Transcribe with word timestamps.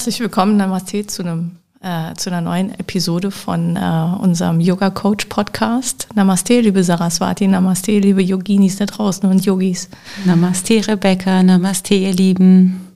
Herzlich 0.00 0.20
willkommen, 0.20 0.56
Namaste, 0.56 1.06
zu, 1.06 1.22
einem, 1.22 1.56
äh, 1.82 2.14
zu 2.14 2.30
einer 2.30 2.40
neuen 2.40 2.70
Episode 2.70 3.30
von 3.30 3.76
äh, 3.76 4.16
unserem 4.18 4.58
Yoga 4.58 4.88
Coach 4.88 5.26
Podcast. 5.26 6.08
Namaste, 6.14 6.58
liebe 6.62 6.82
Saraswati, 6.82 7.46
Namaste, 7.46 7.98
liebe 7.98 8.22
Yoginis 8.22 8.76
da 8.76 8.86
draußen 8.86 9.28
und 9.28 9.44
Yogis. 9.44 9.90
Namaste, 10.24 10.88
Rebecca, 10.88 11.42
Namaste, 11.42 11.96
ihr 11.96 12.14
Lieben. 12.14 12.88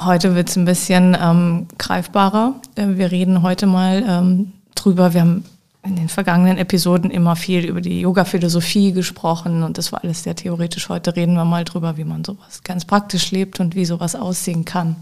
Heute 0.00 0.34
wird 0.34 0.48
es 0.48 0.56
ein 0.56 0.64
bisschen 0.64 1.16
ähm, 1.22 1.68
greifbarer. 1.78 2.60
Äh, 2.74 2.96
wir 2.96 3.12
reden 3.12 3.42
heute 3.42 3.66
mal 3.68 4.02
ähm, 4.04 4.54
drüber. 4.74 5.14
Wir 5.14 5.20
haben 5.20 5.44
in 5.84 5.96
den 5.96 6.08
vergangenen 6.08 6.56
Episoden 6.56 7.10
immer 7.10 7.36
viel 7.36 7.64
über 7.64 7.80
die 7.80 8.00
Yoga-Philosophie 8.00 8.92
gesprochen 8.92 9.62
und 9.62 9.76
das 9.76 9.92
war 9.92 10.02
alles 10.02 10.22
sehr 10.22 10.34
theoretisch. 10.34 10.88
Heute 10.88 11.14
reden 11.14 11.34
wir 11.34 11.44
mal 11.44 11.64
drüber, 11.64 11.96
wie 11.98 12.04
man 12.04 12.24
sowas 12.24 12.62
ganz 12.62 12.86
praktisch 12.86 13.30
lebt 13.30 13.60
und 13.60 13.74
wie 13.74 13.84
sowas 13.84 14.16
aussehen 14.16 14.64
kann. 14.64 14.96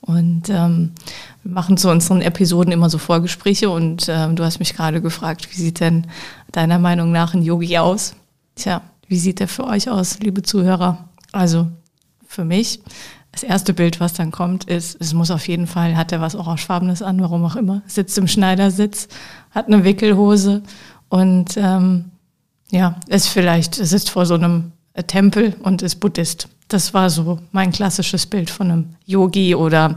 Und 0.00 0.48
ähm, 0.48 0.92
wir 1.42 1.52
machen 1.52 1.76
zu 1.76 1.90
unseren 1.90 2.22
Episoden 2.22 2.72
immer 2.72 2.90
so 2.90 2.98
Vorgespräche 2.98 3.70
und 3.70 4.06
ähm, 4.08 4.36
du 4.36 4.44
hast 4.44 4.58
mich 4.58 4.74
gerade 4.74 5.02
gefragt, 5.02 5.48
wie 5.50 5.60
sieht 5.60 5.80
denn 5.80 6.06
deiner 6.52 6.78
Meinung 6.78 7.12
nach 7.12 7.34
ein 7.34 7.42
Yogi 7.42 7.76
aus? 7.78 8.14
Tja, 8.56 8.80
wie 9.08 9.18
sieht 9.18 9.40
der 9.40 9.48
für 9.48 9.64
euch 9.64 9.90
aus, 9.90 10.20
liebe 10.20 10.42
Zuhörer? 10.42 11.08
Also 11.32 11.68
für 12.26 12.44
mich, 12.44 12.80
das 13.34 13.42
erste 13.42 13.74
Bild, 13.74 13.98
was 13.98 14.12
dann 14.12 14.30
kommt, 14.30 14.64
ist, 14.64 14.96
es 15.00 15.12
muss 15.12 15.30
auf 15.30 15.48
jeden 15.48 15.66
Fall, 15.66 15.96
hat 15.96 16.12
er 16.12 16.20
was 16.20 16.36
Orangefarbenes 16.36 17.02
an, 17.02 17.20
warum 17.20 17.44
auch 17.44 17.56
immer, 17.56 17.82
sitzt 17.86 18.16
im 18.16 18.28
Schneidersitz, 18.28 19.08
hat 19.50 19.66
eine 19.66 19.82
Wickelhose 19.84 20.62
und 21.08 21.56
ähm, 21.56 22.06
ja, 22.70 22.96
ist 23.08 23.28
vielleicht, 23.28 23.74
sitzt 23.74 24.10
vor 24.10 24.24
so 24.24 24.34
einem 24.34 24.72
Tempel 25.08 25.56
und 25.62 25.82
ist 25.82 25.96
Buddhist. 25.96 26.48
Das 26.68 26.94
war 26.94 27.10
so 27.10 27.40
mein 27.52 27.72
klassisches 27.72 28.24
Bild 28.26 28.48
von 28.48 28.70
einem 28.70 28.94
Yogi 29.04 29.54
oder 29.54 29.96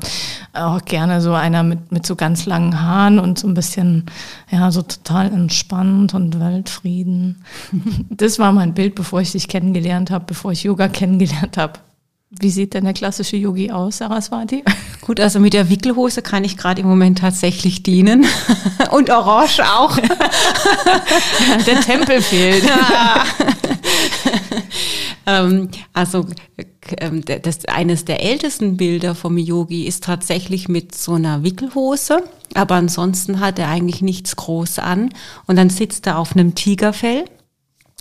auch 0.53 0.83
gerne 0.83 1.21
so 1.21 1.33
einer 1.33 1.63
mit, 1.63 1.91
mit 1.91 2.05
so 2.05 2.15
ganz 2.15 2.45
langen 2.45 2.81
Haaren 2.81 3.19
und 3.19 3.39
so 3.39 3.47
ein 3.47 3.53
bisschen, 3.53 4.05
ja, 4.49 4.69
so 4.71 4.81
total 4.81 5.31
entspannt 5.31 6.13
und 6.13 6.39
Weltfrieden. 6.39 7.43
Das 8.09 8.39
war 8.39 8.51
mein 8.51 8.73
Bild, 8.73 8.95
bevor 8.95 9.21
ich 9.21 9.31
dich 9.31 9.47
kennengelernt 9.47 10.09
habe, 10.09 10.25
bevor 10.25 10.51
ich 10.51 10.63
Yoga 10.63 10.87
kennengelernt 10.87 11.57
habe. 11.57 11.79
Wie 12.29 12.49
sieht 12.49 12.73
denn 12.73 12.83
der 12.83 12.93
klassische 12.93 13.37
Yogi 13.37 13.71
aus, 13.71 13.97
Saraswati? 13.97 14.63
Gut, 15.01 15.19
also 15.19 15.39
mit 15.39 15.53
der 15.53 15.69
Wickelhose 15.69 16.21
kann 16.21 16.43
ich 16.43 16.57
gerade 16.57 16.81
im 16.81 16.87
Moment 16.87 17.19
tatsächlich 17.19 17.83
dienen. 17.83 18.25
Und 18.91 19.09
Orange 19.09 19.61
auch. 19.61 19.97
der 21.65 21.81
Tempel 21.81 22.21
fehlt. 22.21 22.65
Ja. 22.65 23.23
Ähm, 25.27 25.69
also 25.93 26.25
ähm, 26.99 27.23
das, 27.25 27.65
eines 27.65 28.05
der 28.05 28.23
ältesten 28.23 28.77
Bilder 28.77 29.13
vom 29.13 29.37
Yogi 29.37 29.85
ist 29.85 30.05
tatsächlich 30.05 30.69
mit 30.69 30.95
so 30.95 31.13
einer 31.13 31.43
Wickelhose, 31.43 32.23
aber 32.53 32.75
ansonsten 32.75 33.41
hat 33.41 33.59
er 33.59 33.67
eigentlich 33.67 34.01
nichts 34.01 34.37
groß 34.37 34.79
an 34.79 35.13
und 35.45 35.57
dann 35.57 35.69
sitzt 35.69 36.07
er 36.07 36.17
auf 36.17 36.31
einem 36.31 36.55
Tigerfell. 36.55 37.25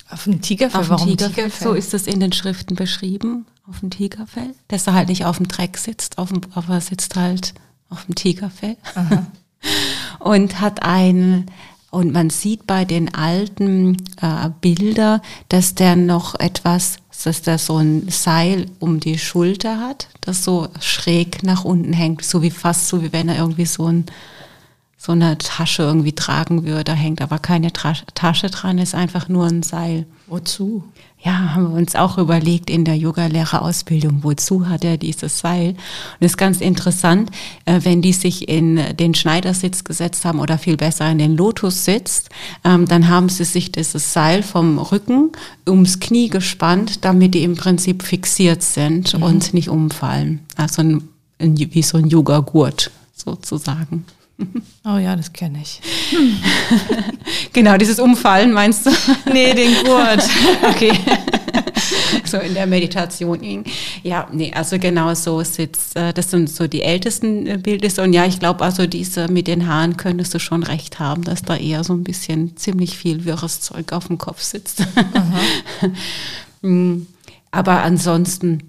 Auf 0.09 0.29
einem 0.29 0.41
Tigerfell? 0.41 0.81
Auf 0.81 0.89
Warum 0.89 1.09
Tigerfell? 1.09 1.34
Tigerfell? 1.34 1.69
So 1.69 1.75
ist 1.75 1.93
das 1.95 2.06
in 2.06 2.21
den 2.21 2.33
Schriften 2.33 2.77
beschrieben, 2.77 3.45
auf 3.69 3.81
dem 3.81 3.91
Tigerfell. 3.91 4.54
Dass 4.69 4.87
er 4.87 4.94
halt 4.94 5.09
nicht 5.09 5.25
auf 5.25 5.38
dem 5.38 5.49
Dreck 5.49 5.78
sitzt, 5.78 6.19
auf 6.19 6.31
dem, 6.31 6.41
aber 6.54 6.75
er 6.75 6.81
sitzt 6.81 7.16
halt 7.16 7.54
auf 7.88 8.04
dem 8.04 8.15
Tigerfell. 8.15 8.77
Und 10.19 10.60
hat 10.60 10.82
ein 10.82 11.47
und 11.91 12.12
man 12.12 12.28
sieht 12.28 12.66
bei 12.66 12.84
den 12.84 13.15
alten 13.15 13.97
äh, 14.21 14.50
Bilder, 14.60 15.22
dass 15.49 15.75
der 15.75 15.97
noch 15.97 16.38
etwas, 16.38 16.99
dass 17.25 17.41
der 17.41 17.59
so 17.59 17.78
ein 17.78 18.09
Seil 18.10 18.66
um 18.81 19.00
die 19.00 19.19
Schulter 19.19 19.81
hat, 19.81 20.09
das 20.21 20.44
so 20.44 20.69
schräg 20.81 21.43
nach 21.43 21.65
unten 21.65 21.94
hängt, 21.94 22.22
so 22.22 22.43
wie 22.43 22.50
fast 22.50 22.88
so 22.88 23.03
wie 23.03 23.15
wenn 23.15 23.31
er 23.31 23.38
irgendwie 23.38 23.65
so 23.65 23.87
ein 23.87 24.05
so 24.99 25.12
eine 25.12 25.38
Tasche 25.38 25.84
irgendwie 25.84 26.15
tragen 26.15 26.65
würde. 26.65 26.84
Da 26.84 26.93
hängt 26.93 27.22
aber 27.22 27.38
keine 27.38 27.72
Tasche 27.72 28.50
dran, 28.50 28.78
ist 28.78 28.94
einfach 28.94 29.28
nur 29.28 29.47
ein 29.47 29.62
Seil. 29.62 30.05
Wozu? 30.26 30.84
Ja, 31.26 31.56
haben 31.56 31.72
wir 31.72 31.76
uns 31.81 31.97
auch 31.97 32.19
überlegt 32.19 32.70
in 32.70 32.84
der 32.84 32.97
Yogalehrerausbildung, 32.97 34.22
wozu 34.22 34.69
hat 34.69 34.84
er 34.84 34.97
dieses 34.97 35.41
Seil? 35.41 35.70
Und 35.70 35.76
es 36.20 36.32
ist 36.32 36.37
ganz 36.37 36.60
interessant, 36.60 37.32
äh, 37.64 37.81
wenn 37.82 38.00
die 38.00 38.12
sich 38.12 38.48
in 38.48 38.81
den 38.97 39.12
Schneidersitz 39.12 39.82
gesetzt 39.82 40.25
haben 40.25 40.38
oder 40.38 40.56
viel 40.56 40.76
besser 40.76 41.10
in 41.10 41.19
den 41.19 41.37
Lotussitz, 41.37 42.26
ähm, 42.62 42.87
dann 42.87 43.09
haben 43.09 43.28
sie 43.28 43.42
sich 43.42 43.72
dieses 43.72 44.12
Seil 44.12 44.44
vom 44.44 44.78
Rücken 44.78 45.32
ums 45.69 45.98
Knie 45.98 46.28
gespannt, 46.28 47.04
damit 47.04 47.34
die 47.34 47.43
im 47.43 47.56
Prinzip 47.56 48.04
fixiert 48.04 48.62
sind 48.62 49.14
mhm. 49.14 49.25
und 49.25 49.53
nicht 49.53 49.69
umfallen. 49.69 50.47
Also 50.54 50.82
ein, 50.82 51.08
wie 51.41 51.82
so 51.82 51.98
ein 51.98 52.06
Yoga-Gurt 52.06 52.93
sozusagen. 53.16 54.04
Oh 54.85 54.99
ja, 54.99 55.17
das 55.17 55.33
kenne 55.33 55.59
ich. 55.63 55.81
genau, 57.53 57.77
dieses 57.77 57.99
Umfallen 57.99 58.53
meinst 58.53 58.87
du? 58.87 58.91
Nee, 59.33 59.53
den 59.53 59.75
Gurt. 59.85 60.23
okay. 60.71 60.93
so 62.25 62.39
in 62.39 62.55
der 62.55 62.69
Meditation. 62.69 63.65
Ja, 64.05 64.29
nee, 64.33 64.53
also 64.55 64.79
genau 64.79 65.13
so 65.15 65.43
sitzt, 65.43 65.97
äh, 65.97 66.13
das 66.13 66.31
sind 66.31 66.49
so 66.49 66.69
die 66.69 66.83
ältesten 66.83 67.47
äh, 67.47 67.59
Bilder. 67.59 68.03
Und 68.03 68.13
ja, 68.13 68.27
ich 68.27 68.39
glaube, 68.39 68.65
also 68.65 68.87
diese 68.87 69.27
mit 69.27 69.49
den 69.49 69.67
Haaren 69.67 69.97
könntest 69.97 70.35
du 70.35 70.39
schon 70.39 70.63
recht 70.63 71.01
haben, 71.01 71.25
dass 71.25 71.43
da 71.43 71.57
eher 71.57 71.83
so 71.83 71.95
ein 71.95 72.05
bisschen 72.05 72.57
ziemlich 72.57 72.97
viel 72.97 73.25
wirres 73.25 73.61
Zeug 73.61 73.93
auf 73.93 74.07
dem 74.07 74.19
Kopf 74.19 74.41
sitzt. 74.43 74.87
Hm. 76.63 77.07
Aber 77.51 77.83
ansonsten, 77.83 78.63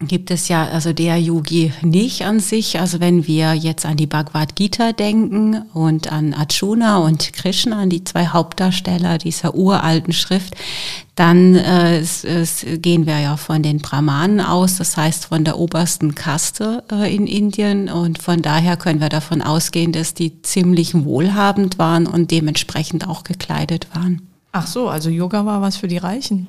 gibt 0.00 0.30
es 0.30 0.48
ja 0.48 0.66
also 0.68 0.92
der 0.92 1.18
Yogi 1.18 1.72
nicht 1.82 2.22
an 2.22 2.38
sich. 2.38 2.78
Also 2.78 3.00
wenn 3.00 3.26
wir 3.26 3.54
jetzt 3.54 3.86
an 3.86 3.96
die 3.96 4.06
Bhagavad 4.06 4.54
Gita 4.54 4.92
denken 4.92 5.62
und 5.72 6.12
an 6.12 6.34
Arjuna 6.34 6.98
und 6.98 7.32
Krishna, 7.32 7.80
an 7.80 7.90
die 7.90 8.04
zwei 8.04 8.26
Hauptdarsteller 8.26 9.16
dieser 9.16 9.54
uralten 9.54 10.12
Schrift, 10.12 10.54
dann 11.14 11.54
äh, 11.54 11.98
es, 11.98 12.24
es 12.24 12.66
gehen 12.82 13.06
wir 13.06 13.18
ja 13.18 13.38
von 13.38 13.62
den 13.62 13.78
Brahmanen 13.78 14.40
aus, 14.40 14.76
das 14.76 14.98
heißt 14.98 15.26
von 15.26 15.44
der 15.44 15.58
obersten 15.58 16.14
Kaste 16.14 16.84
äh, 16.92 17.14
in 17.14 17.26
Indien 17.26 17.88
und 17.88 18.20
von 18.20 18.42
daher 18.42 18.76
können 18.76 19.00
wir 19.00 19.08
davon 19.08 19.40
ausgehen, 19.40 19.92
dass 19.92 20.12
die 20.12 20.42
ziemlich 20.42 20.92
wohlhabend 20.94 21.78
waren 21.78 22.06
und 22.06 22.30
dementsprechend 22.30 23.08
auch 23.08 23.24
gekleidet 23.24 23.86
waren. 23.94 24.28
Ach 24.52 24.66
so, 24.66 24.88
also 24.90 25.08
Yoga 25.08 25.46
war 25.46 25.62
was 25.62 25.78
für 25.78 25.88
die 25.88 25.96
Reichen. 25.96 26.48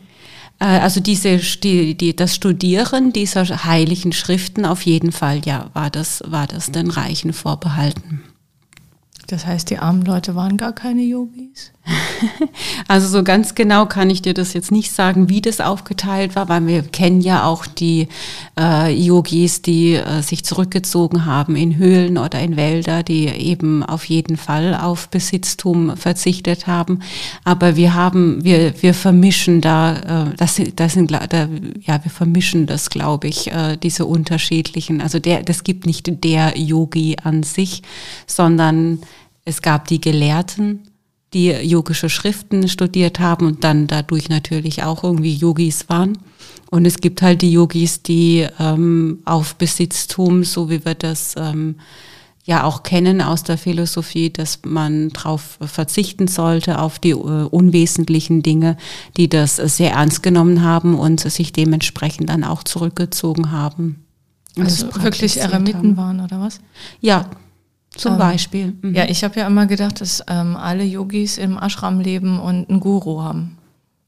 Äh, 0.59 0.65
also 0.65 0.99
diese, 0.99 1.37
die, 1.37 1.95
die, 1.95 2.15
das 2.15 2.35
Studieren 2.35 3.13
dieser 3.13 3.45
heiligen 3.65 4.11
Schriften 4.11 4.65
auf 4.65 4.83
jeden 4.83 5.11
Fall, 5.11 5.41
ja, 5.45 5.69
war 5.73 5.89
das, 5.89 6.23
war 6.25 6.47
das 6.47 6.71
den 6.71 6.89
Reichen 6.89 7.33
vorbehalten. 7.33 8.23
Das 9.27 9.45
heißt, 9.45 9.69
die 9.69 9.77
armen 9.77 10.03
Leute 10.03 10.35
waren 10.35 10.57
gar 10.57 10.73
keine 10.73 11.01
Yogis? 11.01 11.71
Also 12.87 13.07
so 13.07 13.23
ganz 13.23 13.55
genau 13.55 13.85
kann 13.85 14.09
ich 14.09 14.21
dir 14.21 14.33
das 14.33 14.53
jetzt 14.53 14.71
nicht 14.71 14.91
sagen, 14.91 15.29
wie 15.29 15.41
das 15.41 15.59
aufgeteilt 15.59 16.35
war, 16.35 16.47
weil 16.49 16.65
wir 16.67 16.83
kennen 16.83 17.21
ja 17.21 17.43
auch 17.45 17.65
die 17.65 18.07
äh, 18.57 18.93
Yogis, 18.93 19.61
die 19.61 19.95
äh, 19.95 20.21
sich 20.21 20.45
zurückgezogen 20.45 21.25
haben 21.25 21.55
in 21.55 21.77
Höhlen 21.77 22.17
oder 22.17 22.39
in 22.39 22.55
Wälder, 22.55 23.03
die 23.03 23.27
eben 23.27 23.83
auf 23.83 24.05
jeden 24.05 24.37
Fall 24.37 24.75
auf 24.75 25.09
Besitztum 25.09 25.97
verzichtet 25.97 26.67
haben. 26.67 26.99
Aber 27.43 27.75
wir 27.75 27.93
haben, 27.93 28.43
wir, 28.43 28.81
wir 28.81 28.93
vermischen 28.93 29.61
da, 29.61 30.27
äh, 30.27 30.35
das, 30.37 30.61
das 30.75 30.93
sind, 30.93 31.11
da, 31.11 31.49
ja, 31.81 32.03
wir 32.03 32.11
vermischen 32.11 32.67
das, 32.67 32.89
glaube 32.89 33.27
ich, 33.27 33.51
äh, 33.51 33.77
diese 33.77 34.05
unterschiedlichen. 34.05 35.01
Also 35.01 35.19
der, 35.19 35.43
das 35.43 35.63
gibt 35.63 35.85
nicht 35.85 36.23
der 36.23 36.57
Yogi 36.57 37.17
an 37.21 37.43
sich, 37.43 37.81
sondern 38.25 38.99
es 39.45 39.61
gab 39.61 39.87
die 39.87 40.01
Gelehrten 40.01 40.86
die 41.33 41.49
yogische 41.49 42.09
Schriften 42.09 42.67
studiert 42.67 43.19
haben 43.19 43.45
und 43.45 43.63
dann 43.63 43.87
dadurch 43.87 44.29
natürlich 44.29 44.83
auch 44.83 45.03
irgendwie 45.03 45.33
Yogis 45.33 45.89
waren. 45.89 46.17
Und 46.69 46.85
es 46.85 46.97
gibt 46.97 47.21
halt 47.21 47.41
die 47.41 47.51
Yogis, 47.51 48.01
die 48.01 48.47
ähm, 48.59 49.19
auf 49.25 49.55
Besitztum, 49.55 50.43
so 50.43 50.69
wie 50.69 50.83
wir 50.85 50.95
das 50.95 51.35
ähm, 51.37 51.75
ja 52.47 52.63
auch 52.63 52.83
kennen 52.83 53.21
aus 53.21 53.43
der 53.43 53.57
Philosophie, 53.57 54.29
dass 54.29 54.61
man 54.65 55.09
darauf 55.09 55.59
verzichten 55.61 56.27
sollte, 56.27 56.79
auf 56.79 56.97
die 56.97 57.11
äh, 57.11 57.15
unwesentlichen 57.15 58.41
Dinge, 58.41 58.77
die 59.17 59.27
das 59.27 59.57
sehr 59.57 59.91
ernst 59.91 60.23
genommen 60.23 60.63
haben 60.63 60.97
und 60.97 61.19
sich 61.19 61.51
dementsprechend 61.51 62.29
dann 62.29 62.43
auch 62.43 62.63
zurückgezogen 62.63 63.51
haben. 63.51 64.05
Also 64.57 64.87
wirklich 65.03 65.37
Eremiten 65.37 65.97
waren 65.97 66.19
oder 66.19 66.39
was? 66.39 66.59
Ja, 66.99 67.29
zum 67.97 68.13
ähm, 68.13 68.17
Beispiel. 68.17 68.73
Mhm. 68.81 68.95
Ja, 68.95 69.05
ich 69.05 69.23
habe 69.23 69.39
ja 69.39 69.47
immer 69.47 69.65
gedacht, 69.65 70.01
dass 70.01 70.23
ähm, 70.27 70.55
alle 70.55 70.83
Yogis 70.83 71.37
im 71.37 71.57
Ashram 71.57 71.99
leben 71.99 72.39
und 72.39 72.69
einen 72.69 72.79
Guru 72.79 73.21
haben. 73.21 73.57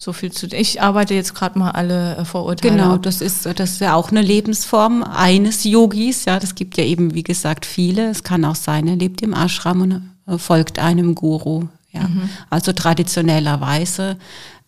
So 0.01 0.13
viel 0.13 0.31
zu. 0.31 0.47
Ich 0.47 0.81
arbeite 0.81 1.13
jetzt 1.13 1.35
gerade 1.35 1.59
mal 1.59 1.71
alle 1.71 2.15
äh, 2.15 2.25
Vorurteile. 2.25 2.75
Genau, 2.75 2.93
ab. 2.93 3.03
das 3.03 3.19
ist 3.19 3.45
das 3.45 3.71
ist 3.71 3.81
ja 3.81 3.95
auch 3.95 4.11
eine 4.11 4.21
Lebensform 4.21 5.03
eines 5.03 5.65
Yogis. 5.65 6.23
Ja, 6.23 6.39
das 6.39 6.55
gibt 6.55 6.77
ja 6.77 6.85
eben 6.85 7.13
wie 7.13 7.23
gesagt 7.23 7.65
viele. 7.65 8.09
Es 8.09 8.23
kann 8.23 8.45
auch 8.45 8.55
sein, 8.55 8.87
er 8.87 8.95
lebt 8.95 9.21
im 9.21 9.33
Ashram 9.33 9.81
und 9.81 10.09
äh, 10.25 10.37
folgt 10.37 10.79
einem 10.79 11.15
Guru. 11.15 11.67
Ja, 11.91 12.07
mhm. 12.07 12.29
also 12.49 12.71
traditionellerweise 12.71 14.17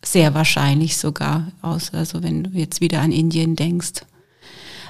sehr 0.03 0.33
wahrscheinlich 0.33 0.97
sogar. 0.97 1.47
Aus, 1.61 1.93
also 1.93 2.23
wenn 2.23 2.43
du 2.43 2.49
jetzt 2.51 2.81
wieder 2.81 3.01
an 3.01 3.11
Indien 3.13 3.55
denkst. 3.55 4.01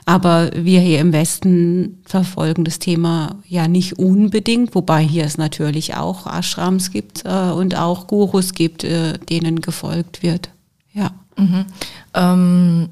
Aber 0.06 0.52
wir 0.56 0.80
hier 0.80 1.00
im 1.00 1.14
Westen 1.14 2.02
verfolgen 2.06 2.64
das 2.64 2.80
Thema 2.80 3.40
ja 3.48 3.68
nicht 3.68 4.00
unbedingt, 4.00 4.74
wobei 4.74 5.04
hier 5.04 5.26
es 5.26 5.38
natürlich 5.38 5.96
auch 5.96 6.26
Ashrams 6.26 6.92
gibt 6.92 7.24
äh, 7.26 7.52
und 7.52 7.78
auch 7.78 8.08
Gurus 8.08 8.54
gibt, 8.54 8.84
äh, 8.84 9.18
denen 9.18 9.62
gefolgt 9.62 10.24
wird. 10.24 10.50
Ja. 10.94 11.12
Mhm. 11.38 11.66
Ähm 12.14 12.90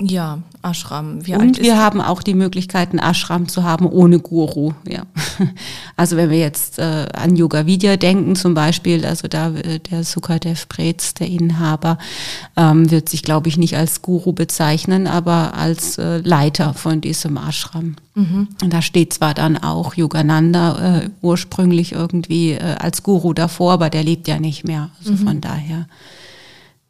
ja, 0.00 0.38
Ashram. 0.62 1.26
Wie 1.26 1.34
und 1.34 1.60
wir 1.60 1.76
haben 1.76 2.00
auch 2.00 2.22
die 2.22 2.34
Möglichkeit, 2.34 2.90
einen 2.90 2.98
Ashram 3.00 3.48
zu 3.48 3.64
haben 3.64 3.86
ohne 3.86 4.18
Guru. 4.18 4.72
Ja. 4.86 5.02
Also 5.96 6.16
wenn 6.16 6.30
wir 6.30 6.38
jetzt 6.38 6.78
äh, 6.78 7.06
an 7.12 7.34
Yoga 7.34 7.66
Vidya 7.66 7.96
denken 7.96 8.36
zum 8.36 8.54
Beispiel, 8.54 9.04
also 9.04 9.26
da 9.26 9.50
äh, 9.50 9.80
der 9.80 10.04
Sukadev 10.04 10.68
Prez, 10.68 11.14
der 11.14 11.26
Inhaber, 11.26 11.98
ähm, 12.56 12.88
wird 12.92 13.08
sich, 13.08 13.24
glaube 13.24 13.48
ich, 13.48 13.56
nicht 13.56 13.76
als 13.76 14.00
Guru 14.00 14.32
bezeichnen, 14.32 15.08
aber 15.08 15.54
als 15.54 15.98
äh, 15.98 16.18
Leiter 16.18 16.72
von 16.74 17.00
diesem 17.00 17.36
Ashram. 17.36 17.96
Mhm. 18.14 18.46
Und 18.62 18.72
da 18.72 18.80
steht 18.80 19.12
zwar 19.12 19.34
dann 19.34 19.56
auch 19.56 19.94
Yogananda 19.94 21.00
äh, 21.00 21.10
ursprünglich 21.20 21.92
irgendwie 21.92 22.52
äh, 22.52 22.76
als 22.78 23.02
Guru 23.02 23.32
davor, 23.32 23.72
aber 23.72 23.90
der 23.90 24.04
lebt 24.04 24.28
ja 24.28 24.38
nicht 24.38 24.62
mehr. 24.62 24.90
Also 25.00 25.12
mhm. 25.12 25.18
von 25.18 25.40
daher. 25.40 25.86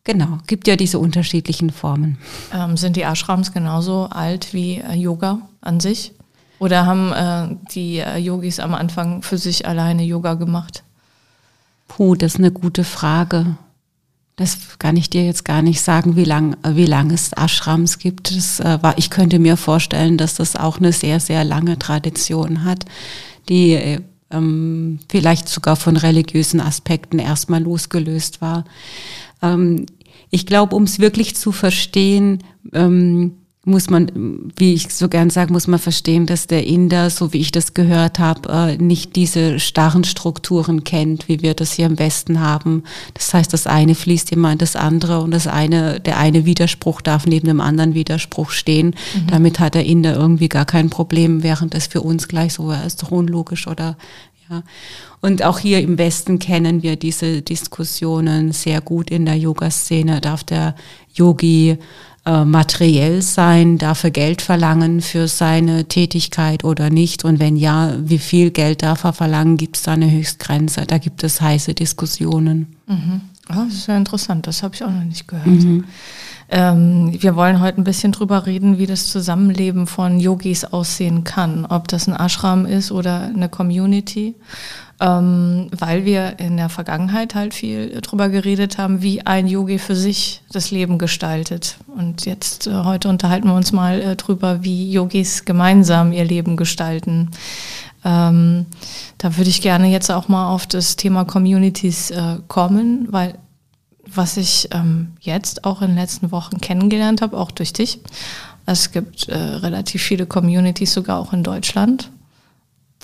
Genau, 0.09 0.39
gibt 0.47 0.67
ja 0.67 0.77
diese 0.77 0.99
unterschiedlichen 0.99 1.69
Formen. 1.69 2.17
Ähm, 2.55 2.79
sind 2.79 2.97
die 2.97 3.03
Ashrams 3.03 3.53
genauso 3.53 4.09
alt 4.11 4.55
wie 4.55 4.79
äh, 4.79 4.95
Yoga 4.95 5.43
an 5.61 5.81
sich? 5.81 6.13
Oder 6.59 6.87
haben 6.87 7.13
äh, 7.13 7.55
die 7.75 7.99
äh, 7.99 8.17
Yogis 8.17 8.59
am 8.59 8.73
Anfang 8.73 9.21
für 9.21 9.37
sich 9.37 9.69
alleine 9.69 10.03
Yoga 10.05 10.33
gemacht? 10.33 10.83
Puh, 11.89 12.15
das 12.15 12.37
ist 12.37 12.39
eine 12.39 12.51
gute 12.51 12.85
Frage. 12.85 13.59
Das 14.37 14.79
kann 14.79 14.97
ich 14.97 15.11
dir 15.11 15.27
jetzt 15.27 15.45
gar 15.45 15.61
nicht 15.61 15.83
sagen, 15.83 16.17
wie 16.17 16.25
lang, 16.25 16.57
wie 16.67 16.87
lang 16.87 17.11
es 17.11 17.33
Ashrams 17.35 17.99
gibt. 17.99 18.35
Das, 18.35 18.61
äh, 18.61 18.79
war, 18.81 18.97
ich 18.97 19.11
könnte 19.11 19.39
mir 19.39 19.59
vorstellen, 19.59 20.17
dass 20.17 20.37
das 20.37 20.57
auch 20.57 20.79
eine 20.79 20.93
sehr, 20.93 21.21
sehr 21.21 21.45
lange 21.45 21.79
Tradition 21.79 22.65
hat, 22.65 22.87
die 23.51 23.73
äh, 23.73 24.01
ähm, 24.31 25.01
vielleicht 25.11 25.51
sogar 25.51 25.77
von 25.77 25.99
religiösen 25.99 26.63
Aspekten 26.63 27.19
erstmal 27.19 27.63
losgelöst 27.63 28.41
war. 28.41 28.65
Ähm, 29.43 29.87
ich 30.31 30.47
glaube, 30.47 30.77
um 30.77 30.85
es 30.85 30.99
wirklich 30.99 31.37
zu 31.37 31.53
verstehen, 31.53 32.43
ähm, 32.73 33.33
muss 33.69 33.91
man, 33.91 34.51
wie 34.57 34.73
ich 34.73 34.93
so 34.95 35.09
gern 35.09 35.31
sage, 35.31 35.53
muss 35.53 35.67
man 35.67 35.79
verstehen, 35.79 36.27
dass 36.27 36.47
der 36.47 36.67
Inder, 36.67 37.11
so 37.11 37.33
wie 37.33 37.41
ich 37.41 37.53
das 37.53 37.75
gehört 37.75 38.19
habe, 38.19 38.49
äh, 38.49 38.77
nicht 38.79 39.15
diese 39.15 39.61
starren 39.61 40.05
Strukturen 40.05 40.85
kennt, 40.85 41.29
wie 41.29 41.43
wir 41.43 41.55
das 41.55 41.73
hier 41.73 41.87
im 41.87 41.99
Westen 41.99 42.41
haben. 42.41 42.83
Das 43.15 43.33
heißt, 43.35 43.53
das 43.53 43.67
eine 43.67 43.95
fließt 43.95 44.33
immer 44.33 44.53
in 44.53 44.59
das 44.59 44.75
andere 44.75 45.21
und 45.21 45.33
das 45.33 45.47
eine, 45.47 46.01
der 46.01 46.19
eine 46.19 46.47
Widerspruch 46.47 47.03
darf 47.03 47.27
neben 47.27 47.47
dem 47.47 47.61
anderen 47.61 47.95
Widerspruch 47.95 48.51
stehen. 48.51 48.95
Mhm. 49.15 49.27
Damit 49.29 49.61
hat 49.61 49.75
der 49.75 49.85
Inder 49.85 50.17
irgendwie 50.17 50.49
gar 50.49 50.65
kein 50.65 50.89
Problem, 50.89 51.43
während 51.43 51.75
das 51.75 51.87
für 51.87 52.01
uns 52.01 52.27
gleich 52.27 52.55
so 52.55 52.73
ist 52.73 53.03
doch 53.03 53.11
unlogisch 53.11 53.67
oder 53.67 53.97
ja. 54.51 54.63
Und 55.21 55.43
auch 55.43 55.59
hier 55.59 55.81
im 55.81 55.99
Westen 55.99 56.39
kennen 56.39 56.83
wir 56.83 56.97
diese 56.97 57.43
Diskussionen 57.43 58.53
sehr 58.53 58.81
gut 58.81 59.11
in 59.11 59.27
der 59.27 59.37
Yoga-Szene. 59.37 60.21
Darf 60.21 60.45
der 60.45 60.75
Yogi 61.13 61.79
äh, 62.25 62.45
materiell 62.45 63.23
sein? 63.23 63.79
Darf 63.79 64.05
er 64.05 64.11
Geld 64.11 64.43
verlangen 64.43 65.01
für 65.01 65.29
seine 65.29 65.87
Tätigkeit 65.87 66.63
oder 66.63 66.91
nicht? 66.91 67.25
Und 67.25 67.41
wenn 67.41 67.57
ja, 67.57 67.95
wie 67.99 68.19
viel 68.19 68.51
Geld 68.51 68.83
darf 68.83 69.05
er 69.05 69.13
verlangen? 69.13 69.57
Gibt 69.57 69.77
es 69.77 69.83
da 69.83 69.93
eine 69.93 70.11
Höchstgrenze? 70.11 70.87
Da 70.87 70.99
gibt 70.99 71.25
es 71.25 71.41
heiße 71.41 71.75
Diskussionen. 71.75 72.77
Mhm. 72.87 73.23
Oh, 73.51 73.65
das 73.65 73.75
ist 73.75 73.87
ja 73.89 73.97
interessant, 73.97 74.47
das 74.47 74.63
habe 74.63 74.75
ich 74.75 74.85
auch 74.85 74.91
noch 74.91 75.05
nicht 75.05 75.27
gehört. 75.27 75.47
Mhm. 75.47 75.85
Ähm, 76.51 77.15
wir 77.21 77.37
wollen 77.37 77.61
heute 77.61 77.81
ein 77.81 77.85
bisschen 77.85 78.13
drüber 78.13 78.47
reden, 78.47 78.79
wie 78.79 78.87
das 78.87 79.09
Zusammenleben 79.09 79.87
von 79.87 80.19
Yogis 80.19 80.65
aussehen 80.65 81.25
kann, 81.25 81.67
ob 81.67 81.89
das 81.89 82.09
ein 82.09 82.17
Ashram 82.17 82.65
ist 82.65 82.91
oder 82.91 83.23
eine 83.23 83.51
Community, 83.51 84.35
ähm, 84.99 85.69
weil 85.77 86.07
wir 86.07 86.39
in 86.39 86.57
der 86.57 86.71
Vergangenheit 86.71 87.35
halt 87.35 87.53
viel 87.53 88.01
drüber 88.01 88.31
geredet 88.31 88.79
haben, 88.79 89.03
wie 89.03 89.27
ein 89.27 89.47
Yogi 89.47 89.79
für 89.79 89.95
sich 89.95 90.41
das 90.51 90.71
Leben 90.71 90.97
gestaltet. 90.97 91.77
Und 91.95 92.25
jetzt 92.25 92.67
äh, 92.67 92.73
heute 92.73 93.11
unterhalten 93.11 93.49
wir 93.49 93.55
uns 93.55 93.73
mal 93.73 94.01
äh, 94.01 94.17
drüber, 94.17 94.65
wie 94.65 94.91
Yogis 94.91 95.45
gemeinsam 95.45 96.13
ihr 96.13 96.25
Leben 96.25 96.57
gestalten. 96.57 97.31
Ähm, 98.05 98.65
da 99.19 99.37
würde 99.37 99.51
ich 99.51 99.61
gerne 99.61 99.89
jetzt 99.89 100.11
auch 100.11 100.29
mal 100.29 100.49
auf 100.49 100.67
das 100.67 100.97
Thema 100.97 101.27
Communities 101.27 102.11
äh, 102.11 102.37
kommen, 102.49 103.07
weil 103.11 103.35
was 104.15 104.37
ich 104.37 104.69
ähm, 104.73 105.13
jetzt 105.21 105.65
auch 105.65 105.83
in 105.83 105.89
den 105.89 105.97
letzten 105.97 106.31
Wochen 106.31 106.61
kennengelernt 106.61 107.23
habe, 107.23 107.37
auch 107.37 107.51
durch 107.51 107.73
dich. 107.73 108.01
Es 108.67 108.93
gibt 108.93 109.29
äh, 109.29 109.37
relativ 109.37 110.03
viele 110.03 110.27
Communities, 110.27 110.93
sogar 110.93 111.19
auch 111.19 111.33
in 111.33 111.43
Deutschland, 111.43 112.11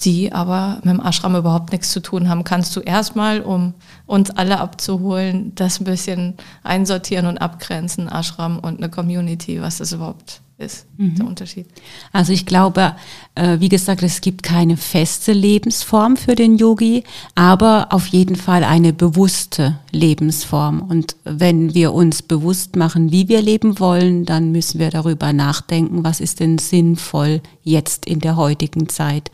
die 0.05 0.33
aber 0.33 0.81
mit 0.83 0.95
dem 0.95 1.01
Ashram 1.01 1.37
überhaupt 1.37 1.73
nichts 1.73 1.91
zu 1.91 2.01
tun 2.01 2.29
haben. 2.29 2.45
Kannst 2.45 2.77
du 2.77 2.81
erstmal, 2.81 3.41
um 3.41 3.75
uns 4.07 4.31
alle 4.31 4.61
abzuholen, 4.61 5.55
das 5.55 5.81
ein 5.81 5.85
bisschen 5.85 6.35
einsortieren 6.63 7.27
und 7.27 7.39
abgrenzen, 7.39 8.09
Ashram 8.09 8.59
und 8.59 8.79
eine 8.79 8.91
Community, 8.91 9.63
was 9.63 9.79
das 9.79 9.93
überhaupt 9.93 10.43
ist, 10.57 10.87
mhm. 10.97 11.17
der 11.17 11.27
Unterschied? 11.27 11.67
Also 12.13 12.33
ich 12.33 12.47
glaube, 12.47 12.95
äh, 13.35 13.59
wie 13.59 13.69
gesagt, 13.69 14.03
es 14.03 14.21
gibt 14.21 14.43
keine 14.43 14.77
feste 14.77 15.33
Lebensform 15.33 16.17
für 16.17 16.35
den 16.35 16.57
Yogi, 16.57 17.03
aber 17.35 17.89
auf 17.91 18.07
jeden 18.07 18.37
Fall 18.37 18.63
eine 18.63 18.93
bewusste 18.93 19.81
Lebensform. 19.91 20.81
Und 20.83 21.17
wenn 21.25 21.75
wir 21.75 21.93
uns 21.93 22.23
bewusst 22.23 22.77
machen, 22.77 23.11
wie 23.11 23.29
wir 23.29 23.43
leben 23.43 23.81
wollen, 23.81 24.25
dann 24.25 24.53
müssen 24.53 24.79
wir 24.79 24.91
darüber 24.91 25.33
nachdenken, 25.33 26.05
was 26.05 26.21
ist 26.21 26.39
denn 26.39 26.59
sinnvoll 26.59 27.41
jetzt 27.63 28.07
in 28.07 28.21
der 28.21 28.37
heutigen 28.37 28.89
Zeit 28.89 29.31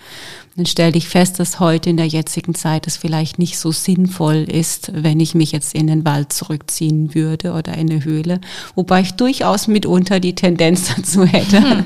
dann 0.60 0.66
stelle 0.66 0.98
ich 0.98 1.08
fest, 1.08 1.40
dass 1.40 1.58
heute 1.58 1.88
in 1.88 1.96
der 1.96 2.06
jetzigen 2.06 2.54
Zeit 2.54 2.86
es 2.86 2.98
vielleicht 2.98 3.38
nicht 3.38 3.58
so 3.58 3.72
sinnvoll 3.72 4.44
ist, 4.46 4.92
wenn 4.94 5.18
ich 5.18 5.34
mich 5.34 5.52
jetzt 5.52 5.74
in 5.74 5.86
den 5.86 6.04
Wald 6.04 6.34
zurückziehen 6.34 7.14
würde 7.14 7.54
oder 7.54 7.78
in 7.78 7.90
eine 7.90 8.04
Höhle, 8.04 8.42
wobei 8.74 9.00
ich 9.00 9.12
durchaus 9.12 9.68
mitunter 9.68 10.20
die 10.20 10.34
Tendenz 10.34 10.94
dazu 10.96 11.24
hätte, 11.24 11.62
hm. 11.62 11.84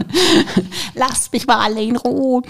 lasst 0.96 1.32
mich 1.32 1.46
mal 1.46 1.64
alle 1.64 1.84
in 1.84 1.94
Ruhe. 1.94 2.42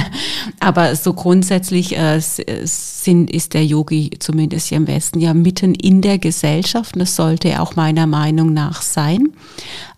Aber 0.58 0.96
so 0.96 1.12
grundsätzlich 1.12 1.96
äh, 1.96 2.18
sind, 2.18 3.30
ist 3.30 3.54
der 3.54 3.64
Yogi 3.64 4.10
zumindest 4.18 4.66
hier 4.66 4.78
im 4.78 4.88
Westen 4.88 5.20
ja 5.20 5.32
mitten 5.32 5.76
in 5.76 6.02
der 6.02 6.18
Gesellschaft 6.18 6.96
und 6.96 7.00
das 7.00 7.14
sollte 7.14 7.50
er 7.50 7.62
auch 7.62 7.76
meiner 7.76 8.08
Meinung 8.08 8.52
nach 8.52 8.82
sein. 8.82 9.28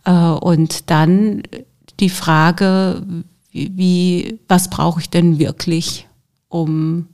Äh, 0.04 0.12
und 0.12 0.90
dann 0.90 1.42
die 2.00 2.10
Frage, 2.10 3.02
wie, 3.54 4.40
was 4.48 4.68
brauche 4.68 5.00
ich 5.00 5.10
denn 5.10 5.38
wirklich, 5.38 6.08
um 6.48 7.06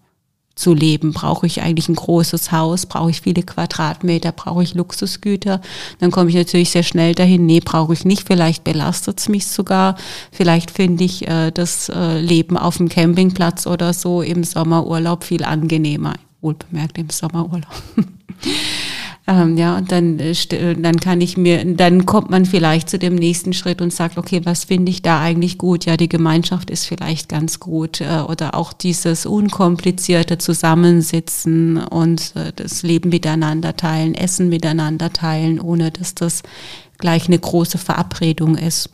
zu 0.55 0.75
leben? 0.75 1.13
Brauche 1.13 1.47
ich 1.47 1.61
eigentlich 1.61 1.89
ein 1.89 1.95
großes 1.95 2.51
Haus? 2.51 2.87
Brauche 2.87 3.11
ich 3.11 3.21
viele 3.21 3.43
Quadratmeter? 3.43 4.33
Brauche 4.33 4.63
ich 4.63 4.75
Luxusgüter? 4.75 5.61
Dann 5.99 6.11
komme 6.11 6.31
ich 6.31 6.37
natürlich 6.37 6.71
sehr 6.71 6.83
schnell 6.83 7.15
dahin, 7.15 7.47
nee, 7.47 7.61
brauche 7.61 7.93
ich 7.93 8.05
nicht. 8.05 8.27
Vielleicht 8.27 8.65
belastet 8.65 9.21
es 9.21 9.29
mich 9.29 9.47
sogar. 9.47 9.97
Vielleicht 10.33 10.71
finde 10.71 11.05
ich 11.05 11.29
äh, 11.29 11.51
das 11.51 11.91
äh, 11.91 12.21
Leben 12.21 12.57
auf 12.57 12.79
dem 12.79 12.89
Campingplatz 12.89 13.67
oder 13.67 13.93
so 13.93 14.23
im 14.23 14.43
Sommerurlaub 14.43 15.25
viel 15.25 15.45
angenehmer. 15.45 16.15
Wohlbemerkt 16.41 16.97
im 16.97 17.11
Sommerurlaub. 17.11 17.83
Ähm, 19.27 19.57
ja, 19.57 19.77
und 19.77 19.93
dann, 19.93 20.19
äh, 20.19 20.33
äh, 20.33 20.75
dann 20.75 20.99
kann 20.99 21.21
ich 21.21 21.37
mir, 21.37 21.65
dann 21.65 22.07
kommt 22.07 22.31
man 22.31 22.47
vielleicht 22.47 22.89
zu 22.89 22.99
dem 22.99 23.15
nächsten 23.15 23.53
Schritt 23.53 23.81
und 23.83 23.93
sagt, 23.93 24.19
okay, 24.19 24.41
was 24.45 24.65
finde 24.65 24.91
ich 24.91 25.03
da 25.03 25.21
eigentlich 25.21 25.59
gut? 25.59 25.85
Ja, 25.85 25.97
die 25.97 26.09
Gemeinschaft 26.09 26.71
ist 26.71 26.87
vielleicht 26.87 27.29
ganz 27.29 27.61
gut 27.61 28.01
äh, 28.01 28.23
oder 28.27 28.55
auch 28.55 28.73
dieses 28.73 29.27
unkomplizierte 29.27 30.39
Zusammensitzen 30.39 31.77
und 31.77 32.33
äh, 32.35 32.53
das 32.57 32.83
Leben 32.83 33.11
miteinander 33.11 33.77
teilen, 33.77 34.15
Essen 34.15 34.49
miteinander 34.49 35.13
teilen, 35.13 35.61
ohne 35.61 35.91
dass 35.91 36.15
das 36.15 36.43
gleich 36.99 37.27
eine 37.27 37.39
große 37.39 37.79
Verabredung 37.79 38.57
ist. 38.57 38.91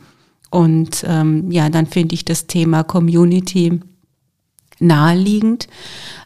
Und 0.49 1.03
ähm, 1.07 1.51
ja, 1.51 1.69
dann 1.69 1.87
finde 1.87 2.15
ich 2.15 2.25
das 2.25 2.47
Thema 2.47 2.83
Community 2.83 3.79
naheliegend. 4.79 5.67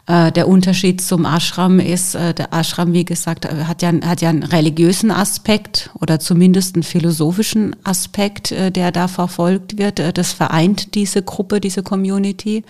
Äh, 0.07 0.31
der 0.31 0.47
Unterschied 0.47 1.01
zum 1.01 1.25
Ashram 1.25 1.79
ist, 1.79 2.15
äh, 2.15 2.33
der 2.33 2.53
Ashram, 2.53 2.93
wie 2.93 3.05
gesagt, 3.05 3.45
äh, 3.45 3.65
hat 3.65 3.81
ja, 3.81 3.91
hat 4.03 4.21
ja 4.21 4.29
einen 4.29 4.43
religiösen 4.43 5.11
Aspekt 5.11 5.89
oder 5.99 6.19
zumindest 6.19 6.75
einen 6.75 6.83
philosophischen 6.83 7.75
Aspekt, 7.83 8.51
äh, 8.51 8.71
der 8.71 8.91
da 8.91 9.07
verfolgt 9.07 9.77
wird. 9.77 9.99
Äh, 9.99 10.11
das 10.11 10.33
vereint 10.33 10.95
diese 10.95 11.21
Gruppe, 11.21 11.61
diese 11.61 11.83
Community. 11.83 12.63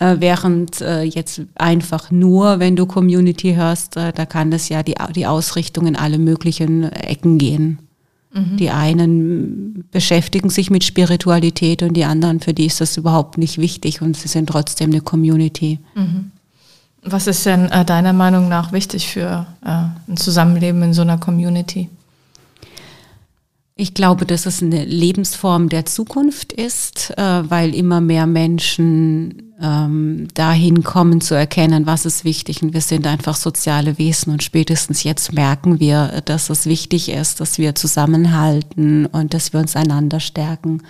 Äh, 0.00 0.16
während 0.18 0.80
jetzt 0.80 1.42
einfach 1.54 2.10
nur, 2.10 2.58
wenn 2.58 2.74
du 2.74 2.86
Community 2.86 3.54
hörst, 3.54 3.94
da 3.94 4.26
kann 4.26 4.50
das 4.50 4.68
ja 4.68 4.82
die, 4.82 4.96
die 5.14 5.26
Ausrichtung 5.26 5.86
in 5.86 5.94
alle 5.94 6.18
möglichen 6.18 6.90
Ecken 6.90 7.38
gehen. 7.38 7.83
Mhm. 8.34 8.56
Die 8.56 8.70
einen 8.70 9.84
beschäftigen 9.92 10.50
sich 10.50 10.70
mit 10.70 10.82
Spiritualität 10.84 11.82
und 11.82 11.94
die 11.94 12.04
anderen, 12.04 12.40
für 12.40 12.52
die 12.52 12.66
ist 12.66 12.80
das 12.80 12.96
überhaupt 12.96 13.38
nicht 13.38 13.58
wichtig 13.58 14.02
und 14.02 14.16
sie 14.16 14.28
sind 14.28 14.48
trotzdem 14.48 14.90
eine 14.90 15.00
Community. 15.00 15.78
Mhm. 15.94 16.32
Was 17.02 17.26
ist 17.26 17.46
denn 17.46 17.70
äh, 17.70 17.84
deiner 17.84 18.12
Meinung 18.12 18.48
nach 18.48 18.72
wichtig 18.72 19.08
für 19.08 19.46
äh, 19.64 19.68
ein 20.08 20.16
Zusammenleben 20.16 20.82
in 20.82 20.94
so 20.94 21.02
einer 21.02 21.18
Community? 21.18 21.88
Ich 23.76 23.92
glaube, 23.92 24.24
dass 24.24 24.46
es 24.46 24.62
eine 24.62 24.84
Lebensform 24.84 25.68
der 25.68 25.84
Zukunft 25.84 26.52
ist, 26.52 27.10
äh, 27.18 27.50
weil 27.50 27.74
immer 27.74 28.00
mehr 28.00 28.24
Menschen 28.24 29.52
ähm, 29.60 30.28
dahin 30.34 30.84
kommen 30.84 31.20
zu 31.20 31.34
erkennen, 31.34 31.84
was 31.84 32.06
ist 32.06 32.24
wichtig. 32.24 32.62
Und 32.62 32.72
wir 32.72 32.80
sind 32.80 33.04
einfach 33.04 33.34
soziale 33.34 33.98
Wesen 33.98 34.32
und 34.32 34.44
spätestens 34.44 35.02
jetzt 35.02 35.32
merken 35.32 35.80
wir, 35.80 36.22
dass 36.24 36.50
es 36.50 36.66
wichtig 36.66 37.08
ist, 37.08 37.40
dass 37.40 37.58
wir 37.58 37.74
zusammenhalten 37.74 39.06
und 39.06 39.34
dass 39.34 39.52
wir 39.52 39.58
uns 39.58 39.74
einander 39.74 40.20
stärken. 40.20 40.84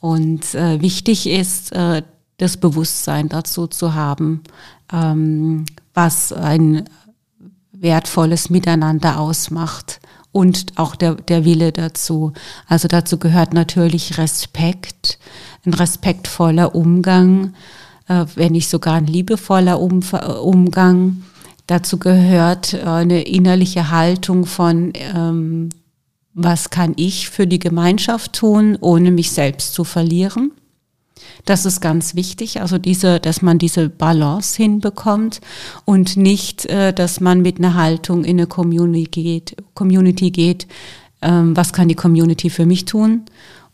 Und 0.00 0.56
äh, 0.56 0.80
wichtig 0.80 1.28
ist, 1.28 1.70
äh, 1.70 2.02
das 2.38 2.56
Bewusstsein 2.56 3.28
dazu 3.28 3.68
zu 3.68 3.94
haben, 3.94 4.42
ähm, 4.92 5.66
was 5.94 6.32
ein 6.32 6.82
wertvolles 7.70 8.50
Miteinander 8.50 9.20
ausmacht 9.20 10.00
und 10.32 10.72
auch 10.76 10.96
der, 10.96 11.14
der 11.14 11.44
Wille 11.44 11.72
dazu. 11.72 12.32
Also 12.66 12.88
dazu 12.88 13.18
gehört 13.18 13.52
natürlich 13.52 14.18
Respekt, 14.18 15.18
ein 15.64 15.74
respektvoller 15.74 16.74
Umgang, 16.74 17.54
äh, 18.08 18.24
wenn 18.34 18.52
nicht 18.52 18.68
sogar 18.68 18.94
ein 18.94 19.06
liebevoller 19.06 19.78
um 19.80 20.00
Umgang. 20.42 21.22
Dazu 21.66 21.98
gehört 21.98 22.74
äh, 22.74 22.82
eine 22.82 23.22
innerliche 23.22 23.90
Haltung 23.90 24.46
von, 24.46 24.92
ähm, 24.94 25.68
was 26.34 26.70
kann 26.70 26.94
ich 26.96 27.28
für 27.28 27.46
die 27.46 27.58
Gemeinschaft 27.58 28.32
tun, 28.32 28.78
ohne 28.80 29.10
mich 29.10 29.30
selbst 29.32 29.74
zu 29.74 29.84
verlieren. 29.84 30.52
Das 31.44 31.66
ist 31.66 31.80
ganz 31.80 32.14
wichtig, 32.14 32.60
also 32.60 32.78
diese, 32.78 33.18
dass 33.20 33.42
man 33.42 33.58
diese 33.58 33.88
Balance 33.88 34.56
hinbekommt 34.56 35.40
und 35.84 36.16
nicht, 36.16 36.66
äh, 36.66 36.92
dass 36.92 37.20
man 37.20 37.42
mit 37.42 37.58
einer 37.58 37.74
Haltung 37.74 38.24
in 38.24 38.38
eine 38.38 38.46
Community 38.46 39.22
geht, 39.22 39.56
Community 39.74 40.30
geht 40.30 40.66
ähm, 41.22 41.56
was 41.56 41.72
kann 41.72 41.88
die 41.88 41.94
Community 41.94 42.50
für 42.50 42.66
mich 42.66 42.84
tun? 42.84 43.22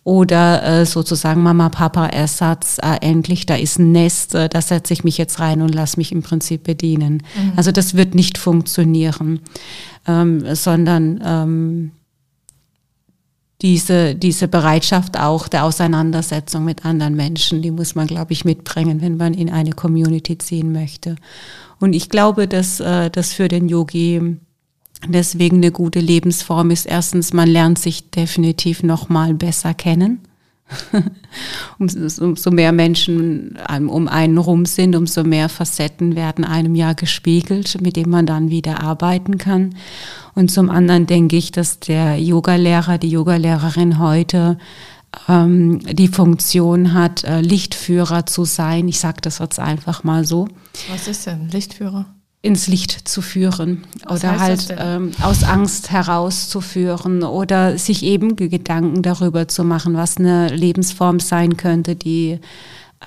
Oder 0.05 0.63
äh, 0.63 0.87
sozusagen 0.87 1.43
Mama, 1.43 1.69
Papa, 1.69 2.07
Ersatz, 2.07 2.79
äh, 2.79 2.97
endlich, 3.01 3.45
da 3.47 3.57
ist 3.57 3.79
ein 3.79 3.93
Nest, 3.93 4.35
da 4.35 4.63
setze 4.63 4.93
ich 4.95 5.05
mich 5.05 5.19
jetzt 5.19 5.41
rein 5.41 5.61
und 5.61 5.75
lass 5.75 5.97
mich 5.97 6.13
im 6.13 6.23
Prinzip 6.23 6.63
bedienen. 6.63 7.23
Mhm. 7.35 7.53
Also 7.57 7.73
das 7.73 7.95
wird 7.95 8.15
nicht 8.15 8.39
funktionieren, 8.39 9.41
ähm, 10.07 10.45
sondern 10.55 11.21
ähm, 11.23 11.91
diese, 13.61 14.15
diese 14.15 14.47
Bereitschaft 14.47 15.19
auch 15.19 15.49
der 15.49 15.65
Auseinandersetzung 15.65 16.65
mit 16.65 16.85
anderen 16.85 17.17
Menschen, 17.17 17.61
die 17.61 17.73
muss 17.73 17.95
man, 17.95 18.07
glaube 18.07 18.33
ich, 18.33 18.45
mitbringen, 18.45 19.01
wenn 19.01 19.17
man 19.17 19.35
in 19.35 19.51
eine 19.51 19.73
Community 19.73 20.39
ziehen 20.39 20.73
möchte. 20.73 21.17
Und 21.81 21.93
ich 21.93 22.09
glaube, 22.09 22.47
dass 22.47 22.81
äh, 22.81 23.11
das 23.11 23.33
für 23.33 23.49
den 23.49 23.69
Yogi 23.69 24.37
deswegen 25.07 25.59
eine 25.59 25.73
gute 25.73 26.01
Lebensform 26.01 26.71
ist. 26.71 26.87
Erstens, 26.87 27.33
man 27.33 27.49
lernt 27.49 27.79
sich 27.79 28.11
definitiv 28.11 28.83
noch 28.83 29.09
mal 29.09 29.35
besser 29.35 29.75
kennen. 29.75 30.21
umso 31.79 32.51
mehr 32.51 32.73
Menschen 32.73 33.59
um 33.89 34.07
einen 34.07 34.37
rum 34.37 34.67
sind, 34.67 34.97
umso 34.97 35.25
mehr 35.25 35.49
Facetten 35.49 36.15
werden 36.15 36.45
einem 36.45 36.75
ja 36.75 36.93
gespiegelt, 36.93 37.81
mit 37.81 37.97
denen 37.97 38.11
man 38.11 38.27
dann 38.27 38.51
wieder 38.51 38.83
arbeiten 38.83 39.39
kann. 39.39 39.75
Und 40.39 40.53
zum 40.53 40.71
anderen 40.71 41.07
denke 41.07 41.37
ich, 41.37 41.51
dass 41.51 41.81
der 41.81 42.17
Yogalehrer, 42.17 42.99
die 42.99 43.11
Yogalehrerin 43.11 43.99
heute 43.99 44.57
ähm, 45.29 45.81
die 45.81 46.07
Funktion 46.07 46.95
hat, 46.95 47.25
äh, 47.25 47.41
Lichtführer 47.41 48.25
zu 48.25 48.45
sein. 48.45 48.87
Ich 48.87 49.01
sage 49.01 49.21
das 49.21 49.41
jetzt 49.41 49.59
einfach 49.59 50.05
mal 50.05 50.25
so. 50.25 50.47
Was 50.93 51.09
ist 51.09 51.27
denn 51.27 51.49
Lichtführer? 51.49 52.07
ins 52.41 52.69
Licht 52.69 53.09
zu 53.09 53.21
führen 53.21 53.83
Was 54.05 54.23
oder 54.23 54.39
halt 54.39 54.77
ähm, 54.79 55.11
aus 55.23 55.43
Angst 55.43 55.91
herauszuführen 55.91 57.25
oder 57.25 57.77
sich 57.79 58.05
eben 58.05 58.37
Gedanken 58.37 59.03
darüber 59.03 59.49
zu 59.49 59.65
machen, 59.65 59.95
was 59.95 60.19
eine 60.19 60.47
Lebensform 60.55 61.19
sein 61.19 61.57
könnte, 61.57 61.97
die 61.97 62.39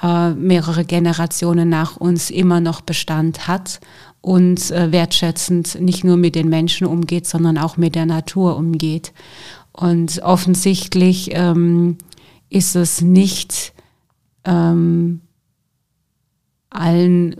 äh, 0.01 0.31
mehrere 0.31 0.86
Generationen 0.86 1.69
nach 1.69 1.98
uns 1.98 2.29
immer 2.29 2.60
noch 2.60 2.81
Bestand 2.81 3.48
hat 3.48 3.79
und 4.21 4.71
äh, 4.71 4.91
wertschätzend 4.91 5.79
nicht 5.81 6.03
nur 6.03 6.17
mit 6.17 6.36
den 6.36 6.50
Menschen 6.50 6.88
umgeht, 6.88 7.27
sondern 7.27 7.57
auch 7.57 7.77
mit 7.77 7.95
der 7.95 8.05
Natur 8.05 8.55
umgeht. 8.55 9.13
Und 9.74 10.21
offensichtlich 10.21 11.31
ähm, 11.33 11.98
ist 12.50 12.75
es 12.75 13.01
nicht 13.01 13.74
ähm, 14.45 15.21
allen 16.69 17.36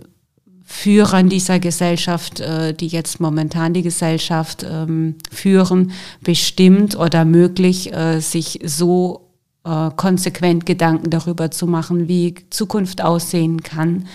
Führern 0.64 1.28
dieser 1.28 1.58
Gesellschaft, 1.58 2.40
äh, 2.40 2.72
die 2.72 2.86
jetzt 2.86 3.20
momentan 3.20 3.74
die 3.74 3.82
Gesellschaft 3.82 4.64
ähm, 4.68 5.16
führen, 5.30 5.92
bestimmt 6.22 6.96
oder 6.96 7.24
möglich, 7.24 7.92
äh, 7.92 8.20
sich 8.20 8.58
so 8.64 9.21
äh, 9.64 9.90
konsequent 9.96 10.66
Gedanken 10.66 11.10
darüber 11.10 11.50
zu 11.50 11.66
machen, 11.66 12.08
wie 12.08 12.34
Zukunft 12.50 13.02
aussehen 13.02 13.62
kann, 13.62 14.06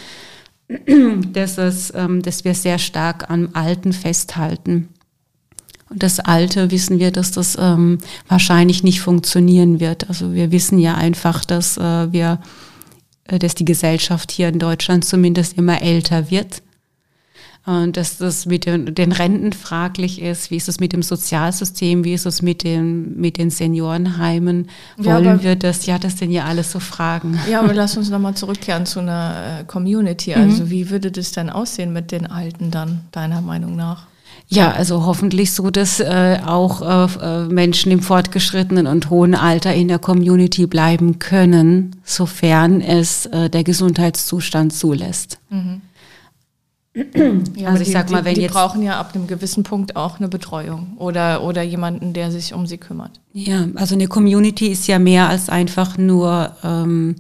dass, 1.34 1.58
es, 1.58 1.94
ähm, 1.96 2.22
dass 2.22 2.44
wir 2.44 2.54
sehr 2.54 2.80
stark 2.80 3.30
am 3.30 3.50
Alten 3.54 3.94
festhalten. 3.94 4.90
Und 5.90 6.04
das 6.04 6.20
Alte 6.20 6.70
wissen 6.72 7.00
wir, 7.00 7.12
dass 7.12 7.32
das 7.32 7.58
ähm, 7.60 8.00
wahrscheinlich 8.28 8.84
nicht 8.84 9.00
funktionieren 9.00 9.80
wird. 9.80 10.10
Also 10.10 10.34
wir 10.34 10.52
wissen 10.52 10.80
ja 10.80 10.96
einfach, 10.96 11.46
dass 11.46 11.78
äh, 11.78 12.12
wir 12.12 12.40
äh, 13.28 13.40
dass 13.40 13.56
die 13.56 13.66
Gesellschaft 13.66 14.32
hier 14.32 14.50
in 14.50 14.60
Deutschland 14.60 15.06
zumindest 15.06 15.58
immer 15.58 15.82
älter 15.82 16.32
wird. 16.32 16.62
Und 17.68 17.98
dass 17.98 18.18
das 18.18 18.46
mit 18.46 18.66
den, 18.66 19.12
Renten 19.12 19.52
fraglich 19.52 20.22
ist, 20.22 20.52
wie 20.52 20.56
ist 20.56 20.70
es 20.70 20.80
mit 20.80 20.94
dem 20.94 21.04
Sozialsystem, 21.04 22.06
wie 22.06 22.14
ist 22.14 22.26
es 22.26 22.42
mit 22.42 22.64
den, 22.64 23.20
mit 23.20 23.38
den 23.38 23.50
Seniorenheimen, 23.50 24.70
wollen 24.96 25.26
ja, 25.26 25.44
wir 25.44 25.56
das, 25.58 25.86
ja, 25.86 26.00
das 26.00 26.18
sind 26.18 26.32
ja 26.32 26.46
alles 26.46 26.72
so 26.72 26.80
Fragen. 26.80 27.38
Ja, 27.52 27.60
aber 27.60 27.74
lass 27.74 27.98
uns 27.98 28.10
nochmal 28.10 28.36
zurückkehren 28.36 28.86
zu 28.86 29.02
einer 29.02 29.60
äh, 29.60 29.64
Community. 29.66 30.34
Also 30.34 30.64
mhm. 30.64 30.70
wie 30.70 30.90
würde 30.90 31.12
das 31.12 31.34
denn 31.34 31.50
aussehen 31.50 31.92
mit 31.92 32.14
den 32.14 32.26
Alten 32.26 32.72
dann, 32.72 33.02
deiner 33.12 33.42
Meinung 33.42 33.76
nach? 33.76 34.08
Ja, 34.48 34.72
also 34.72 35.06
hoffentlich 35.06 35.52
so, 35.52 35.70
dass 35.70 36.00
äh, 36.00 36.40
auch 36.46 36.82
äh, 36.82 37.20
äh, 37.22 37.48
Menschen 37.50 37.92
im 37.92 38.00
fortgeschrittenen 38.00 38.88
und 38.88 39.10
hohen 39.10 39.36
Alter 39.36 39.74
in 39.74 39.90
der 39.90 40.00
Community 40.00 40.68
bleiben 40.68 41.20
können, 41.20 41.98
sofern 42.06 42.80
es 42.80 43.26
äh, 43.26 43.50
der 43.50 43.66
Gesundheitszustand 43.66 44.72
zulässt. 44.72 45.40
Mhm. 45.50 45.82
Ja, 47.56 47.70
also 47.70 47.82
ich 47.82 47.88
die, 47.88 47.94
sag 47.94 48.10
mal, 48.10 48.26
wenn 48.26 48.34
die, 48.34 48.42
die 48.42 48.46
jetzt 48.46 48.54
brauchen 48.54 48.82
ja 48.82 49.00
ab 49.00 49.12
einem 49.14 49.28
gewissen 49.28 49.64
Punkt 49.64 49.96
auch 49.96 50.20
eine 50.20 50.28
Betreuung 50.28 50.94
oder 50.98 51.44
oder 51.44 51.62
jemanden, 51.62 52.14
der 52.14 52.32
sich 52.32 52.54
um 52.54 52.66
sie 52.66 52.78
kümmert. 52.78 53.20
Ja, 53.34 53.68
also 53.76 53.96
eine 53.96 54.08
Community 54.08 54.68
ist 54.68 54.88
ja 54.88 55.00
mehr 55.00 55.30
als 55.30 55.50
einfach 55.50 55.98
nur 55.98 56.52
ähm, 56.64 57.16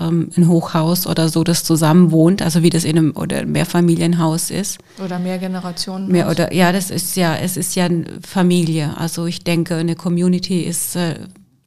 ähm, 0.00 0.30
ein 0.36 0.48
Hochhaus 0.48 1.06
oder 1.06 1.28
so, 1.28 1.44
das 1.44 1.64
zusammen 1.64 2.10
wohnt, 2.10 2.42
also 2.42 2.62
wie 2.62 2.70
das 2.70 2.84
in 2.84 2.98
einem 2.98 3.16
oder 3.16 3.44
Mehrfamilienhaus 3.44 4.50
ist. 4.50 4.78
Oder 5.04 5.18
mehr 5.18 5.38
Generationen. 5.38 6.08
Mehr 6.08 6.30
oder 6.30 6.52
ja, 6.52 6.72
das 6.72 6.90
ist 6.90 7.16
ja, 7.16 7.36
es 7.36 7.56
ist 7.56 7.74
ja 7.74 7.84
eine 7.86 8.04
Familie. 8.26 8.96
Also 8.96 9.26
ich 9.26 9.44
denke, 9.44 9.76
eine 9.76 9.96
Community 9.96 10.62
ist 10.62 10.96
äh, 10.96 11.16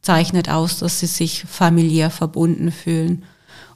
zeichnet 0.02 0.50
aus, 0.50 0.80
dass 0.80 1.00
sie 1.00 1.08
sich 1.08 1.46
familiär 1.48 2.10
verbunden 2.10 2.72
fühlen. 2.72 3.24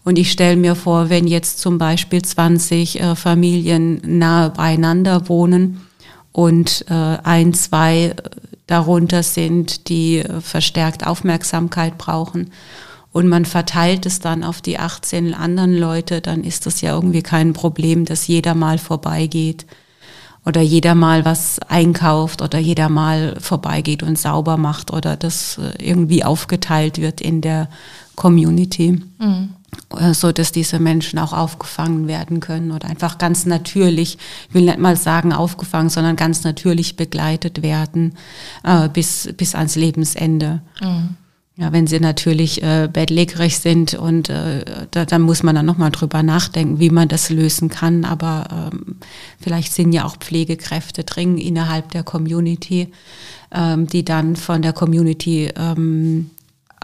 Und 0.08 0.18
ich 0.18 0.32
stelle 0.32 0.56
mir 0.56 0.76
vor, 0.76 1.10
wenn 1.10 1.28
jetzt 1.28 1.60
zum 1.60 1.78
Beispiel 1.78 2.22
20 2.22 3.02
äh, 3.02 3.16
Familien 3.18 4.00
nahe 4.06 4.52
beieinander 4.52 5.28
wohnen 5.28 5.82
und 6.32 6.86
äh, 6.90 6.94
ein, 6.94 7.54
zwei 7.54 8.16
darunter 8.68 9.22
sind, 9.22 9.90
die 9.90 10.24
verstärkt 10.40 11.06
Aufmerksamkeit 11.06 11.98
brauchen 11.98 12.52
und 13.12 13.28
man 13.28 13.44
verteilt 13.44 14.06
es 14.06 14.22
dann 14.22 14.46
auf 14.46 14.62
die 14.62 14.80
18 14.80 15.34
anderen 15.34 15.78
Leute, 15.78 16.22
dann 16.22 16.46
ist 16.46 16.68
das 16.68 16.80
ja 16.80 16.96
irgendwie 16.96 17.22
kein 17.22 17.52
Problem, 17.52 18.06
dass 18.06 18.28
jeder 18.28 18.56
mal 18.56 18.78
vorbeigeht 18.78 19.66
oder 20.46 20.62
jeder 20.62 20.96
mal 20.96 21.26
was 21.26 21.60
einkauft 21.68 22.42
oder 22.42 22.60
jeder 22.60 22.88
mal 22.88 23.36
vorbeigeht 23.42 24.04
und 24.04 24.18
sauber 24.18 24.56
macht 24.56 24.94
oder 24.94 25.18
das 25.18 25.58
äh, 25.58 25.86
irgendwie 25.86 26.24
aufgeteilt 26.24 27.02
wird 27.02 27.20
in 27.20 27.42
der 27.42 27.68
Community. 28.16 29.02
Mhm. 29.20 29.57
Äh, 30.00 30.14
so 30.14 30.32
dass 30.32 30.52
diese 30.52 30.80
Menschen 30.80 31.20
auch 31.20 31.34
aufgefangen 31.34 32.08
werden 32.08 32.40
können 32.40 32.72
oder 32.72 32.88
einfach 32.88 33.18
ganz 33.18 33.46
natürlich, 33.46 34.18
ich 34.50 34.54
will 34.54 34.64
nicht 34.64 34.80
mal 34.80 34.96
sagen 34.96 35.34
aufgefangen, 35.34 35.90
sondern 35.90 36.16
ganz 36.16 36.44
natürlich 36.44 36.96
begleitet 36.96 37.62
werden 37.62 38.16
äh, 38.64 38.90
bis, 38.90 39.30
bis 39.38 39.56
ans 39.56 39.76
Lebensende. 39.76 40.62
Mhm. 40.82 41.18
Ja, 41.60 41.74
wenn 41.74 41.88
sie 41.88 42.00
natürlich 42.00 42.62
äh, 42.62 42.88
bettlägerig 42.92 43.58
sind 43.58 43.96
und 43.96 44.30
äh, 44.30 44.64
da, 44.92 45.06
dann 45.06 45.24
muss 45.24 45.42
man 45.42 45.56
dann 45.56 45.66
nochmal 45.66 45.90
drüber 45.90 46.22
nachdenken, 46.22 46.80
wie 46.80 46.92
man 46.92 47.08
das 47.08 47.32
lösen 47.32 47.70
kann. 47.70 48.06
Aber 48.06 48.72
ähm, 48.72 48.98
vielleicht 49.40 49.74
sind 49.74 49.92
ja 49.92 50.06
auch 50.06 50.18
Pflegekräfte 50.18 51.04
dringend 51.04 51.40
innerhalb 51.40 51.90
der 51.90 52.04
Community, 52.04 52.90
ähm, 53.52 53.88
die 53.88 54.06
dann 54.06 54.36
von 54.36 54.62
der 54.62 54.74
Community 54.74 55.50
ähm, 55.56 56.30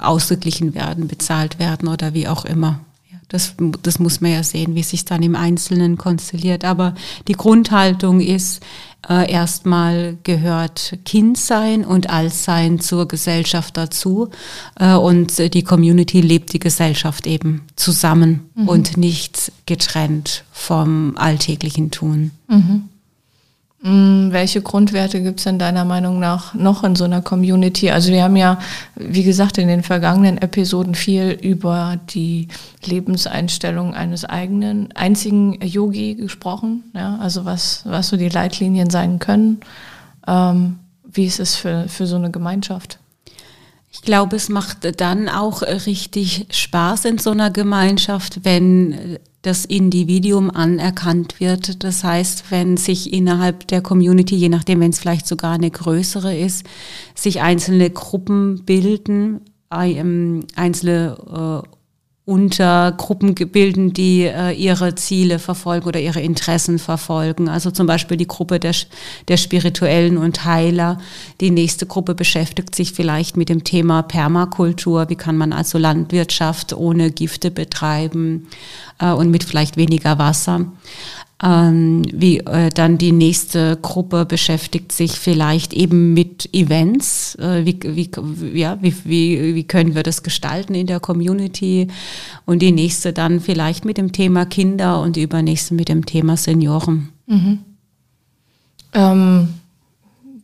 ausgeglichen 0.02 0.74
werden, 0.74 1.08
bezahlt 1.08 1.60
werden 1.60 1.88
oder 1.88 2.14
wie 2.14 2.28
auch 2.28 2.46
immer. 2.46 2.80
Das, 3.30 3.56
das 3.82 3.98
muss 3.98 4.22
man 4.22 4.32
ja 4.32 4.44
sehen, 4.44 4.76
wie 4.76 4.84
sich 4.84 5.06
dann 5.06 5.24
im 5.24 5.36
Einzelnen 5.36 5.98
konstelliert. 5.98 6.66
Aber 6.66 6.94
die 7.28 7.34
Grundhaltung 7.34 8.20
ist, 8.20 8.62
äh, 9.10 9.32
erstmal 9.32 10.18
gehört 10.24 11.00
Kindsein 11.04 11.84
und 11.84 12.12
Altsein 12.12 12.80
zur 12.80 13.08
Gesellschaft 13.08 13.76
dazu 13.76 14.30
äh, 14.80 14.94
und 14.94 15.54
die 15.54 15.64
Community 15.64 16.22
lebt 16.22 16.54
die 16.54 16.60
Gesellschaft 16.60 17.26
eben 17.26 17.64
zusammen 17.76 18.50
mhm. 18.56 18.68
und 18.68 18.98
nicht 18.98 19.52
getrennt 19.66 20.44
vom 20.52 21.18
alltäglichen 21.18 21.92
Tun. 21.92 22.32
Mhm. 22.48 22.90
Mm, 23.86 24.32
welche 24.32 24.62
Grundwerte 24.62 25.22
gibt 25.22 25.40
es 25.40 25.44
denn 25.44 25.60
deiner 25.60 25.84
Meinung 25.84 26.18
nach 26.18 26.54
noch 26.54 26.86
in 26.86 26.96
so 26.96 27.04
einer 27.04 27.22
Community? 27.22 27.92
Also 27.92 28.14
wir 28.14 28.24
haben 28.24 28.38
ja, 28.38 28.58
wie 28.96 29.24
gesagt, 29.24 29.58
in 29.58 29.68
den 29.68 29.84
vergangenen 29.84 30.38
Episoden 30.38 30.96
viel 30.96 31.32
über 31.32 32.00
die 32.12 32.48
Lebenseinstellung 32.86 33.94
eines 33.94 34.24
eigenen, 34.24 34.94
einzigen 34.94 35.60
Yogi 35.62 36.16
gesprochen. 36.16 36.86
Ja? 36.96 37.18
Also 37.18 37.44
was, 37.44 37.82
was 37.86 38.08
so 38.08 38.16
die 38.16 38.30
Leitlinien 38.30 38.90
sein 38.90 39.20
können. 39.20 39.60
Ähm, 40.28 40.80
wie 41.04 41.26
ist 41.26 41.42
es 41.42 41.58
für, 41.58 41.90
für 41.90 42.08
so 42.08 42.16
eine 42.16 42.32
Gemeinschaft? 42.32 43.00
Ich 43.94 44.02
glaube, 44.02 44.36
es 44.36 44.50
macht 44.50 45.00
dann 45.00 45.30
auch 45.30 45.62
richtig 45.62 46.48
Spaß 46.50 47.06
in 47.06 47.20
so 47.20 47.30
einer 47.30 47.52
Gemeinschaft, 47.52 48.44
wenn 48.44 49.20
das 49.44 49.66
Individuum 49.66 50.50
anerkannt 50.50 51.40
wird. 51.40 51.84
Das 51.84 52.04
heißt, 52.04 52.50
wenn 52.50 52.76
sich 52.76 53.14
innerhalb 53.14 53.68
der 53.68 53.82
Community, 53.82 54.36
je 54.36 54.50
nachdem, 54.50 54.80
wenn 54.80 54.90
es 54.90 55.00
vielleicht 55.00 55.28
sogar 55.28 55.54
eine 55.54 55.70
größere 55.70 56.36
ist, 56.36 56.66
sich 57.14 57.42
einzelne 57.42 57.92
Gruppen 57.92 58.66
bilden, 58.66 59.42
ähm, 59.72 60.46
einzelne 60.56 61.64
äh, 61.64 61.68
Untergruppen 62.26 63.36
bilden, 63.36 63.92
die 63.92 64.22
äh, 64.22 64.52
ihre 64.52 64.96
Ziele 64.96 65.40
verfolgen 65.40 65.88
oder 65.88 66.00
ihre 66.00 66.22
Interessen 66.22 66.80
verfolgen. 66.80 67.50
Also 67.50 67.70
zum 67.70 67.86
Beispiel 67.86 68.16
die 68.16 68.28
Gruppe 68.28 68.62
der, 68.62 68.74
der 69.28 69.36
Spirituellen 69.36 70.18
und 70.18 70.46
Heiler. 70.46 71.00
Die 71.42 71.52
nächste 71.52 71.86
Gruppe 71.86 72.16
beschäftigt 72.16 72.76
sich 72.76 72.94
vielleicht 72.94 73.36
mit 73.36 73.50
dem 73.50 73.66
Thema 73.66 74.04
Permakultur. 74.04 75.10
Wie 75.10 75.18
kann 75.18 75.36
man 75.36 75.52
also 75.52 75.78
Landwirtschaft 75.78 76.72
ohne 76.72 77.12
Gifte 77.12 77.52
betreiben 77.52 78.48
äh, 79.00 79.12
und 79.12 79.30
mit 79.30 79.44
vielleicht 79.44 79.76
weniger 79.76 80.18
Wasser? 80.18 80.66
Ähm, 81.46 82.04
wie 82.14 82.38
äh, 82.40 82.70
dann 82.70 82.98
die 82.98 83.12
nächste 83.12 83.78
Gruppe 83.82 84.26
beschäftigt 84.26 84.94
sich 84.94 85.12
vielleicht 85.12 85.74
eben 85.74 86.14
mit 86.14 86.48
Events. 86.54 87.36
Äh, 87.36 87.66
wie, 87.66 87.78
wie, 87.84 88.58
ja, 88.58 88.78
wie, 88.82 88.96
wie, 89.04 89.56
wie 89.56 89.64
können 89.66 89.94
wir 89.94 90.04
das 90.04 90.24
gestalten 90.24 90.74
in 90.74 90.88
der 90.88 91.02
Community? 91.02 91.88
Und 92.46 92.62
die 92.62 92.72
nächste 92.72 93.12
dann 93.12 93.42
vielleicht 93.42 93.84
mit 93.84 93.98
dem 93.98 94.14
Thema 94.14 94.46
Kinder 94.46 95.02
und 95.02 95.18
die 95.18 95.24
übernächste 95.24 95.74
mit 95.74 95.90
dem 95.90 96.06
Thema 96.06 96.38
Senioren. 96.38 97.10
Mhm. 97.28 97.60
Ähm, 98.94 99.50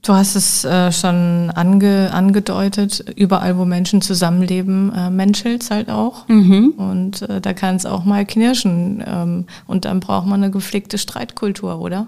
Du 0.02 0.14
hast 0.14 0.36
es 0.36 0.64
äh, 0.64 0.92
schon 0.94 1.52
ange, 1.54 2.12
angedeutet, 2.14 3.04
überall, 3.18 3.58
wo 3.58 3.66
Menschen 3.66 4.02
zusammenleben, 4.02 4.94
äh, 4.96 5.10
menschelt 5.10 5.64
es 5.64 5.72
halt 5.72 5.90
auch. 5.90 6.28
Mhm. 6.30 6.70
Und 6.78 7.22
äh, 7.24 7.42
da 7.42 7.54
kann 7.54 7.76
es 7.76 7.86
auch 7.86 8.06
mal 8.06 8.26
knirschen. 8.26 9.04
Ähm, 9.06 9.46
und 9.68 9.86
dann 9.86 10.00
braucht 10.00 10.26
man 10.26 10.42
eine 10.42 10.52
gepflegte 10.52 10.98
Streitkultur, 10.98 11.82
oder? 11.82 12.08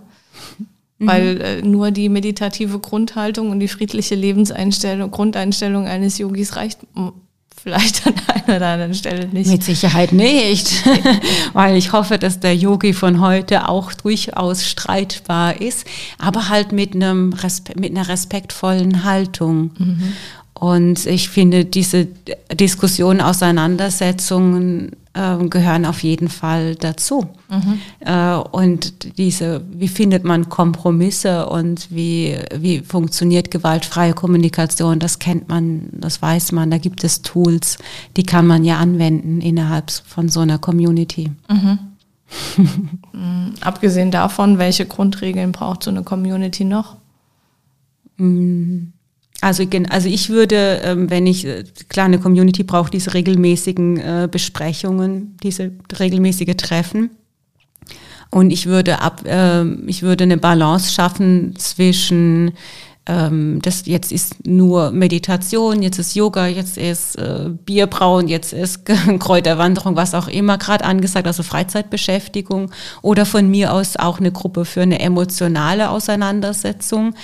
Mhm. 1.00 1.08
Weil 1.08 1.42
äh, 1.42 1.62
nur 1.64 1.92
die 1.92 2.08
meditative 2.08 2.80
Grundhaltung 2.80 3.50
und 3.50 3.60
die 3.60 3.68
friedliche 3.68 4.16
Lebenseinstellung, 4.16 5.12
Grundeinstellung 5.12 5.86
eines 5.86 6.18
Yogis 6.18 6.56
reicht 6.56 6.80
vielleicht 7.62 8.08
an 8.08 8.14
einer 8.28 8.58
oder 8.58 8.68
anderen 8.68 8.94
Stelle 8.94 9.28
nicht. 9.28 9.50
Mit 9.50 9.64
Sicherheit 9.64 10.12
nicht, 10.14 10.84
weil 11.54 11.78
ich 11.78 11.92
hoffe, 11.92 12.18
dass 12.18 12.40
der 12.40 12.56
Yogi 12.56 12.94
von 12.94 13.22
heute 13.22 13.68
auch 13.70 13.94
durchaus 13.94 14.66
streitbar 14.66 15.62
ist, 15.62 15.86
aber 16.18 16.50
halt 16.50 16.72
mit 16.72 16.96
einem 16.96 17.34
Respe 17.34 17.74
mit 17.80 17.92
einer 17.92 18.08
respektvollen 18.08 19.04
Haltung. 19.04 19.72
Mhm. 19.78 20.14
Und 20.62 21.08
ich 21.08 21.30
finde, 21.30 21.66
diese 21.66 22.08
Diskussion, 22.54 23.20
Auseinandersetzungen 23.20 24.92
äh, 25.16 25.44
gehören 25.48 25.86
auf 25.88 26.04
jeden 26.04 26.28
Fall 26.28 26.76
dazu. 26.76 27.26
Mhm. 27.50 27.80
Äh, 28.02 28.36
und 28.36 29.18
diese, 29.18 29.64
wie 29.72 29.88
findet 29.88 30.24
man 30.24 30.50
Kompromisse 30.50 31.50
und 31.50 31.88
wie, 31.90 32.38
wie 32.56 32.82
funktioniert 32.82 33.50
gewaltfreie 33.50 34.14
Kommunikation, 34.14 35.00
das 35.00 35.18
kennt 35.18 35.50
man, 35.50 35.90
das 35.94 36.22
weiß 36.22 36.52
man. 36.52 36.70
Da 36.70 36.78
gibt 36.78 37.04
es 37.04 37.24
Tools, 37.24 37.80
die 38.16 38.24
kann 38.24 38.46
man 38.46 38.64
ja 38.64 38.78
anwenden 38.78 39.42
innerhalb 39.42 39.90
von 39.90 40.30
so 40.30 40.42
einer 40.42 40.60
Community. 40.60 41.32
Mhm. 41.50 41.80
mm, 43.14 43.54
abgesehen 43.62 44.12
davon, 44.12 44.60
welche 44.60 44.86
Grundregeln 44.86 45.54
braucht 45.54 45.82
so 45.82 45.90
eine 45.90 46.04
Community 46.04 46.66
noch? 46.66 46.98
Mm. 48.18 48.90
Also, 49.42 49.64
also 49.90 50.08
ich 50.08 50.30
würde, 50.30 50.82
ähm, 50.84 51.10
wenn 51.10 51.26
ich, 51.26 51.46
äh, 51.46 51.64
klar, 51.90 52.06
eine 52.06 52.20
Community 52.20 52.64
braucht 52.64 52.94
diese 52.94 53.14
regelmäßigen 53.16 53.98
äh, 53.98 54.30
Besprechungen, 54.32 55.36
diese 55.42 55.72
regelmäßige 56.00 56.56
Treffen. 56.56 57.10
Und 58.30 58.52
ich 58.52 58.68
würde 58.68 59.02
ab, 59.02 59.24
äh, 59.26 59.66
ich 59.88 60.04
würde 60.04 60.24
eine 60.24 60.38
Balance 60.38 60.94
schaffen 60.94 61.56
zwischen 61.58 62.54
ähm, 63.08 63.60
das 63.64 63.88
jetzt 63.88 64.12
ist 64.12 64.46
nur 64.46 64.92
Meditation, 64.92 65.82
jetzt 65.82 65.98
ist 65.98 66.14
Yoga, 66.14 66.46
jetzt 66.46 66.78
ist 66.78 67.16
äh, 67.16 67.50
Bierbrauen, 67.66 68.28
jetzt 68.28 68.54
ist 68.54 68.86
Kräuterwanderung, 69.20 69.96
was 69.96 70.14
auch 70.14 70.28
immer 70.28 70.60
gerade 70.60 70.86
angesagt, 70.86 71.26
also 71.26 71.42
Freizeitbeschäftigung 71.42 72.72
oder 73.02 73.26
von 73.26 73.50
mir 73.50 73.74
aus 73.74 73.98
auch 73.98 74.20
eine 74.20 74.32
Gruppe 74.32 74.66
für 74.66 74.82
eine 74.82 75.00
emotionale 75.00 75.90
Auseinandersetzung 75.90 77.16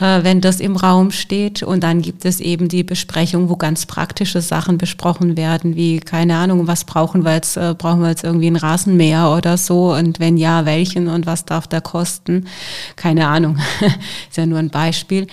äh, 0.00 0.22
wenn 0.22 0.40
das 0.40 0.60
im 0.60 0.76
Raum 0.76 1.10
steht. 1.10 1.62
Und 1.62 1.82
dann 1.82 2.02
gibt 2.02 2.24
es 2.24 2.40
eben 2.40 2.68
die 2.68 2.82
Besprechung, 2.82 3.48
wo 3.48 3.56
ganz 3.56 3.86
praktische 3.86 4.40
Sachen 4.40 4.78
besprochen 4.78 5.36
werden, 5.36 5.76
wie, 5.76 6.00
keine 6.00 6.36
Ahnung, 6.36 6.66
was 6.66 6.84
brauchen 6.84 7.24
wir 7.24 7.34
jetzt, 7.34 7.56
äh, 7.56 7.74
brauchen 7.76 8.00
wir 8.00 8.10
jetzt 8.10 8.24
irgendwie 8.24 8.48
ein 8.48 8.56
Rasenmäher 8.56 9.34
oder 9.36 9.56
so 9.56 9.94
und 9.94 10.20
wenn 10.20 10.36
ja, 10.36 10.66
welchen 10.66 11.08
und 11.08 11.26
was 11.26 11.44
darf 11.44 11.66
der 11.66 11.80
kosten? 11.80 12.46
Keine 12.96 13.28
Ahnung, 13.28 13.58
ist 14.28 14.36
ja 14.36 14.46
nur 14.46 14.58
ein 14.58 14.70
Beispiel. 14.70 15.26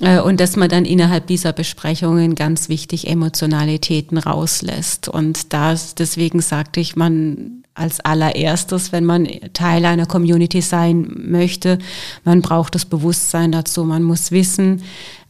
Äh, 0.00 0.20
und 0.20 0.40
dass 0.40 0.56
man 0.56 0.68
dann 0.68 0.84
innerhalb 0.84 1.26
dieser 1.26 1.52
Besprechungen 1.52 2.34
ganz 2.34 2.68
wichtig 2.68 3.08
Emotionalitäten 3.08 4.18
rauslässt. 4.18 5.08
Und 5.08 5.52
das, 5.52 5.94
deswegen 5.94 6.40
sagte 6.40 6.80
ich, 6.80 6.96
man 6.96 7.63
als 7.74 8.00
allererstes, 8.00 8.92
wenn 8.92 9.04
man 9.04 9.28
Teil 9.52 9.84
einer 9.84 10.06
Community 10.06 10.60
sein 10.60 11.08
möchte, 11.16 11.78
man 12.24 12.40
braucht 12.40 12.74
das 12.74 12.84
Bewusstsein 12.84 13.52
dazu. 13.52 13.84
Man 13.84 14.02
muss 14.02 14.30
wissen, 14.30 14.82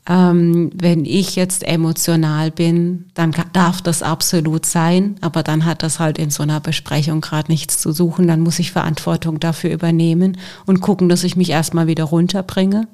ähm, 0.07 0.70
wenn 0.74 1.07
ich 1.07 1.35
jetzt 1.35 1.62
emotional 1.62 2.50
bin, 2.50 3.07
dann 3.14 3.35
darf 3.54 3.80
das 3.80 4.02
absolut 4.02 4.66
sein, 4.66 5.16
aber 5.22 5.42
dann 5.42 5.64
hat 5.64 5.83
das 5.83 5.98
halt 5.98 6.18
in 6.18 6.28
so 6.28 6.42
einer 6.42 6.61
Besprechung 6.61 7.22
gerade 7.22 7.50
nichts 7.50 7.78
zu 7.78 7.92
suchen. 7.92 8.28
Dann 8.28 8.40
muss 8.40 8.59
ich 8.59 8.72
Verantwortung 8.72 9.40
dafür 9.40 9.70
übernehmen 9.70 10.37
und 10.66 10.83
gucken, 10.83 11.09
dass 11.09 11.24
ich 11.24 11.37
mich 11.37 11.50
erstmal 11.50 11.87
wieder 11.87 12.04
runterbringe, 12.04 12.87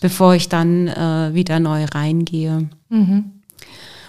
bevor 0.00 0.34
ich 0.34 0.48
dann 0.48 0.88
äh, 0.88 1.32
wieder 1.32 1.60
neu 1.60 1.84
reingehe. 1.84 2.68
Mhm. 2.88 3.30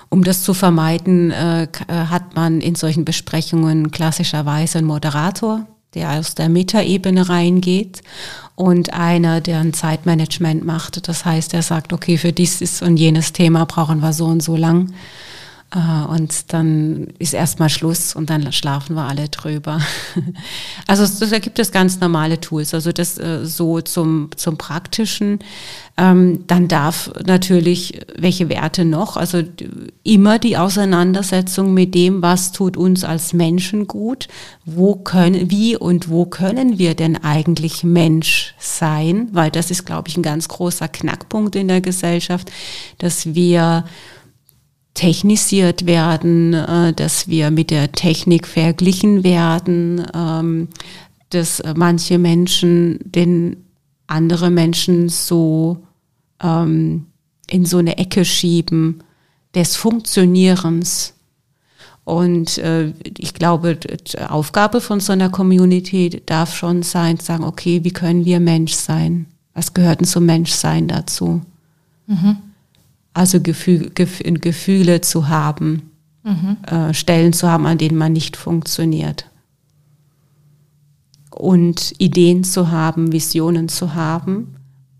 Um 0.09 0.23
das 0.23 0.41
zu 0.43 0.53
vermeiden, 0.53 1.31
äh, 1.31 1.63
äh, 1.63 1.67
hat 1.87 2.35
man 2.35 2.61
in 2.61 2.75
solchen 2.75 3.05
Besprechungen 3.05 3.91
klassischerweise 3.91 4.79
einen 4.79 4.87
Moderator, 4.87 5.67
der 5.93 6.11
aus 6.11 6.35
der 6.35 6.49
Metaebene 6.49 7.29
reingeht 7.29 8.01
und 8.55 8.93
einer, 8.93 9.39
der 9.39 9.59
ein 9.59 9.73
Zeitmanagement 9.73 10.65
macht. 10.65 11.07
Das 11.07 11.25
heißt, 11.25 11.53
er 11.53 11.61
sagt, 11.61 11.93
okay, 11.93 12.17
für 12.17 12.33
dieses 12.33 12.81
und 12.81 12.97
jenes 12.97 13.33
Thema 13.33 13.65
brauchen 13.65 14.01
wir 14.01 14.13
so 14.13 14.25
und 14.25 14.41
so 14.41 14.55
lang. 14.55 14.93
Äh, 15.73 16.07
und 16.07 16.51
dann 16.51 17.07
ist 17.19 17.33
erstmal 17.33 17.69
Schluss 17.69 18.15
und 18.15 18.29
dann 18.29 18.51
schlafen 18.51 18.95
wir 18.95 19.03
alle 19.03 19.29
drüber. 19.29 19.79
Also 20.87 21.05
da 21.27 21.37
gibt 21.37 21.59
es 21.59 21.71
ganz 21.71 21.99
normale 21.99 22.41
Tools. 22.41 22.73
Also 22.73 22.91
das 22.91 23.19
äh, 23.19 23.45
so 23.45 23.79
zum, 23.81 24.29
zum 24.35 24.57
Praktischen. 24.57 25.39
Ähm, 25.97 26.45
dann 26.47 26.67
darf 26.67 27.11
natürlich, 27.25 28.01
welche 28.17 28.49
Werte 28.49 28.85
noch? 28.85 29.15
Also 29.15 29.43
immer 30.03 30.39
die 30.39 30.57
Auseinandersetzung 30.57 31.73
mit 31.73 31.93
dem, 31.93 32.23
was 32.23 32.51
tut 32.51 32.75
uns 32.75 33.03
als 33.03 33.33
Menschen 33.33 33.87
gut? 33.87 34.27
Wo 34.65 34.95
können, 34.95 35.51
wie 35.51 35.77
und 35.77 36.09
wo 36.09 36.25
können 36.25 36.79
wir 36.79 36.95
denn 36.95 37.23
eigentlich 37.23 37.83
Mensch 37.83 38.55
sein? 38.57 39.29
Weil 39.31 39.51
das 39.51 39.69
ist, 39.69 39.85
glaube 39.85 40.07
ich, 40.07 40.17
ein 40.17 40.23
ganz 40.23 40.47
großer 40.47 40.87
Knackpunkt 40.87 41.55
in 41.55 41.67
der 41.67 41.81
Gesellschaft, 41.81 42.51
dass 42.97 43.35
wir 43.35 43.83
technisiert 44.93 45.85
werden, 45.85 46.53
äh, 46.53 46.93
dass 46.93 47.27
wir 47.27 47.51
mit 47.51 47.71
der 47.71 47.91
Technik 47.91 48.47
verglichen 48.47 49.23
werden, 49.23 50.05
ähm, 50.13 50.67
dass 51.29 51.61
manche 51.75 52.17
Menschen 52.17 52.99
den 53.03 53.57
andere 54.07 54.49
Menschen 54.49 55.09
so 55.09 55.85
ähm, 56.41 57.05
in 57.47 57.65
so 57.65 57.77
eine 57.77 57.97
Ecke 57.97 58.25
schieben 58.25 59.03
des 59.55 59.75
Funktionierens. 59.75 61.13
Und 62.03 62.57
äh, 62.57 62.93
ich 63.17 63.33
glaube, 63.35 63.75
die 63.75 64.19
Aufgabe 64.19 64.81
von 64.81 64.99
so 64.99 65.13
einer 65.13 65.29
Community 65.29 66.21
darf 66.25 66.55
schon 66.55 66.81
sein, 66.81 67.19
zu 67.19 67.27
sagen, 67.27 67.43
okay, 67.43 67.83
wie 67.83 67.91
können 67.91 68.25
wir 68.25 68.39
Mensch 68.39 68.73
sein? 68.73 69.27
Was 69.53 69.73
gehört 69.73 69.99
denn 69.99 70.07
zum 70.07 70.25
Menschsein 70.25 70.87
dazu? 70.87 71.41
Mhm. 72.07 72.37
Also 73.13 73.41
Gefühl, 73.41 73.91
Gefühle 73.93 75.01
zu 75.01 75.27
haben, 75.27 75.91
mhm. 76.23 76.57
äh, 76.67 76.93
Stellen 76.93 77.33
zu 77.33 77.49
haben, 77.49 77.65
an 77.65 77.77
denen 77.77 77.97
man 77.97 78.13
nicht 78.13 78.37
funktioniert. 78.37 79.25
Und 81.31 81.93
Ideen 81.99 82.43
zu 82.43 82.71
haben, 82.71 83.11
Visionen 83.11 83.69
zu 83.69 83.93
haben, 83.93 84.55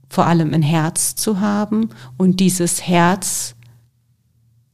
vor 0.10 0.26
allem 0.26 0.54
ein 0.54 0.64
Herz 0.64 1.16
zu 1.16 1.40
haben 1.40 1.90
und 2.18 2.40
dieses 2.40 2.88
Herz, 2.88 3.56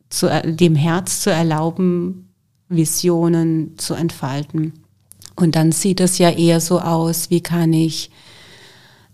zu, 0.09 0.29
dem 0.45 0.75
Herz 0.75 1.21
zu 1.21 1.29
erlauben, 1.29 2.29
Visionen 2.69 3.77
zu 3.77 3.93
entfalten. 3.93 4.73
Und 5.35 5.55
dann 5.55 5.71
sieht 5.71 5.99
es 5.99 6.17
ja 6.17 6.29
eher 6.29 6.61
so 6.61 6.79
aus, 6.79 7.29
wie 7.29 7.41
kann 7.41 7.73
ich 7.73 8.09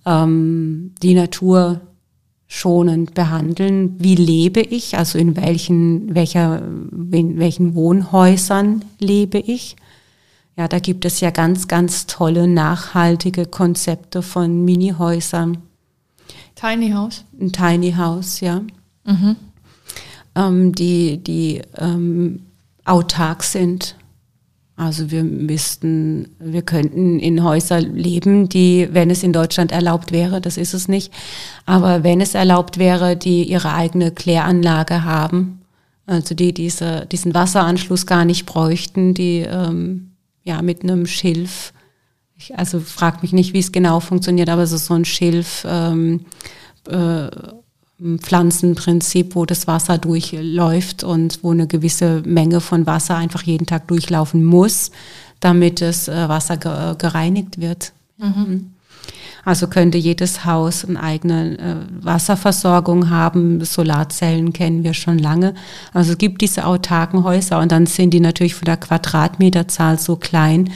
ähm, 0.05 0.93
die 1.01 1.15
Natur 1.15 1.81
schonend 2.53 3.13
behandeln. 3.13 3.95
Wie 3.97 4.15
lebe 4.15 4.59
ich? 4.59 4.97
Also 4.97 5.17
in 5.17 5.37
welchen, 5.37 6.13
welcher, 6.13 6.61
in 6.61 7.39
welchen 7.39 7.75
Wohnhäusern 7.75 8.83
lebe 8.99 9.39
ich? 9.39 9.77
Ja, 10.57 10.67
da 10.67 10.79
gibt 10.79 11.05
es 11.05 11.21
ja 11.21 11.31
ganz, 11.31 11.69
ganz 11.69 12.07
tolle, 12.07 12.49
nachhaltige 12.49 13.45
Konzepte 13.45 14.21
von 14.21 14.65
Minihäusern. 14.65 15.59
Tiny 16.55 16.91
House? 16.91 17.23
Ein 17.39 17.53
Tiny 17.53 17.93
House, 17.93 18.41
ja. 18.41 18.61
Mhm. 19.05 19.37
Ähm, 20.35 20.75
die 20.75 21.23
die 21.23 21.61
ähm, 21.77 22.41
autark 22.83 23.43
sind 23.43 23.95
also 24.81 25.11
wir 25.11 25.23
müssten, 25.23 26.29
wir 26.39 26.63
könnten 26.63 27.19
in 27.19 27.43
Häuser 27.43 27.79
leben, 27.79 28.49
die, 28.49 28.89
wenn 28.91 29.11
es 29.11 29.21
in 29.21 29.31
Deutschland 29.31 29.71
erlaubt 29.71 30.11
wäre, 30.11 30.41
das 30.41 30.57
ist 30.57 30.73
es 30.73 30.87
nicht, 30.87 31.13
aber 31.67 32.03
wenn 32.03 32.19
es 32.19 32.33
erlaubt 32.33 32.79
wäre, 32.79 33.15
die 33.15 33.43
ihre 33.43 33.73
eigene 33.73 34.09
Kläranlage 34.09 35.03
haben, 35.03 35.61
also 36.07 36.33
die 36.33 36.51
diese, 36.51 37.05
diesen 37.11 37.35
Wasseranschluss 37.35 38.07
gar 38.07 38.25
nicht 38.25 38.47
bräuchten, 38.47 39.13
die 39.13 39.45
ähm, 39.47 40.13
ja 40.43 40.63
mit 40.63 40.81
einem 40.81 41.05
Schilf, 41.05 41.73
ich, 42.35 42.57
also 42.57 42.79
frag 42.79 43.21
mich 43.21 43.33
nicht, 43.33 43.53
wie 43.53 43.59
es 43.59 43.71
genau 43.71 43.99
funktioniert, 43.99 44.49
aber 44.49 44.63
ist 44.63 44.71
so 44.71 44.95
ein 44.95 45.05
Schilf. 45.05 45.63
Ähm, 45.69 46.21
äh, 46.89 47.27
Pflanzenprinzip, 48.17 49.35
wo 49.35 49.45
das 49.45 49.67
Wasser 49.67 49.97
durchläuft 49.97 51.03
und 51.03 51.39
wo 51.43 51.51
eine 51.51 51.67
gewisse 51.67 52.23
Menge 52.25 52.59
von 52.59 52.85
Wasser 52.87 53.15
einfach 53.15 53.43
jeden 53.43 53.67
Tag 53.67 53.87
durchlaufen 53.87 54.43
muss, 54.43 54.91
damit 55.39 55.81
das 55.81 56.07
äh, 56.07 56.29
Wasser 56.29 56.57
gereinigt 56.95 57.59
wird. 57.59 57.93
Mhm. 58.17 58.71
Also 59.43 59.67
könnte 59.67 59.97
jedes 59.97 60.45
Haus 60.45 60.85
eine 60.85 61.01
eigene 61.01 61.57
äh, 61.57 62.05
Wasserversorgung 62.05 63.09
haben. 63.09 63.63
Solarzellen 63.63 64.53
kennen 64.53 64.83
wir 64.83 64.93
schon 64.93 65.17
lange. 65.17 65.55
Also 65.93 66.11
es 66.11 66.17
gibt 66.17 66.41
diese 66.41 66.65
autarken 66.65 67.23
Häuser 67.23 67.59
und 67.59 67.71
dann 67.71 67.87
sind 67.87 68.11
die 68.11 68.19
natürlich 68.19 68.55
von 68.55 68.65
der 68.65 68.77
Quadratmeterzahl 68.77 69.97
so 69.97 70.15
klein, 70.15 70.71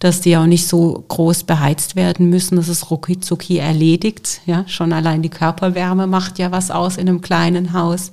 dass 0.00 0.20
die 0.20 0.36
auch 0.36 0.46
nicht 0.46 0.66
so 0.66 1.04
groß 1.08 1.44
beheizt 1.44 1.96
werden 1.96 2.28
müssen. 2.28 2.56
Das 2.56 2.68
ist 2.68 2.90
rucki 2.90 3.58
erledigt. 3.58 4.42
Ja, 4.44 4.64
schon 4.66 4.92
allein 4.92 5.22
die 5.22 5.30
Körperwärme 5.30 6.06
macht 6.06 6.38
ja 6.38 6.52
was 6.52 6.70
aus 6.70 6.98
in 6.98 7.08
einem 7.08 7.22
kleinen 7.22 7.72
Haus. 7.72 8.12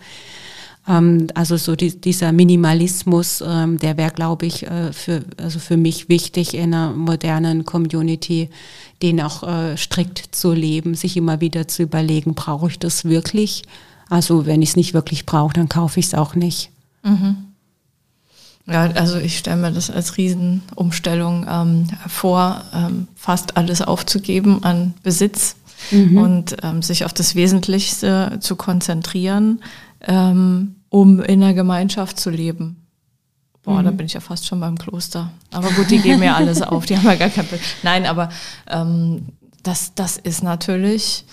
Ähm, 0.88 1.28
also 1.34 1.58
so 1.58 1.76
die, 1.76 2.00
dieser 2.00 2.32
Minimalismus, 2.32 3.44
ähm, 3.46 3.78
der 3.78 3.98
wäre, 3.98 4.12
glaube 4.12 4.46
ich, 4.46 4.66
äh, 4.66 4.94
für, 4.94 5.24
also 5.38 5.60
für 5.60 5.78
mich 5.78 6.10
wichtig 6.10 6.54
in 6.54 6.74
einer 6.74 6.92
modernen 6.92 7.66
Community, 7.66 8.50
den 9.02 9.22
auch 9.22 9.44
äh, 9.44 9.78
strikt 9.78 10.36
zu 10.36 10.54
leben, 10.54 10.96
sich 10.96 11.18
immer 11.18 11.42
wieder 11.42 11.68
zu 11.68 11.84
überlegen, 11.84 12.34
brauche 12.34 12.70
ich 12.70 12.80
das 12.80 13.06
wirklich? 13.06 13.64
Also 14.10 14.46
wenn 14.46 14.62
ich 14.62 14.70
es 14.70 14.76
nicht 14.76 14.94
wirklich 14.94 15.26
brauche, 15.26 15.54
dann 15.54 15.70
kaufe 15.70 16.00
ich 16.00 16.08
es 16.08 16.14
auch 16.14 16.36
nicht. 16.36 16.72
Mhm. 17.04 17.38
Ja, 18.66 18.82
also 18.92 19.18
ich 19.18 19.38
stelle 19.38 19.58
mir 19.58 19.72
das 19.72 19.90
als 19.90 20.18
Riesenumstellung 20.18 21.46
ähm, 21.50 21.88
vor, 22.08 22.64
ähm, 22.74 23.08
fast 23.16 23.56
alles 23.56 23.82
aufzugeben 23.82 24.64
an 24.64 24.94
Besitz 25.04 25.56
mhm. 25.92 26.18
und 26.18 26.58
ähm, 26.64 26.82
sich 26.82 27.06
auf 27.06 27.14
das 27.14 27.36
Wesentlichste 27.36 28.40
zu 28.42 28.58
konzentrieren. 28.58 29.62
Ähm, 30.02 30.76
um 30.90 31.22
in 31.22 31.42
der 31.42 31.54
Gemeinschaft 31.54 32.20
zu 32.20 32.30
leben. 32.30 32.88
Boah, 33.64 33.82
mhm. 33.82 33.86
da 33.86 33.92
bin 33.92 34.06
ich 34.06 34.14
ja 34.14 34.20
fast 34.20 34.48
schon 34.48 34.60
beim 34.60 34.78
Kloster. 34.78 35.30
Aber 35.52 35.70
gut, 35.72 35.92
die 35.92 36.00
geben 36.00 36.24
ja 36.24 36.36
alles 36.36 36.62
auf, 36.62 36.86
die 36.86 36.98
haben 36.98 37.06
ja 37.06 37.16
gar 37.16 37.30
kein 37.30 37.46
Bild. 37.46 37.62
Nein, 37.84 38.06
aber 38.06 38.30
ähm, 38.68 39.28
das, 39.64 39.94
das 39.94 40.18
ist 40.18 40.44
natürlich, 40.44 41.26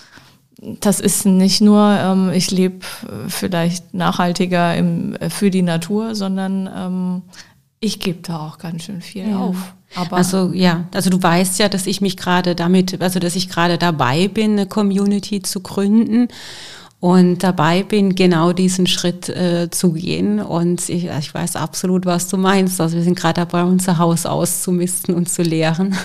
das 0.81 0.99
ist 0.99 1.25
nicht 1.25 1.61
nur, 1.61 1.97
ähm, 1.97 2.31
ich 2.33 2.51
lebe 2.51 2.85
vielleicht 3.29 3.93
nachhaltiger 3.93 4.75
im, 4.75 5.15
für 5.29 5.49
die 5.49 5.61
Natur, 5.61 6.15
sondern 6.15 6.69
ähm, 6.75 7.21
ich 7.79 7.99
gebe 7.99 8.19
da 8.21 8.39
auch 8.39 8.57
ganz 8.57 8.83
schön 8.83 9.01
viel 9.01 9.29
ja. 9.29 9.37
auf. 9.37 9.73
Aber 9.95 10.17
also 10.17 10.51
ja, 10.53 10.85
also 10.93 11.09
du 11.09 11.21
weißt 11.21 11.59
ja, 11.59 11.69
dass 11.69 11.87
ich 11.87 12.01
mich 12.01 12.17
gerade 12.17 12.55
damit, 12.55 13.01
also 13.01 13.19
dass 13.19 13.35
ich 13.35 13.47
gerade 13.47 13.77
dabei 13.77 14.27
bin, 14.27 14.53
eine 14.53 14.65
Community 14.65 15.41
zu 15.41 15.61
gründen 15.61 16.27
und 17.05 17.43
dabei 17.43 17.83
bin, 17.83 18.15
genau 18.15 18.51
diesen 18.51 18.87
Schritt 18.87 19.29
äh, 19.29 19.69
zu 19.69 19.91
gehen. 19.91 20.39
Und 20.39 20.89
ich, 20.89 21.05
ich 21.05 21.33
weiß 21.35 21.55
absolut, 21.55 22.07
was 22.07 22.29
du 22.29 22.37
meinst. 22.37 22.81
Also 22.81 22.97
wir 22.97 23.03
sind 23.03 23.15
gerade 23.15 23.41
dabei, 23.41 23.63
unser 23.63 23.99
Haus 23.99 24.25
auszumisten 24.25 25.13
und 25.13 25.29
zu 25.29 25.43
leeren. 25.43 25.95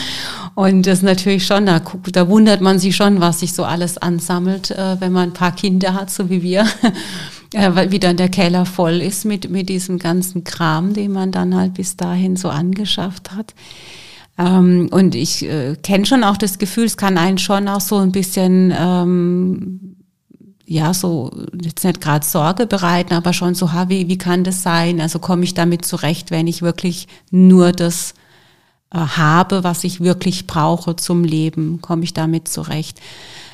und 0.54 0.86
das 0.86 1.00
ist 1.00 1.04
natürlich 1.04 1.44
schon, 1.44 1.66
da, 1.66 1.82
da 2.10 2.26
wundert 2.30 2.62
man 2.62 2.78
sich 2.78 2.96
schon, 2.96 3.20
was 3.20 3.40
sich 3.40 3.52
so 3.52 3.64
alles 3.64 3.98
ansammelt, 3.98 4.70
äh, 4.70 4.98
wenn 4.98 5.12
man 5.12 5.28
ein 5.28 5.34
paar 5.34 5.54
Kinder 5.54 5.92
hat, 5.92 6.08
so 6.08 6.30
wie 6.30 6.40
wir. 6.42 6.64
äh, 7.52 7.74
weil 7.74 7.90
wieder 7.90 8.14
der 8.14 8.30
Keller 8.30 8.64
voll 8.64 9.02
ist 9.02 9.26
mit, 9.26 9.50
mit 9.50 9.68
diesem 9.68 9.98
ganzen 9.98 10.42
Kram, 10.42 10.94
den 10.94 11.12
man 11.12 11.32
dann 11.32 11.54
halt 11.54 11.74
bis 11.74 11.98
dahin 11.98 12.36
so 12.36 12.48
angeschafft 12.48 13.32
hat. 13.32 13.54
Ähm, 14.38 14.88
und 14.90 15.14
ich 15.14 15.44
äh, 15.44 15.76
kenne 15.82 16.06
schon 16.06 16.24
auch 16.24 16.38
das 16.38 16.56
Gefühl, 16.56 16.84
es 16.84 16.96
kann 16.96 17.18
einen 17.18 17.36
schon 17.36 17.68
auch 17.68 17.82
so 17.82 17.96
ein 17.96 18.12
bisschen 18.12 18.72
ähm, 18.74 19.95
ja, 20.66 20.92
so 20.92 21.30
jetzt 21.62 21.84
nicht 21.84 22.00
gerade 22.00 22.26
Sorge 22.26 22.66
bereiten, 22.66 23.14
aber 23.14 23.32
schon 23.32 23.54
so, 23.54 23.72
ha, 23.72 23.88
wie, 23.88 24.08
wie 24.08 24.18
kann 24.18 24.44
das 24.44 24.62
sein? 24.62 25.00
Also 25.00 25.18
komme 25.18 25.44
ich 25.44 25.54
damit 25.54 25.84
zurecht, 25.84 26.30
wenn 26.30 26.48
ich 26.48 26.62
wirklich 26.62 27.06
nur 27.30 27.72
das 27.72 28.14
äh, 28.92 28.98
habe, 28.98 29.64
was 29.64 29.84
ich 29.84 30.00
wirklich 30.00 30.46
brauche 30.46 30.96
zum 30.96 31.24
Leben? 31.24 31.80
Komme 31.80 32.04
ich 32.04 32.14
damit 32.14 32.48
zurecht? 32.48 33.00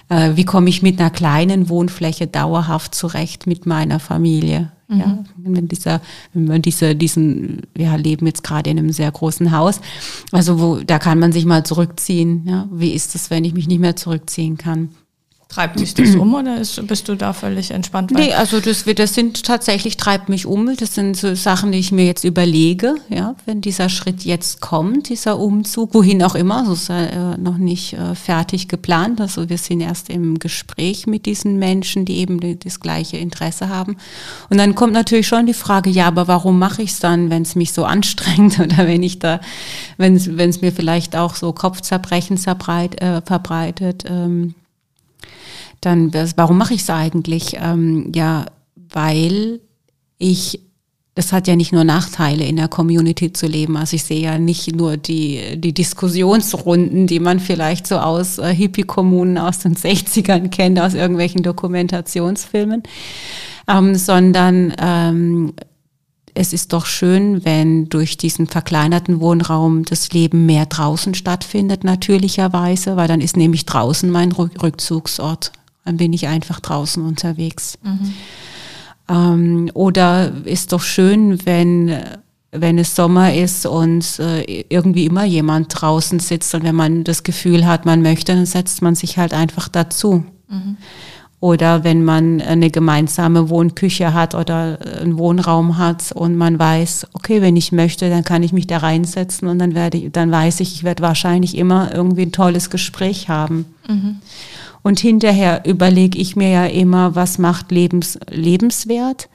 Äh, 0.08 0.36
wie 0.36 0.44
komme 0.44 0.70
ich 0.70 0.82
mit 0.82 1.00
einer 1.00 1.10
kleinen 1.10 1.68
Wohnfläche 1.68 2.26
dauerhaft 2.26 2.94
zurecht 2.94 3.46
mit 3.46 3.66
meiner 3.66 4.00
Familie? 4.00 4.72
Mhm. 4.88 4.98
Ja, 4.98 5.18
wenn 5.36 5.68
dieser, 5.68 6.00
wenn 6.32 6.46
man 6.46 6.62
diese, 6.62 6.94
diesen, 6.94 7.62
wir 7.74 7.96
leben 7.98 8.26
jetzt 8.26 8.42
gerade 8.44 8.70
in 8.70 8.78
einem 8.78 8.92
sehr 8.92 9.10
großen 9.10 9.52
Haus, 9.52 9.80
also 10.32 10.60
wo, 10.60 10.76
da 10.76 10.98
kann 10.98 11.18
man 11.18 11.32
sich 11.32 11.44
mal 11.44 11.64
zurückziehen. 11.64 12.46
Ja, 12.46 12.68
wie 12.72 12.92
ist 12.92 13.14
es, 13.14 13.30
wenn 13.30 13.44
ich 13.44 13.52
mich 13.52 13.68
nicht 13.68 13.80
mehr 13.80 13.96
zurückziehen 13.96 14.56
kann? 14.56 14.90
Treibt 15.52 15.78
dich 15.80 15.92
das 15.92 16.14
um 16.14 16.32
oder 16.32 16.56
ist, 16.56 16.86
bist 16.86 17.08
du 17.08 17.14
da 17.14 17.34
völlig 17.34 17.72
entspannt? 17.72 18.10
Nee, 18.10 18.32
also 18.32 18.58
das, 18.58 18.84
das 18.84 19.12
sind 19.12 19.44
tatsächlich, 19.44 19.98
treibt 19.98 20.30
mich 20.30 20.46
um. 20.46 20.74
Das 20.74 20.94
sind 20.94 21.14
so 21.14 21.34
Sachen, 21.34 21.72
die 21.72 21.78
ich 21.78 21.92
mir 21.92 22.06
jetzt 22.06 22.24
überlege, 22.24 22.94
ja, 23.10 23.34
wenn 23.44 23.60
dieser 23.60 23.90
Schritt 23.90 24.24
jetzt 24.24 24.62
kommt, 24.62 25.10
dieser 25.10 25.38
Umzug, 25.38 25.92
wohin 25.92 26.22
auch 26.22 26.36
immer, 26.36 26.60
also 26.60 26.72
ist 26.72 26.88
ja 26.88 27.34
äh, 27.34 27.36
noch 27.36 27.58
nicht 27.58 27.92
äh, 27.92 28.14
fertig 28.14 28.68
geplant. 28.68 29.20
Also 29.20 29.50
wir 29.50 29.58
sind 29.58 29.82
erst 29.82 30.08
im 30.08 30.38
Gespräch 30.38 31.06
mit 31.06 31.26
diesen 31.26 31.58
Menschen, 31.58 32.06
die 32.06 32.16
eben 32.16 32.40
die, 32.40 32.58
das 32.58 32.80
gleiche 32.80 33.18
Interesse 33.18 33.68
haben. 33.68 33.98
Und 34.48 34.56
dann 34.56 34.74
kommt 34.74 34.94
natürlich 34.94 35.26
schon 35.26 35.44
die 35.44 35.52
Frage, 35.52 35.90
ja, 35.90 36.06
aber 36.06 36.28
warum 36.28 36.58
mache 36.58 36.80
ich 36.80 36.92
es 36.92 37.00
dann, 37.00 37.28
wenn 37.28 37.42
es 37.42 37.56
mich 37.56 37.74
so 37.74 37.84
anstrengt 37.92 38.58
oder 38.58 38.86
wenn 38.86 39.02
ich 39.02 39.18
da, 39.18 39.38
wenn 39.98 40.16
es 40.16 40.62
mir 40.62 40.72
vielleicht 40.72 41.14
auch 41.14 41.34
so 41.34 41.52
Kopfzerbrechen 41.52 42.38
zerbreit, 42.38 43.02
äh, 43.02 43.20
verbreitet. 43.20 44.04
Ähm, 44.08 44.54
dann, 45.82 46.12
warum 46.36 46.58
mache 46.58 46.74
ich 46.74 46.82
es 46.82 46.90
eigentlich? 46.90 47.56
Ähm, 47.60 48.12
ja, 48.14 48.46
weil 48.74 49.60
ich, 50.16 50.60
das 51.14 51.32
hat 51.32 51.48
ja 51.48 51.56
nicht 51.56 51.72
nur 51.72 51.84
Nachteile, 51.84 52.44
in 52.44 52.56
der 52.56 52.68
Community 52.68 53.32
zu 53.32 53.46
leben. 53.46 53.76
Also 53.76 53.96
ich 53.96 54.04
sehe 54.04 54.22
ja 54.22 54.38
nicht 54.38 54.74
nur 54.74 54.96
die, 54.96 55.58
die 55.58 55.74
Diskussionsrunden, 55.74 57.06
die 57.06 57.20
man 57.20 57.40
vielleicht 57.40 57.86
so 57.86 57.98
aus 57.98 58.38
äh, 58.38 58.54
Hippie-Kommunen 58.54 59.38
aus 59.38 59.58
den 59.58 59.74
60ern 59.74 60.48
kennt, 60.48 60.80
aus 60.80 60.94
irgendwelchen 60.94 61.42
Dokumentationsfilmen, 61.42 62.84
ähm, 63.68 63.94
sondern 63.96 64.72
ähm, 64.78 65.52
es 66.34 66.52
ist 66.52 66.72
doch 66.72 66.86
schön, 66.86 67.44
wenn 67.44 67.88
durch 67.88 68.16
diesen 68.16 68.46
verkleinerten 68.46 69.20
Wohnraum 69.20 69.84
das 69.84 70.12
Leben 70.12 70.46
mehr 70.46 70.66
draußen 70.66 71.14
stattfindet, 71.14 71.84
natürlicherweise, 71.84 72.96
weil 72.96 73.08
dann 73.08 73.20
ist 73.20 73.36
nämlich 73.36 73.66
draußen 73.66 74.08
mein 74.08 74.32
Rückzugsort 74.32 75.52
dann 75.84 75.96
bin 75.96 76.12
ich 76.12 76.28
einfach 76.28 76.60
draußen 76.60 77.04
unterwegs. 77.04 77.78
Mhm. 77.82 78.14
Ähm, 79.08 79.70
oder 79.74 80.32
ist 80.44 80.72
doch 80.72 80.82
schön, 80.82 81.44
wenn, 81.44 81.98
wenn 82.52 82.78
es 82.78 82.94
Sommer 82.94 83.34
ist 83.34 83.66
und 83.66 84.18
äh, 84.20 84.64
irgendwie 84.68 85.06
immer 85.06 85.24
jemand 85.24 85.80
draußen 85.80 86.20
sitzt 86.20 86.54
und 86.54 86.62
wenn 86.62 86.74
man 86.74 87.04
das 87.04 87.22
Gefühl 87.22 87.66
hat, 87.66 87.84
man 87.84 88.02
möchte, 88.02 88.34
dann 88.34 88.46
setzt 88.46 88.82
man 88.82 88.94
sich 88.94 89.18
halt 89.18 89.34
einfach 89.34 89.68
dazu. 89.68 90.24
Mhm. 90.48 90.76
Oder 91.42 91.82
wenn 91.82 92.04
man 92.04 92.40
eine 92.40 92.70
gemeinsame 92.70 93.48
Wohnküche 93.48 94.14
hat 94.14 94.36
oder 94.36 94.78
einen 95.00 95.18
Wohnraum 95.18 95.76
hat 95.76 96.12
und 96.12 96.36
man 96.36 96.56
weiß, 96.56 97.08
okay, 97.14 97.42
wenn 97.42 97.56
ich 97.56 97.72
möchte, 97.72 98.08
dann 98.08 98.22
kann 98.22 98.44
ich 98.44 98.52
mich 98.52 98.68
da 98.68 98.76
reinsetzen 98.76 99.48
und 99.48 99.58
dann 99.58 99.74
werde 99.74 99.98
ich, 99.98 100.12
dann 100.12 100.30
weiß 100.30 100.60
ich, 100.60 100.76
ich 100.76 100.84
werde 100.84 101.02
wahrscheinlich 101.02 101.56
immer 101.56 101.92
irgendwie 101.92 102.22
ein 102.22 102.30
tolles 102.30 102.70
Gespräch 102.70 103.28
haben. 103.28 103.64
Mhm. 103.88 104.20
Und 104.82 104.98
hinterher 105.00 105.62
überlege 105.64 106.18
ich 106.18 106.34
mir 106.36 106.48
ja 106.48 106.66
immer, 106.66 107.14
was 107.14 107.38
macht 107.38 107.70
lebens, 107.70 108.18
lebenswert. 108.28 109.28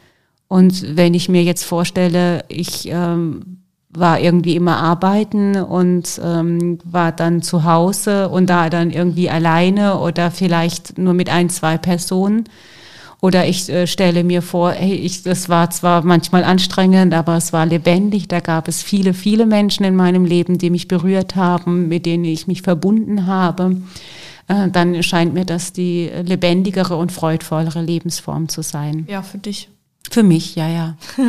Und 0.48 0.98
wenn 0.98 1.14
ich 1.14 1.30
mir 1.30 1.44
jetzt 1.44 1.64
vorstelle, 1.64 2.44
ich 2.50 2.90
ähm, 2.90 3.58
war 3.90 4.20
irgendwie 4.20 4.56
immer 4.56 4.78
arbeiten 4.78 5.56
und 5.56 6.22
ähm, 6.24 6.80
war 6.84 7.12
dann 7.12 7.42
zu 7.42 7.64
Hause 7.64 8.30
und 8.30 8.50
da 8.50 8.70
dann 8.70 8.92
irgendwie 8.92 9.30
alleine 9.30 10.00
oder 10.00 10.32
vielleicht 10.32 10.98
nur 10.98 11.14
mit 11.14 11.30
ein, 11.30 11.50
zwei 11.50 11.78
Personen. 11.78 12.46
Oder 13.20 13.48
ich 13.48 13.68
äh, 13.70 13.88
stelle 13.88 14.24
mir 14.24 14.44
vor, 14.44 14.72
hey, 14.72 14.94
ich, 14.94 15.24
das 15.24 15.50
war 15.50 15.72
zwar 15.72 16.04
manchmal 16.04 16.44
anstrengend, 16.44 17.16
aber 17.16 17.36
es 17.36 17.52
war 17.52 17.66
lebendig. 17.66 18.28
Da 18.28 18.42
gab 18.42 18.68
es 18.68 18.84
viele, 18.84 19.14
viele 19.16 19.48
Menschen 19.48 19.86
in 19.86 19.96
meinem 19.96 20.24
Leben, 20.24 20.60
die 20.60 20.70
mich 20.70 20.88
berührt 20.88 21.36
haben, 21.36 21.88
mit 21.88 22.06
denen 22.06 22.26
ich 22.26 22.46
mich 22.46 22.62
verbunden 22.62 23.26
habe. 23.26 23.78
Äh, 24.48 24.70
dann 24.70 25.02
scheint 25.04 25.34
mir 25.34 25.46
das 25.46 25.74
die 25.74 26.10
lebendigere 26.24 26.96
und 26.96 27.12
freudvollere 27.12 27.82
Lebensform 27.82 28.50
zu 28.50 28.62
sein. 28.62 29.06
Ja, 29.10 29.22
für 29.22 29.38
dich. 29.38 29.70
Für 30.10 30.24
mich, 30.24 30.56
ja, 30.56 30.70
ja. 30.70 30.96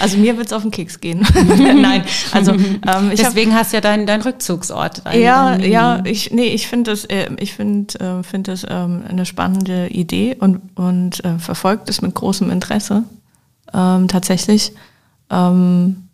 also 0.00 0.18
mir 0.18 0.36
wird 0.36 0.48
es 0.48 0.52
auf 0.52 0.62
den 0.62 0.72
Keks 0.72 0.98
gehen. 0.98 1.24
Nein, 1.58 2.02
also 2.32 2.52
ähm, 2.52 3.12
deswegen 3.16 3.52
hab, 3.52 3.60
hast 3.60 3.72
du 3.72 3.76
ja 3.76 3.80
deinen 3.80 4.06
dein 4.06 4.22
Rückzugsort. 4.22 5.02
Dein, 5.04 5.20
ja, 5.20 5.56
dein, 5.56 5.70
ja, 5.70 6.02
ich 6.04 6.32
nee, 6.32 6.48
ich 6.48 6.66
finde 6.66 6.90
das, 6.90 7.04
äh, 7.04 7.30
ich 7.38 7.54
finde, 7.54 7.98
äh, 8.00 8.22
finde 8.24 8.50
das 8.50 8.66
ähm, 8.68 9.04
eine 9.08 9.24
spannende 9.24 9.86
Idee 9.88 10.36
und 10.38 10.60
und 10.74 11.24
äh, 11.24 11.38
verfolgt 11.38 11.88
es 11.90 12.02
mit 12.02 12.14
großem 12.14 12.50
Interesse 12.50 13.04
ähm, 13.72 14.08
tatsächlich. 14.08 14.72
Ähm, 15.30 16.07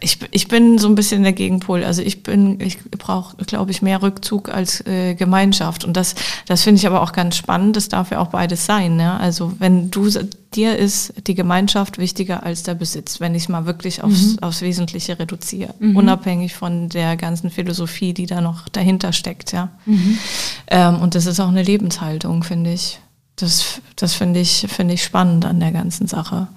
ich, 0.00 0.18
ich 0.30 0.48
bin 0.48 0.78
so 0.78 0.88
ein 0.88 0.94
bisschen 0.94 1.22
der 1.22 1.32
Gegenpol. 1.32 1.84
Also 1.84 2.02
ich 2.02 2.22
bin, 2.22 2.60
ich 2.60 2.78
brauche, 2.90 3.36
glaube 3.44 3.70
ich, 3.70 3.82
mehr 3.82 4.02
Rückzug 4.02 4.48
als 4.48 4.84
äh, 4.86 5.14
Gemeinschaft. 5.14 5.84
Und 5.84 5.96
das, 5.96 6.14
das 6.46 6.62
finde 6.62 6.78
ich 6.78 6.86
aber 6.86 7.02
auch 7.02 7.12
ganz 7.12 7.36
spannend. 7.36 7.76
Das 7.76 7.88
darf 7.88 8.10
ja 8.10 8.20
auch 8.20 8.28
beides 8.28 8.66
sein. 8.66 8.96
Ne? 8.96 9.18
Also 9.18 9.52
wenn 9.58 9.90
du 9.90 10.08
dir 10.54 10.76
ist 10.76 11.12
die 11.26 11.34
Gemeinschaft 11.34 11.98
wichtiger 11.98 12.42
als 12.42 12.62
der 12.62 12.74
Besitz, 12.74 13.20
wenn 13.20 13.34
ich 13.34 13.44
es 13.44 13.48
mal 13.48 13.66
wirklich 13.66 14.02
aufs, 14.02 14.34
mhm. 14.34 14.38
aufs 14.40 14.62
Wesentliche 14.62 15.18
reduziere, 15.18 15.74
mhm. 15.78 15.96
unabhängig 15.96 16.54
von 16.54 16.88
der 16.88 17.16
ganzen 17.16 17.50
Philosophie, 17.50 18.14
die 18.14 18.26
da 18.26 18.40
noch 18.40 18.68
dahinter 18.68 19.12
steckt. 19.12 19.52
Ja. 19.52 19.70
Mhm. 19.86 20.18
Ähm, 20.68 21.00
und 21.00 21.14
das 21.14 21.26
ist 21.26 21.40
auch 21.40 21.48
eine 21.48 21.62
Lebenshaltung, 21.62 22.44
finde 22.44 22.72
ich. 22.72 23.00
Das, 23.36 23.80
das 23.94 24.14
finde 24.14 24.40
ich, 24.40 24.66
finde 24.68 24.94
ich 24.94 25.04
spannend 25.04 25.44
an 25.44 25.60
der 25.60 25.70
ganzen 25.70 26.08
Sache. 26.08 26.48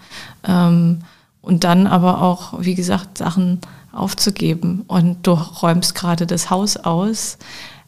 Ähm, 0.47 0.99
und 1.41 1.63
dann 1.63 1.87
aber 1.87 2.21
auch, 2.21 2.53
wie 2.59 2.75
gesagt, 2.75 3.17
Sachen 3.17 3.59
aufzugeben. 3.91 4.83
Und 4.87 5.25
du 5.25 5.31
räumst 5.31 5.95
gerade 5.95 6.27
das 6.27 6.49
Haus 6.49 6.77
aus. 6.77 7.37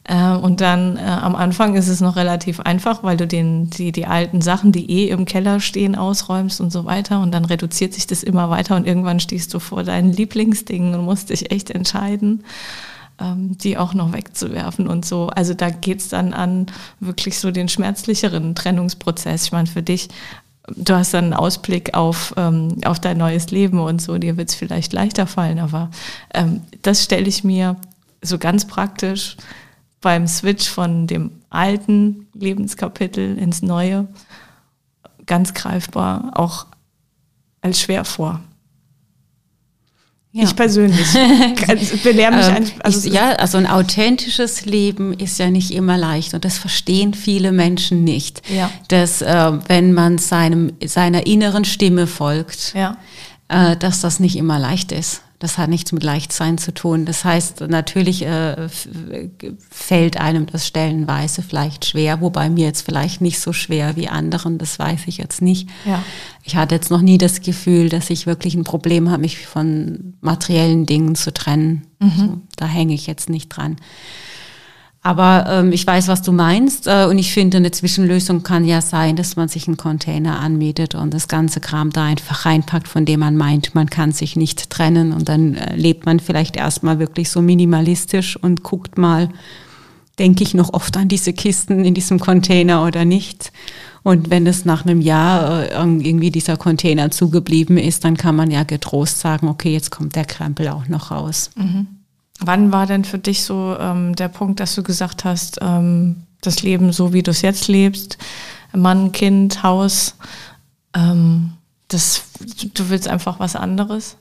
Äh, 0.05 0.31
und 0.31 0.59
dann 0.59 0.97
äh, 0.97 1.01
am 1.01 1.35
Anfang 1.35 1.75
ist 1.75 1.87
es 1.87 2.01
noch 2.01 2.15
relativ 2.15 2.59
einfach, 2.59 3.03
weil 3.03 3.15
du 3.15 3.25
den, 3.25 3.69
die, 3.69 3.91
die 3.91 4.05
alten 4.05 4.41
Sachen, 4.41 4.71
die 4.71 4.89
eh 4.91 5.09
im 5.09 5.25
Keller 5.25 5.59
stehen, 5.59 5.95
ausräumst 5.95 6.59
und 6.59 6.71
so 6.71 6.85
weiter. 6.85 7.21
Und 7.21 7.31
dann 7.31 7.45
reduziert 7.45 7.93
sich 7.93 8.07
das 8.07 8.23
immer 8.23 8.49
weiter 8.49 8.75
und 8.75 8.85
irgendwann 8.85 9.19
stehst 9.19 9.53
du 9.53 9.59
vor 9.59 9.83
deinen 9.83 10.11
Lieblingsdingen 10.11 10.95
und 10.95 11.05
musst 11.05 11.29
dich 11.29 11.51
echt 11.51 11.69
entscheiden, 11.69 12.43
ähm, 13.21 13.57
die 13.57 13.77
auch 13.77 13.93
noch 13.93 14.11
wegzuwerfen 14.11 14.87
und 14.87 15.05
so. 15.05 15.27
Also 15.27 15.53
da 15.53 15.69
geht's 15.69 16.09
dann 16.09 16.33
an 16.33 16.65
wirklich 16.99 17.39
so 17.39 17.51
den 17.51 17.69
schmerzlicheren 17.69 18.55
Trennungsprozess. 18.55 19.45
Ich 19.45 19.51
meine, 19.53 19.67
für 19.67 19.83
dich 19.83 20.09
du 20.67 20.95
hast 20.95 21.13
dann 21.13 21.25
einen 21.25 21.33
Ausblick 21.33 21.93
auf, 21.93 22.33
ähm, 22.37 22.77
auf 22.85 22.99
dein 22.99 23.17
neues 23.17 23.51
Leben 23.51 23.79
und 23.79 24.01
so, 24.01 24.17
dir 24.17 24.37
wird 24.37 24.49
es 24.49 24.55
vielleicht 24.55 24.93
leichter 24.93 25.27
fallen, 25.27 25.59
aber 25.59 25.91
ähm, 26.33 26.61
das 26.81 27.03
stelle 27.03 27.27
ich 27.27 27.43
mir 27.43 27.75
so 28.21 28.37
ganz 28.37 28.65
praktisch 28.65 29.37
beim 30.01 30.27
Switch 30.27 30.69
von 30.69 31.07
dem 31.07 31.31
alten 31.49 32.27
Lebenskapitel 32.33 33.37
ins 33.37 33.61
neue 33.61 34.07
ganz 35.25 35.53
greifbar 35.53 36.31
auch 36.35 36.65
als 37.61 37.79
schwer 37.79 38.03
vor. 38.05 38.41
Ja. 40.35 40.45
Ich 40.45 40.55
persönlich 40.55 41.13
belehre 42.03 42.31
mich 42.31 42.47
ähm, 42.47 42.71
also 42.79 43.07
ich, 43.07 43.13
Ja, 43.13 43.33
also 43.33 43.59
ein 43.59 43.67
authentisches 43.67 44.65
Leben 44.65 45.13
ist 45.13 45.37
ja 45.37 45.51
nicht 45.51 45.69
immer 45.69 45.95
leicht 45.95 46.33
und 46.33 46.43
das 46.43 46.57
verstehen 46.57 47.13
viele 47.13 47.51
Menschen 47.51 48.03
nicht. 48.03 48.41
Ja. 48.49 48.71
Dass 48.87 49.21
äh, 49.21 49.51
wenn 49.67 49.93
man 49.93 50.17
seinem, 50.17 50.73
seiner 50.83 51.27
inneren 51.27 51.65
Stimme 51.65 52.07
folgt, 52.07 52.73
ja. 52.73 52.97
äh, 53.47 53.77
dass 53.77 54.01
das 54.01 54.19
nicht 54.19 54.35
immer 54.35 54.57
leicht 54.57 54.91
ist. 54.91 55.21
Das 55.43 55.57
hat 55.57 55.69
nichts 55.69 55.91
mit 55.91 56.03
Leichtsein 56.03 56.57
zu 56.57 56.73
tun. 56.73 57.03
Das 57.03 57.25
heißt, 57.25 57.67
natürlich 57.67 58.25
äh, 58.25 58.69
fällt 59.69 60.15
einem 60.15 60.45
das 60.45 60.65
stellenweise 60.65 61.41
vielleicht 61.41 61.83
schwer, 61.83 62.21
wobei 62.21 62.49
mir 62.49 62.65
jetzt 62.65 62.85
vielleicht 62.85 63.19
nicht 63.19 63.41
so 63.41 63.51
schwer 63.51 63.97
wie 63.97 64.07
anderen, 64.07 64.57
das 64.57 64.79
weiß 64.79 65.01
ich 65.07 65.17
jetzt 65.17 65.41
nicht. 65.41 65.67
Ja. 65.83 66.01
Ich 66.43 66.55
hatte 66.55 66.75
jetzt 66.75 66.91
noch 66.91 67.01
nie 67.01 67.17
das 67.17 67.41
Gefühl, 67.41 67.89
dass 67.89 68.09
ich 68.09 68.25
wirklich 68.25 68.55
ein 68.55 68.63
Problem 68.63 69.09
habe, 69.11 69.19
mich 69.23 69.45
von 69.45 70.13
materiellen 70.21 70.85
Dingen 70.85 71.13
zu 71.13 71.33
trennen. 71.33 71.87
Mhm. 71.99 72.11
So, 72.15 72.41
da 72.55 72.65
hänge 72.65 72.93
ich 72.93 73.05
jetzt 73.05 73.29
nicht 73.29 73.49
dran. 73.49 73.75
Aber 75.05 75.45
ähm, 75.49 75.73
ich 75.73 75.85
weiß, 75.85 76.07
was 76.07 76.21
du 76.21 76.31
meinst. 76.31 76.87
Äh, 76.87 77.05
und 77.09 77.17
ich 77.17 77.33
finde, 77.33 77.57
eine 77.57 77.71
Zwischenlösung 77.71 78.41
kann 78.41 78.63
ja 78.63 78.79
sein, 78.79 79.17
dass 79.17 79.35
man 79.35 79.49
sich 79.49 79.67
einen 79.67 79.75
Container 79.75 80.39
anmietet 80.39 80.95
und 80.95 81.13
das 81.13 81.27
ganze 81.27 81.59
Kram 81.59 81.89
da 81.89 82.05
einfach 82.05 82.45
reinpackt, 82.45 82.87
von 82.87 83.03
dem 83.03 83.19
man 83.19 83.35
meint, 83.35 83.75
man 83.75 83.89
kann 83.89 84.13
sich 84.13 84.37
nicht 84.37 84.69
trennen. 84.69 85.11
Und 85.11 85.27
dann 85.27 85.55
äh, 85.55 85.75
lebt 85.75 86.05
man 86.05 86.21
vielleicht 86.21 86.55
erstmal 86.55 86.99
wirklich 86.99 87.29
so 87.29 87.41
minimalistisch 87.41 88.37
und 88.37 88.63
guckt 88.63 88.97
mal, 88.97 89.29
denke 90.19 90.43
ich 90.43 90.53
noch 90.53 90.73
oft 90.73 90.95
an 90.95 91.09
diese 91.09 91.33
Kisten 91.33 91.83
in 91.83 91.93
diesem 91.93 92.19
Container 92.19 92.85
oder 92.85 93.03
nicht. 93.03 93.51
Und 94.03 94.29
wenn 94.29 94.47
es 94.47 94.63
nach 94.63 94.85
einem 94.85 95.01
Jahr 95.01 95.63
äh, 95.63 95.73
irgendwie 95.73 96.31
dieser 96.31 96.55
Container 96.55 97.11
zugeblieben 97.11 97.77
ist, 97.77 98.05
dann 98.05 98.15
kann 98.15 98.37
man 98.37 98.51
ja 98.51 98.63
getrost 98.63 99.19
sagen, 99.19 99.49
okay, 99.49 99.73
jetzt 99.73 99.91
kommt 99.91 100.15
der 100.15 100.25
Krempel 100.25 100.69
auch 100.69 100.87
noch 100.87 101.11
raus. 101.11 101.49
Mhm. 101.55 101.87
Wann 102.39 102.71
war 102.71 102.85
denn 102.85 103.05
für 103.05 103.19
dich 103.19 103.43
so 103.43 103.77
ähm, 103.79 104.15
der 104.15 104.27
Punkt, 104.27 104.59
dass 104.59 104.75
du 104.75 104.83
gesagt 104.83 105.23
hast, 105.23 105.59
ähm, 105.61 106.23
das 106.41 106.61
Leben 106.61 106.91
so, 106.91 107.13
wie 107.13 107.23
du 107.23 107.31
es 107.31 107.41
jetzt 107.41 107.67
lebst, 107.67 108.17
Mann, 108.73 109.11
Kind, 109.11 109.63
Haus, 109.63 110.15
ähm, 110.95 111.53
das, 111.87 112.23
du 112.73 112.89
willst 112.89 113.07
einfach 113.07 113.39
was 113.39 113.55
anderes? 113.55 114.17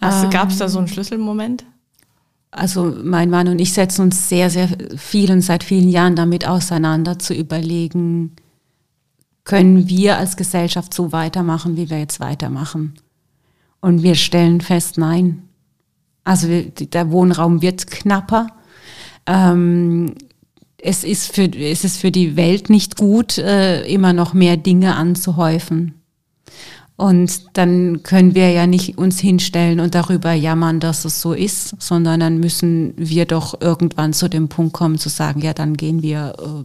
Ähm, 0.00 0.30
Gab 0.30 0.50
es 0.50 0.58
da 0.58 0.68
so 0.68 0.78
einen 0.78 0.88
Schlüsselmoment? 0.88 1.64
also 2.52 2.94
mein 3.02 3.30
Mann 3.30 3.48
und 3.48 3.58
ich 3.58 3.72
setzen 3.72 4.02
uns 4.02 4.28
sehr, 4.28 4.50
sehr 4.50 4.68
viel 4.96 5.32
und 5.32 5.40
seit 5.40 5.64
vielen 5.64 5.88
Jahren 5.88 6.14
damit 6.14 6.46
auseinander 6.46 7.18
zu 7.18 7.34
überlegen, 7.34 8.36
können 9.44 9.88
wir 9.88 10.18
als 10.18 10.36
Gesellschaft 10.36 10.94
so 10.94 11.10
weitermachen, 11.10 11.76
wie 11.76 11.90
wir 11.90 11.98
jetzt 11.98 12.20
weitermachen? 12.20 12.94
Und 13.80 14.02
wir 14.04 14.14
stellen 14.14 14.60
fest, 14.60 14.98
nein. 14.98 15.48
Also 16.24 16.48
der 16.48 17.10
Wohnraum 17.10 17.62
wird 17.62 17.86
knapper. 17.88 18.48
Ähm, 19.26 20.14
es, 20.78 21.04
ist 21.04 21.34
für, 21.34 21.44
es 21.44 21.84
ist 21.84 21.98
für 21.98 22.10
die 22.10 22.36
Welt 22.36 22.70
nicht 22.70 22.96
gut, 22.96 23.38
äh, 23.38 23.84
immer 23.86 24.12
noch 24.12 24.34
mehr 24.34 24.56
Dinge 24.56 24.96
anzuhäufen. 24.96 25.94
Und 26.96 27.56
dann 27.56 28.02
können 28.02 28.34
wir 28.34 28.50
ja 28.50 28.66
nicht 28.66 28.98
uns 28.98 29.18
hinstellen 29.18 29.80
und 29.80 29.94
darüber 29.94 30.32
jammern, 30.32 30.78
dass 30.78 31.04
es 31.04 31.20
so 31.20 31.32
ist, 31.32 31.74
sondern 31.80 32.20
dann 32.20 32.38
müssen 32.38 32.94
wir 32.96 33.24
doch 33.24 33.60
irgendwann 33.60 34.12
zu 34.12 34.28
dem 34.28 34.48
Punkt 34.48 34.72
kommen 34.72 34.98
zu 34.98 35.08
sagen, 35.08 35.40
ja, 35.40 35.52
dann 35.52 35.76
gehen 35.76 36.02
wir 36.02 36.34
äh, 36.38 36.64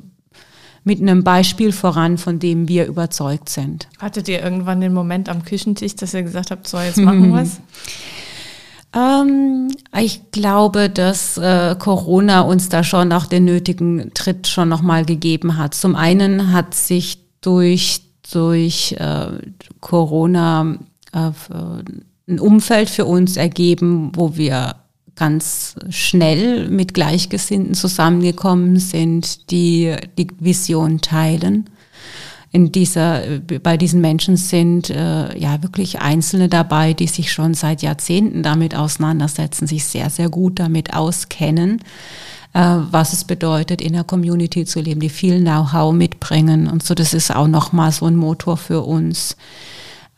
mit 0.84 1.02
einem 1.02 1.24
Beispiel 1.24 1.72
voran, 1.72 2.18
von 2.18 2.40
dem 2.40 2.68
wir 2.68 2.86
überzeugt 2.86 3.50
sind. 3.50 3.88
Hattet 4.00 4.28
ihr 4.28 4.44
irgendwann 4.44 4.80
den 4.80 4.94
Moment 4.94 5.28
am 5.28 5.44
Küchentisch, 5.44 5.96
dass 5.96 6.14
ihr 6.14 6.24
gesagt 6.24 6.52
habt, 6.52 6.68
so, 6.68 6.80
jetzt 6.80 6.98
machen 6.98 7.30
wir 7.34 7.42
es? 7.42 7.60
Ähm, 8.94 9.70
ich 10.00 10.32
glaube, 10.32 10.90
dass 10.90 11.38
äh, 11.38 11.76
Corona 11.78 12.42
uns 12.42 12.70
da 12.70 12.84
schon 12.84 13.12
auch 13.12 13.26
den 13.26 13.46
nötigen 13.46 14.12
Tritt 14.14 14.48
schon 14.48 14.70
nochmal 14.70 15.06
gegeben 15.06 15.58
hat. 15.58 15.74
Zum 15.74 15.96
einen 15.96 16.52
hat 16.52 16.74
sich 16.74 17.20
durch, 17.42 18.02
durch 18.32 18.94
äh, 18.94 19.28
Corona 19.82 20.78
äh, 21.14 21.32
ein 22.30 22.40
Umfeld 22.40 22.90
für 22.90 23.06
uns 23.06 23.38
ergeben, 23.38 24.12
wo 24.16 24.36
wir 24.36 24.76
ganz 25.16 25.76
schnell 25.90 26.70
mit 26.70 26.94
Gleichgesinnten 26.94 27.74
zusammengekommen 27.74 28.78
sind, 28.80 29.50
die 29.52 29.96
die 30.18 30.28
Vision 30.40 31.02
teilen 31.02 31.70
in 32.58 32.72
dieser, 32.72 33.22
bei 33.62 33.78
diesen 33.78 34.02
Menschen 34.02 34.36
sind 34.36 34.90
äh, 34.90 35.38
ja 35.38 35.62
wirklich 35.62 36.02
Einzelne 36.02 36.50
dabei, 36.50 36.94
die 36.94 37.06
sich 37.06 37.32
schon 37.32 37.54
seit 37.54 37.84
Jahrzehnten 37.84 38.42
damit 38.42 38.74
auseinandersetzen, 38.76 39.68
sich 39.68 39.86
sehr, 39.86 40.10
sehr 40.10 40.28
gut 40.30 40.58
damit 40.58 40.96
auskennen, 40.96 41.84
äh, 42.54 42.78
was 42.90 43.14
es 43.14 43.26
bedeutet, 43.26 43.80
in 43.80 43.94
der 43.94 44.04
Community 44.04 44.66
zu 44.66 44.82
leben, 44.82 45.02
die 45.02 45.10
viel 45.10 45.40
Know-how 45.40 45.94
mitbringen. 45.94 46.68
Und 46.68 46.82
so, 46.82 46.96
das 46.96 47.14
ist 47.14 47.30
auch 47.30 47.48
nochmal 47.48 47.92
so 47.92 48.08
ein 48.08 48.16
Motor 48.16 48.58
für 48.58 48.82
uns 48.82 49.38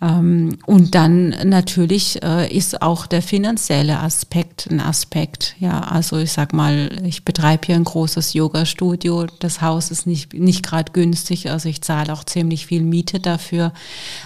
und 0.01 0.95
dann 0.95 1.35
natürlich 1.43 2.23
äh, 2.23 2.49
ist 2.55 2.81
auch 2.81 3.05
der 3.05 3.21
finanzielle 3.21 3.99
Aspekt 3.99 4.69
ein 4.71 4.79
Aspekt. 4.79 5.55
Ja, 5.59 5.81
also 5.81 6.17
ich 6.19 6.31
sag 6.31 6.53
mal, 6.53 6.89
ich 7.03 7.25
betreibe 7.25 7.65
hier 7.65 7.75
ein 7.75 7.83
großes 7.83 8.33
Yoga-Studio. 8.33 9.27
Das 9.39 9.61
Haus 9.61 9.91
ist 9.91 10.07
nicht, 10.07 10.33
nicht 10.33 10.63
gerade 10.63 10.93
günstig. 10.93 11.51
Also 11.51 11.67
ich 11.67 11.81
zahle 11.81 12.13
auch 12.13 12.23
ziemlich 12.23 12.65
viel 12.65 12.81
Miete 12.81 13.19
dafür. 13.19 13.73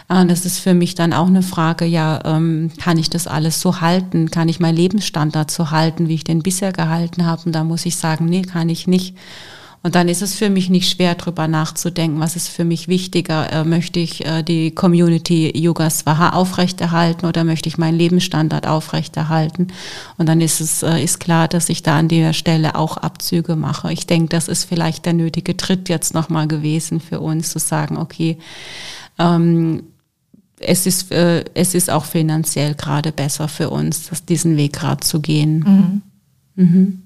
Äh, 0.10 0.28
das 0.28 0.46
ist 0.46 0.60
für 0.60 0.76
mich 0.76 0.94
dann 0.94 1.12
auch 1.12 1.28
eine 1.28 1.42
Frage, 1.42 1.86
ja, 1.86 2.22
ähm, 2.24 2.70
kann 2.80 3.00
ich 3.00 3.10
das 3.10 3.26
alles 3.26 3.60
so 3.60 3.82
halten? 3.82 4.30
Kann 4.30 4.50
ich 4.50 4.60
meinen 4.60 4.78
Lebensstandard 4.78 5.50
so 5.50 5.72
halten, 5.72 6.08
wie 6.08 6.16
ich 6.16 6.24
den 6.24 6.44
bisher 6.44 6.72
gehalten 6.72 7.26
habe? 7.26 7.42
Und 7.46 7.54
da 7.54 7.64
muss 7.64 7.88
ich 7.88 7.96
sagen, 7.96 8.26
nee, 8.26 8.44
kann 8.44 8.70
ich 8.70 8.86
nicht. 8.86 9.16
Und 9.84 9.96
dann 9.96 10.08
ist 10.08 10.22
es 10.22 10.34
für 10.34 10.50
mich 10.50 10.70
nicht 10.70 10.90
schwer, 10.90 11.14
darüber 11.14 11.50
nachzudenken, 11.50 12.22
was 12.22 12.38
ist 12.38 12.48
für 12.48 12.64
mich 12.64 12.88
wichtiger. 12.88 13.52
Äh, 13.52 13.66
möchte 13.66 14.00
ich 14.00 14.26
äh, 14.26 14.42
die 14.42 14.72
Community 14.72 15.52
Yoga 15.58 15.90
Swaha 15.90 16.30
aufrechterhalten 16.30 17.26
oder 17.26 17.44
möchte 17.44 17.68
ich 17.68 17.78
meinen 17.78 17.98
Lebensstandard 17.98 18.66
aufrechterhalten? 18.66 19.68
Und 20.18 20.30
dann 20.30 20.40
ist 20.40 20.62
es 20.62 20.84
äh, 20.84 21.04
ist 21.04 21.20
klar, 21.20 21.50
dass 21.50 21.68
ich 21.68 21.84
da 21.84 21.98
an 21.98 22.08
der 22.08 22.32
Stelle 22.32 22.76
auch 22.76 22.96
Abzüge 22.96 23.58
mache. 23.58 23.92
Ich 23.92 24.08
denke, 24.08 24.30
das 24.30 24.48
ist 24.48 24.64
vielleicht 24.64 25.06
der 25.06 25.14
nötige 25.14 25.58
Tritt 25.58 25.90
jetzt 25.90 26.14
nochmal 26.14 26.48
gewesen 26.48 27.02
für 27.02 27.20
uns, 27.20 27.52
zu 27.52 27.60
sagen, 27.60 27.98
okay, 27.98 28.38
ähm, 29.20 29.84
es 30.60 30.86
ist, 30.86 31.12
äh, 31.12 31.44
es 31.56 31.76
ist 31.76 31.90
auch 31.90 32.06
finanziell 32.06 32.74
gerade 32.76 33.12
besser 33.12 33.50
für 33.50 33.70
uns, 33.70 34.10
das, 34.10 34.24
diesen 34.24 34.56
Weg 34.56 34.72
gerade 34.72 35.02
zu 35.02 35.20
gehen. 35.20 36.02
Mhm. 36.56 36.64
Mhm. 36.64 37.03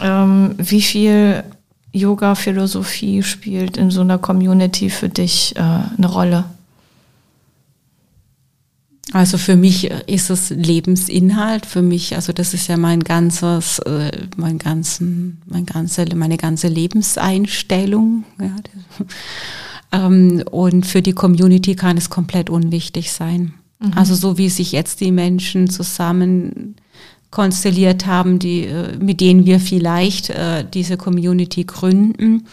Ähm, 0.00 0.54
wie 0.58 0.82
viel 0.82 1.44
Yoga-Philosophie 1.92 3.22
spielt 3.22 3.76
in 3.76 3.90
so 3.90 4.02
einer 4.02 4.18
Community 4.18 4.90
für 4.90 5.08
dich 5.08 5.56
äh, 5.56 5.60
eine 5.60 6.06
Rolle? 6.06 6.44
Also 9.12 9.38
für 9.38 9.56
mich 9.56 9.90
ist 10.06 10.28
es 10.28 10.50
Lebensinhalt. 10.50 11.64
Für 11.64 11.80
mich, 11.80 12.14
also 12.14 12.32
das 12.32 12.52
ist 12.52 12.68
ja 12.68 12.76
mein 12.76 13.02
ganzes, 13.02 13.78
äh, 13.80 14.26
mein 14.36 14.58
ganzen, 14.58 15.40
mein 15.46 15.64
ganze, 15.64 16.04
meine 16.14 16.36
ganze 16.36 16.68
Lebenseinstellung. 16.68 18.24
Ja. 18.40 18.54
Ähm, 19.90 20.44
und 20.50 20.84
für 20.84 21.00
die 21.00 21.14
Community 21.14 21.74
kann 21.74 21.96
es 21.96 22.10
komplett 22.10 22.50
unwichtig 22.50 23.10
sein. 23.10 23.54
Mhm. 23.78 23.92
Also 23.94 24.14
so 24.14 24.36
wie 24.36 24.50
sich 24.50 24.72
jetzt 24.72 25.00
die 25.00 25.12
Menschen 25.12 25.70
zusammen 25.70 26.76
konstelliert 27.30 28.06
haben, 28.06 28.38
die, 28.38 28.64
äh, 28.64 28.96
mit 28.98 29.20
denen 29.20 29.44
wir 29.44 29.60
vielleicht 29.60 30.30
äh, 30.30 30.64
diese 30.64 30.96
Community 30.96 31.64
gründen, 31.64 32.46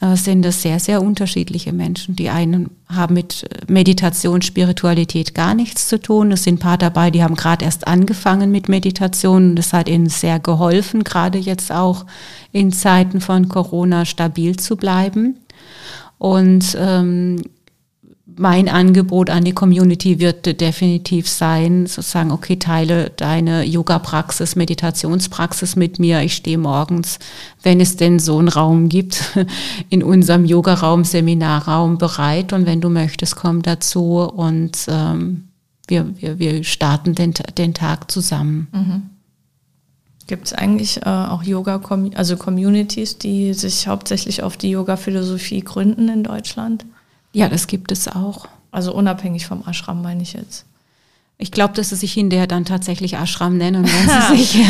äh, 0.00 0.16
sind 0.16 0.42
das 0.42 0.62
sehr, 0.62 0.80
sehr 0.80 1.02
unterschiedliche 1.02 1.74
Menschen. 1.74 2.16
Die 2.16 2.30
einen 2.30 2.70
haben 2.88 3.14
mit 3.14 3.46
Meditation, 3.68 4.40
Spiritualität 4.40 5.34
gar 5.34 5.54
nichts 5.54 5.88
zu 5.88 6.00
tun. 6.00 6.32
Es 6.32 6.44
sind 6.44 6.56
ein 6.56 6.58
paar 6.58 6.78
dabei, 6.78 7.10
die 7.10 7.22
haben 7.22 7.34
gerade 7.34 7.64
erst 7.66 7.86
angefangen 7.86 8.50
mit 8.50 8.68
Meditation. 8.68 9.56
Das 9.56 9.72
hat 9.74 9.88
ihnen 9.88 10.08
sehr 10.08 10.38
geholfen, 10.38 11.04
gerade 11.04 11.38
jetzt 11.38 11.70
auch 11.70 12.06
in 12.50 12.72
Zeiten 12.72 13.20
von 13.20 13.48
Corona 13.48 14.06
stabil 14.06 14.56
zu 14.56 14.76
bleiben. 14.76 15.36
Und 16.18 16.76
ähm, 16.80 17.42
mein 18.36 18.68
Angebot 18.68 19.30
an 19.30 19.44
die 19.44 19.52
Community 19.52 20.18
wird 20.18 20.60
definitiv 20.60 21.28
sein, 21.28 21.86
sozusagen, 21.86 22.32
okay, 22.32 22.56
teile 22.56 23.10
deine 23.16 23.64
Yoga-Praxis, 23.64 24.56
Meditationspraxis 24.56 25.76
mit 25.76 25.98
mir. 25.98 26.20
Ich 26.22 26.34
stehe 26.34 26.58
morgens, 26.58 27.18
wenn 27.62 27.80
es 27.80 27.96
denn 27.96 28.18
so 28.18 28.38
einen 28.38 28.48
Raum 28.48 28.88
gibt, 28.88 29.38
in 29.88 30.02
unserem 30.02 30.44
Yoga-Raum, 30.44 31.04
Seminarraum 31.04 31.98
bereit. 31.98 32.52
Und 32.52 32.66
wenn 32.66 32.80
du 32.80 32.88
möchtest, 32.88 33.36
komm 33.36 33.62
dazu 33.62 34.20
und 34.20 34.78
ähm, 34.88 35.48
wir, 35.86 36.20
wir, 36.20 36.38
wir 36.38 36.64
starten 36.64 37.14
den, 37.14 37.34
den 37.56 37.74
Tag 37.74 38.10
zusammen. 38.10 38.68
Mhm. 38.72 39.02
Gibt 40.26 40.46
es 40.46 40.52
eigentlich 40.54 41.02
äh, 41.02 41.08
auch 41.08 41.42
Yoga, 41.42 41.80
also 42.14 42.36
Communities, 42.36 43.18
die 43.18 43.52
sich 43.52 43.86
hauptsächlich 43.86 44.42
auf 44.42 44.56
die 44.56 44.70
Yoga-Philosophie 44.70 45.60
gründen 45.60 46.08
in 46.08 46.24
Deutschland? 46.24 46.84
Ja, 47.34 47.48
das 47.48 47.66
gibt 47.66 47.92
es 47.92 48.08
auch. 48.08 48.46
Also 48.70 48.94
unabhängig 48.94 49.46
vom 49.46 49.62
Ashram 49.66 50.00
meine 50.00 50.22
ich 50.22 50.32
jetzt. 50.32 50.64
Ich 51.36 51.50
glaube, 51.50 51.74
dass 51.74 51.90
sie 51.90 51.96
sich 51.96 52.12
hinterher 52.12 52.46
dann 52.46 52.64
tatsächlich 52.64 53.14
Ashram 53.14 53.56
nennen, 53.56 53.84
wenn 53.84 54.36
sie 54.36 54.36
sich 54.44 54.64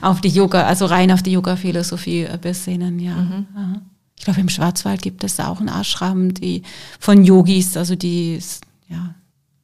auf 0.00 0.20
die 0.20 0.28
Yoga, 0.28 0.62
also 0.62 0.86
rein 0.86 1.10
auf 1.10 1.22
die 1.22 1.32
Yoga-Philosophie 1.32 2.22
äh, 2.22 2.38
besinnen, 2.40 2.98
ja. 3.00 3.16
Mhm. 3.16 3.46
Ich 4.16 4.24
glaube, 4.24 4.40
im 4.40 4.48
Schwarzwald 4.48 5.02
gibt 5.02 5.24
es 5.24 5.38
auch 5.40 5.58
einen 5.58 5.68
Ashram, 5.68 6.32
die 6.32 6.62
von 7.00 7.24
Yogis, 7.24 7.76
also 7.76 7.96
die, 7.96 8.38
ja, 8.88 9.14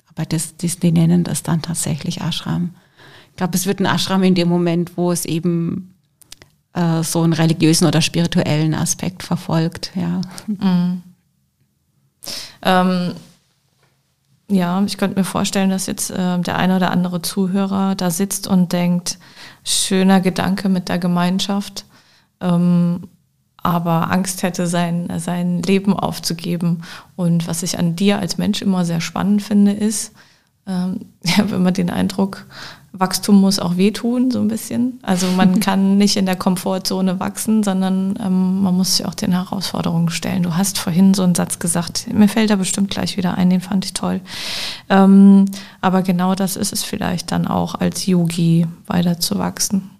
aber 0.09 0.27
das, 0.27 0.57
die, 0.57 0.69
die 0.69 0.93
nennen 0.93 1.23
das 1.23 1.45
dann 1.45 1.63
tatsächlich 1.63 2.21
Ashram. 2.21 2.75
Ich 3.31 3.37
glaube, 3.37 3.57
es 3.57 3.67
wird 3.67 3.79
ein 3.81 3.87
Ashram 3.87 4.25
in 4.25 4.35
dem 4.35 4.49
Moment, 4.49 4.97
wo 4.97 5.13
es 5.13 5.25
eben 5.25 5.95
äh, 6.75 7.03
so 7.05 7.23
einen 7.23 7.33
religiösen 7.33 7.87
oder 7.87 8.03
spirituellen 8.03 8.75
Aspekt 8.75 9.23
verfolgt, 9.23 9.93
ja. 9.95 10.21
Mhm. 10.49 11.03
Ähm, 12.63 13.15
ja, 14.49 14.83
ich 14.85 14.99
könnte 14.99 15.19
mir 15.19 15.25
vorstellen, 15.25 15.71
dass 15.71 15.87
jetzt 15.87 16.11
äh, 16.11 16.39
der 16.41 16.57
eine 16.57 16.77
oder 16.77 16.91
andere 16.91 17.23
Zuhörer 17.23 17.95
da 17.95 18.11
sitzt 18.11 18.49
und 18.49 18.73
denkt, 18.73 19.19
schöner 19.65 20.21
Gedanke 20.21 20.69
mit 20.69 20.89
der 20.89 20.99
Gemeinschaft, 20.99 21.85
ähm, 22.41 23.09
aber 23.63 24.11
Angst 24.11 24.43
hätte, 24.43 24.67
sein, 24.67 25.13
sein 25.19 25.63
Leben 25.63 25.93
aufzugeben. 25.93 26.83
Und 27.15 27.47
was 27.47 27.63
ich 27.63 27.79
an 27.79 27.95
dir 27.95 28.19
als 28.19 28.39
Mensch 28.39 28.63
immer 28.63 28.85
sehr 28.85 29.01
spannend 29.01 29.43
finde, 29.43 29.73
ist, 29.73 30.13
ähm, 30.67 31.01
ja, 31.25 31.51
wenn 31.51 31.63
man 31.63 31.75
den 31.75 31.91
Eindruck 31.91 32.47
Wachstum 32.93 33.41
muss 33.41 33.61
auch 33.61 33.77
wehtun, 33.77 34.31
so 34.31 34.41
ein 34.41 34.49
bisschen. 34.49 34.99
Also 35.03 35.29
man 35.29 35.61
kann 35.61 35.97
nicht 35.97 36.17
in 36.17 36.27
der 36.27 36.37
Komfortzone 36.37 37.21
wachsen, 37.21 37.63
sondern 37.63 38.19
ähm, 38.21 38.63
man 38.63 38.77
muss 38.77 38.97
sich 38.97 39.07
auch 39.07 39.15
den 39.15 39.33
Herausforderungen 39.33 40.11
stellen. 40.11 40.43
Du 40.43 40.57
hast 40.57 40.79
vorhin 40.79 41.15
so 41.15 41.23
einen 41.23 41.37
Satz 41.37 41.61
gesagt, 41.61 42.13
mir 42.13 42.29
fällt 42.29 42.51
da 42.51 42.57
bestimmt 42.57 42.91
gleich 42.91 43.17
wieder 43.17 43.37
ein, 43.39 43.49
den 43.49 43.61
fand 43.61 43.85
ich 43.85 43.95
toll. 43.95 44.21
Ähm, 44.89 45.45
aber 45.81 46.03
genau 46.03 46.35
das 46.35 46.57
ist 46.57 46.73
es 46.73 46.83
vielleicht 46.83 47.31
dann 47.31 47.47
auch, 47.47 47.77
als 47.77 48.07
Yogi 48.07 48.67
weiter 48.87 49.21
zu 49.21 49.39
wachsen. 49.39 49.91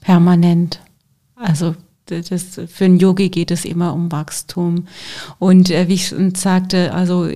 Permanent. 0.00 0.80
Also 1.36 1.74
das, 2.06 2.58
für 2.66 2.86
einen 2.86 2.98
Yogi 2.98 3.28
geht 3.28 3.50
es 3.50 3.66
immer 3.66 3.92
um 3.92 4.10
Wachstum. 4.10 4.86
Und 5.38 5.68
äh, 5.70 5.88
wie 5.88 5.94
ich 5.94 6.14
sagte, 6.34 6.94
also 6.94 7.28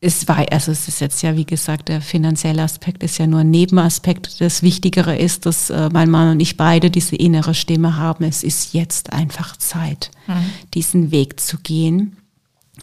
es 0.00 0.26
war, 0.28 0.50
also 0.50 0.72
es 0.72 0.88
ist 0.88 1.00
jetzt 1.00 1.20
ja, 1.22 1.36
wie 1.36 1.44
gesagt, 1.44 1.88
der 1.88 2.00
finanzielle 2.00 2.62
Aspekt 2.62 3.02
ist 3.02 3.18
ja 3.18 3.26
nur 3.26 3.40
ein 3.40 3.50
Nebenaspekt. 3.50 4.40
Das 4.40 4.62
Wichtigere 4.62 5.16
ist, 5.16 5.44
dass 5.44 5.68
äh, 5.68 5.90
mein 5.92 6.10
Mann 6.10 6.32
und 6.32 6.40
ich 6.40 6.56
beide 6.56 6.90
diese 6.90 7.16
innere 7.16 7.52
Stimme 7.54 7.96
haben. 7.98 8.24
Es 8.24 8.42
ist 8.42 8.72
jetzt 8.72 9.12
einfach 9.12 9.56
Zeit, 9.56 10.10
mhm. 10.26 10.50
diesen 10.72 11.10
Weg 11.10 11.38
zu 11.38 11.58
gehen. 11.58 12.16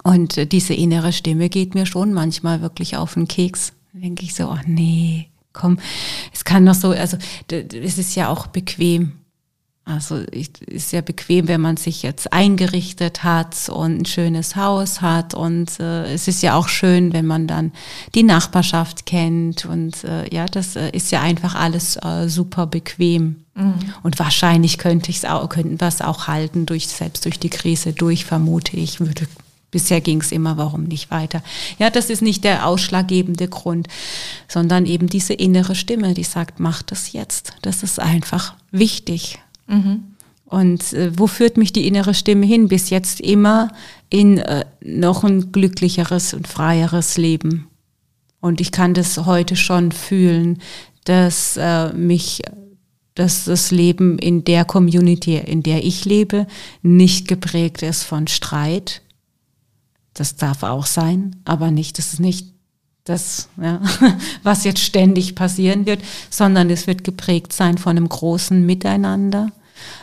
Und 0.03 0.37
äh, 0.37 0.45
diese 0.45 0.75
innere 0.75 1.11
Stimme 1.11 1.49
geht 1.49 1.73
mir 1.73 1.87
schon 1.87 2.13
manchmal 2.13 2.61
wirklich 2.61 2.97
auf 2.97 3.15
den 3.15 3.27
Keks. 3.27 3.73
Denke 3.93 4.23
ich 4.23 4.35
so, 4.35 4.51
oh 4.51 4.59
nee, 4.67 5.29
komm, 5.53 5.79
es 6.31 6.45
kann 6.45 6.67
doch 6.67 6.75
so, 6.75 6.91
also 6.91 7.17
es 7.49 7.97
ist 7.97 8.15
ja 8.15 8.29
auch 8.29 8.45
bequem. 8.45 9.13
Also 9.87 10.17
ist 10.17 10.91
ja 10.91 10.99
bequem, 10.99 11.47
wenn 11.47 11.61
man 11.61 11.77
sich 11.77 12.03
jetzt 12.03 12.33
eingerichtet 12.33 13.23
hat 13.23 13.69
und 13.69 14.01
ein 14.01 14.05
schönes 14.05 14.57
Haus 14.57 15.01
hat. 15.01 15.33
Und 15.33 15.79
äh, 15.79 16.13
es 16.13 16.27
ist 16.27 16.43
ja 16.43 16.55
auch 16.55 16.67
schön, 16.67 17.13
wenn 17.13 17.25
man 17.25 17.47
dann 17.47 17.71
die 18.13 18.23
Nachbarschaft 18.23 19.05
kennt. 19.05 19.65
Und 19.65 20.03
äh, 20.03 20.27
ja, 20.33 20.45
das 20.45 20.75
äh, 20.75 20.89
ist 20.89 21.11
ja 21.11 21.21
einfach 21.21 21.55
alles 21.55 21.95
äh, 22.03 22.27
super 22.27 22.67
bequem. 22.67 23.37
Mhm. 23.55 23.75
Und 24.03 24.19
wahrscheinlich 24.19 24.77
könnte 24.77 25.09
ich 25.09 25.17
es 25.17 25.25
auch, 25.25 25.47
könnten 25.47 25.79
wir 25.79 25.87
es 25.87 26.01
auch 26.01 26.27
halten, 26.27 26.65
durch, 26.65 26.87
selbst 26.87 27.23
durch 27.23 27.39
die 27.39 27.49
Krise 27.49 27.93
durch, 27.93 28.25
vermute 28.25 28.75
ich, 28.75 28.99
würde 28.99 29.25
Bisher 29.69 29.99
ging 29.99 30.21
es 30.21 30.31
immer, 30.31 30.55
warum 30.55 30.85
nicht 30.85 31.11
weiter? 31.11 31.43
Ja, 31.77 31.89
das 31.89 32.09
ist 32.09 32.21
nicht 32.21 32.45
der 32.45 32.65
ausschlaggebende 32.65 33.49
Grund, 33.49 33.89
sondern 34.47 34.85
eben 34.85 35.07
diese 35.07 35.33
innere 35.33 35.75
Stimme, 35.75 36.13
die 36.13 36.23
sagt, 36.23 36.61
mach 36.61 36.81
das 36.81 37.11
jetzt. 37.11 37.51
Das 37.63 37.83
ist 37.83 37.99
einfach 37.99 38.55
wichtig. 38.71 39.39
Mhm. 39.67 40.03
Und 40.45 40.93
äh, 40.93 41.11
wo 41.17 41.27
führt 41.27 41.57
mich 41.57 41.73
die 41.73 41.87
innere 41.87 42.13
Stimme 42.13 42.45
hin? 42.45 42.69
Bis 42.69 42.89
jetzt 42.89 43.19
immer 43.19 43.69
in 44.09 44.37
äh, 44.37 44.65
noch 44.81 45.23
ein 45.23 45.51
glücklicheres 45.51 46.33
und 46.33 46.47
freieres 46.47 47.17
Leben. 47.17 47.67
Und 48.39 48.61
ich 48.61 48.71
kann 48.71 48.93
das 48.93 49.17
heute 49.25 49.55
schon 49.55 49.91
fühlen, 49.91 50.59
dass 51.03 51.57
äh, 51.57 51.91
mich, 51.93 52.41
dass 53.15 53.45
das 53.45 53.71
Leben 53.71 54.17
in 54.19 54.45
der 54.45 54.63
Community, 54.63 55.37
in 55.37 55.63
der 55.63 55.83
ich 55.83 56.05
lebe, 56.05 56.47
nicht 56.81 57.27
geprägt 57.27 57.81
ist 57.81 58.03
von 58.03 58.27
Streit. 58.27 59.01
Das 60.13 60.37
darf 60.37 60.63
auch 60.63 60.85
sein, 60.85 61.35
aber 61.43 61.71
nicht, 61.71 61.97
das 61.97 62.13
ist 62.13 62.19
nicht 62.19 62.53
das, 63.03 63.49
ja, 63.61 63.81
was 64.43 64.63
jetzt 64.63 64.81
ständig 64.81 65.35
passieren 65.35 65.85
wird, 65.85 66.01
sondern 66.29 66.69
es 66.69 66.87
wird 66.87 67.03
geprägt 67.03 67.53
sein 67.53 67.77
von 67.77 67.97
einem 67.97 68.09
großen 68.09 68.65
Miteinander, 68.65 69.51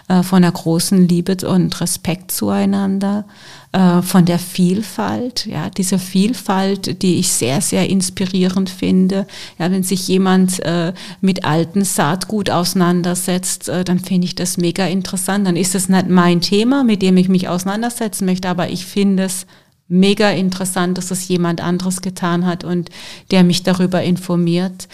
äh, 0.09 0.23
von 0.23 0.39
einer 0.39 0.53
großen 0.53 1.09
Liebe 1.09 1.37
und 1.47 1.81
Respekt 1.81 2.31
zueinander, 2.31 3.25
äh, 3.73 4.03
von 4.03 4.25
der 4.25 4.39
Vielfalt, 4.39 5.47
ja, 5.47 5.71
diese 5.71 5.99
Vielfalt, 5.99 7.03
die 7.03 7.19
ich 7.19 7.33
sehr, 7.33 7.61
sehr 7.61 7.89
inspirierend 7.89 8.71
finde. 8.71 9.27
Ja, 9.59 9.71
wenn 9.71 9.83
sich 9.83 10.07
jemand 10.09 10.61
äh, 10.61 10.93
mit 11.21 11.45
alten 11.45 11.85
Saatgut 11.85 12.51
auseinandersetzt, 12.51 13.69
dann 13.69 13.99
finde 13.99 14.27
ich 14.27 14.35
das 14.35 14.57
mega 14.59 14.87
interessant. 14.87 15.47
Dann 15.47 15.57
ist 15.57 15.75
es 15.75 15.89
nicht 15.89 16.09
mein 16.09 16.41
Thema, 16.41 16.85
mit 16.85 17.03
dem 17.03 17.17
ich 17.17 17.29
mich 17.29 17.49
auseinandersetzen 17.49 18.27
möchte, 18.27 18.49
aber 18.49 18.71
ich 18.71 18.87
finde 18.87 19.25
es 19.25 19.47
mega 19.89 20.31
interessant, 20.31 20.99
dass 20.99 21.11
es 21.11 21.29
jemand 21.29 21.61
anderes 21.61 22.01
getan 22.01 22.47
hat 22.47 22.65
und 22.65 22.91
der 23.31 23.45
mich 23.45 23.63
darüber 23.63 24.03
informiert. 24.03 24.89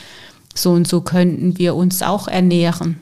So 0.55 0.73
und 0.73 0.87
so 0.87 1.01
könnten 1.01 1.59
wir 1.59 1.75
uns 1.75 2.03
auch 2.03 2.29
ernähren. 2.29 3.01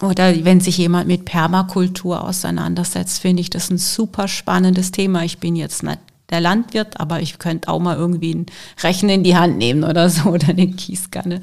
Oder 0.00 0.44
wenn 0.44 0.60
sich 0.60 0.78
jemand 0.78 1.06
mit 1.06 1.24
Permakultur 1.24 2.24
auseinandersetzt, 2.24 3.20
finde 3.20 3.42
ich 3.42 3.50
das 3.50 3.70
ein 3.70 3.78
super 3.78 4.26
spannendes 4.26 4.90
Thema. 4.90 5.24
Ich 5.24 5.38
bin 5.38 5.54
jetzt 5.54 5.82
nicht 5.82 6.00
der 6.30 6.40
Landwirt, 6.40 6.98
aber 6.98 7.20
ich 7.20 7.38
könnte 7.38 7.68
auch 7.68 7.78
mal 7.80 7.96
irgendwie 7.96 8.32
einen 8.32 8.46
Rechner 8.82 9.12
in 9.12 9.22
die 9.22 9.36
Hand 9.36 9.58
nehmen 9.58 9.84
oder 9.84 10.08
so 10.08 10.30
oder 10.30 10.48
eine 10.48 10.66
Gießkanne. 10.66 11.40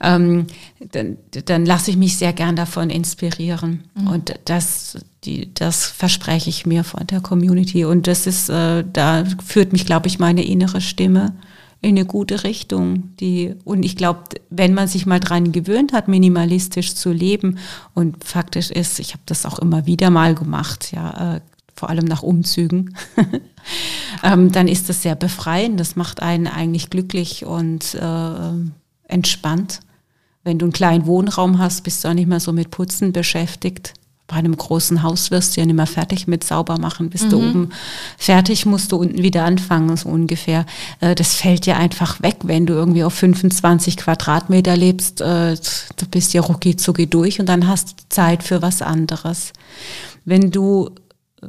Ähm, 0.00 0.46
dann, 0.92 1.18
dann 1.44 1.66
lasse 1.66 1.90
ich 1.90 1.96
mich 1.96 2.16
sehr 2.16 2.32
gern 2.32 2.56
davon 2.56 2.90
inspirieren. 2.90 3.84
Mhm. 3.94 4.06
Und 4.08 4.34
das, 4.46 4.98
die, 5.24 5.52
das 5.52 5.84
verspreche 5.86 6.48
ich 6.48 6.64
mir 6.64 6.84
von 6.84 7.06
der 7.06 7.20
Community. 7.20 7.84
Und 7.84 8.06
das 8.06 8.26
ist, 8.26 8.48
äh, 8.48 8.84
da 8.90 9.24
führt 9.44 9.72
mich, 9.72 9.84
glaube 9.84 10.06
ich, 10.06 10.18
meine 10.18 10.44
innere 10.44 10.80
Stimme 10.80 11.34
in 11.84 11.96
eine 11.96 12.06
gute 12.06 12.44
Richtung. 12.44 13.14
Die, 13.20 13.54
und 13.64 13.84
ich 13.84 13.96
glaube, 13.96 14.24
wenn 14.50 14.74
man 14.74 14.88
sich 14.88 15.06
mal 15.06 15.20
dran 15.20 15.52
gewöhnt 15.52 15.92
hat, 15.92 16.08
minimalistisch 16.08 16.94
zu 16.94 17.12
leben, 17.12 17.58
und 17.92 18.24
faktisch 18.24 18.70
ist, 18.70 18.98
ich 18.98 19.12
habe 19.12 19.22
das 19.26 19.46
auch 19.46 19.58
immer 19.58 19.86
wieder 19.86 20.10
mal 20.10 20.34
gemacht, 20.34 20.92
ja, 20.92 21.36
äh, 21.36 21.40
vor 21.76 21.90
allem 21.90 22.04
nach 22.04 22.22
Umzügen, 22.22 22.96
ähm, 24.22 24.50
dann 24.52 24.68
ist 24.68 24.88
das 24.88 25.02
sehr 25.02 25.16
befreiend. 25.16 25.78
Das 25.78 25.96
macht 25.96 26.22
einen 26.22 26.46
eigentlich 26.46 26.88
glücklich 26.88 27.44
und 27.44 27.94
äh, 27.94 28.52
entspannt. 29.08 29.80
Wenn 30.44 30.58
du 30.58 30.66
einen 30.66 30.72
kleinen 30.72 31.06
Wohnraum 31.06 31.58
hast, 31.58 31.82
bist 31.82 32.04
du 32.04 32.08
auch 32.08 32.14
nicht 32.14 32.28
mehr 32.28 32.40
so 32.40 32.52
mit 32.52 32.70
Putzen 32.70 33.12
beschäftigt. 33.12 33.94
Bei 34.26 34.36
einem 34.36 34.56
großen 34.56 35.02
Haus 35.02 35.30
wirst 35.30 35.54
du 35.54 35.60
ja 35.60 35.66
nicht 35.66 35.76
mehr 35.76 35.86
fertig 35.86 36.26
mit 36.26 36.44
sauber 36.44 36.78
machen. 36.78 37.10
Bist 37.10 37.26
mhm. 37.26 37.30
du 37.30 37.36
oben 37.38 37.68
fertig, 38.16 38.64
musst 38.64 38.90
du 38.90 38.96
unten 38.96 39.22
wieder 39.22 39.44
anfangen, 39.44 39.94
so 39.98 40.08
ungefähr. 40.08 40.64
Äh, 41.00 41.14
das 41.14 41.34
fällt 41.34 41.66
dir 41.66 41.76
einfach 41.76 42.22
weg, 42.22 42.36
wenn 42.44 42.64
du 42.64 42.72
irgendwie 42.72 43.04
auf 43.04 43.12
25 43.12 43.98
Quadratmeter 43.98 44.76
lebst. 44.76 45.20
Äh, 45.20 45.56
du 45.96 46.06
bist 46.10 46.32
ja 46.32 46.40
rucki 46.40 46.76
zucki 46.76 47.06
durch 47.06 47.38
und 47.38 47.48
dann 47.50 47.68
hast 47.68 47.90
du 47.90 47.94
Zeit 48.08 48.42
für 48.42 48.62
was 48.62 48.80
anderes. 48.80 49.52
Wenn 50.24 50.50
du 50.50 50.90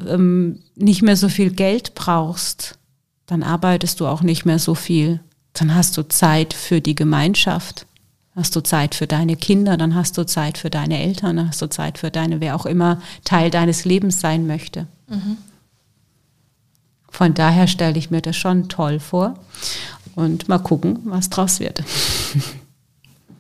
ähm, 0.08 0.60
nicht 0.76 1.02
mehr 1.02 1.16
so 1.16 1.30
viel 1.30 1.52
Geld 1.52 1.96
brauchst, 1.96 2.78
dann 3.26 3.44
arbeitest 3.44 4.00
du 4.00 4.08
auch 4.08 4.22
nicht 4.22 4.46
mehr 4.46 4.60
so 4.60 4.76
viel. 4.76 5.22
Dann 5.54 5.74
hast 5.74 5.98
du 5.98 6.08
Zeit 6.08 6.54
für 6.54 6.82
die 6.82 6.96
Gemeinschaft. 6.96 7.86
Hast 8.36 8.56
du 8.56 8.62
Zeit 8.62 8.96
für 8.96 9.08
deine 9.08 9.38
Kinder, 9.38 9.78
dann 9.78 9.96
hast 9.96 10.18
du 10.18 10.26
Zeit 10.26 10.58
für 10.58 10.70
deine 10.70 11.02
Eltern, 11.02 11.38
dann 11.38 11.48
hast 11.48 11.62
du 11.62 11.70
Zeit 11.70 11.98
für 11.98 12.12
deine, 12.12 12.42
wer 12.42 12.56
auch 12.56 12.66
immer 12.66 13.02
Teil 13.24 13.50
deines 13.50 13.86
Lebens 13.86 14.20
sein 14.20 14.46
möchte. 14.46 14.88
Mhm. 15.08 15.38
Von 17.10 17.34
daher 17.34 17.68
stelle 17.68 17.98
ich 17.98 18.12
mir 18.12 18.22
das 18.22 18.36
schon 18.36 18.68
toll 18.68 19.00
vor 19.00 19.36
und 20.16 20.50
mal 20.50 20.60
gucken, 20.60 21.00
was 21.06 21.30
draus 21.30 21.62
wird. 21.62 21.82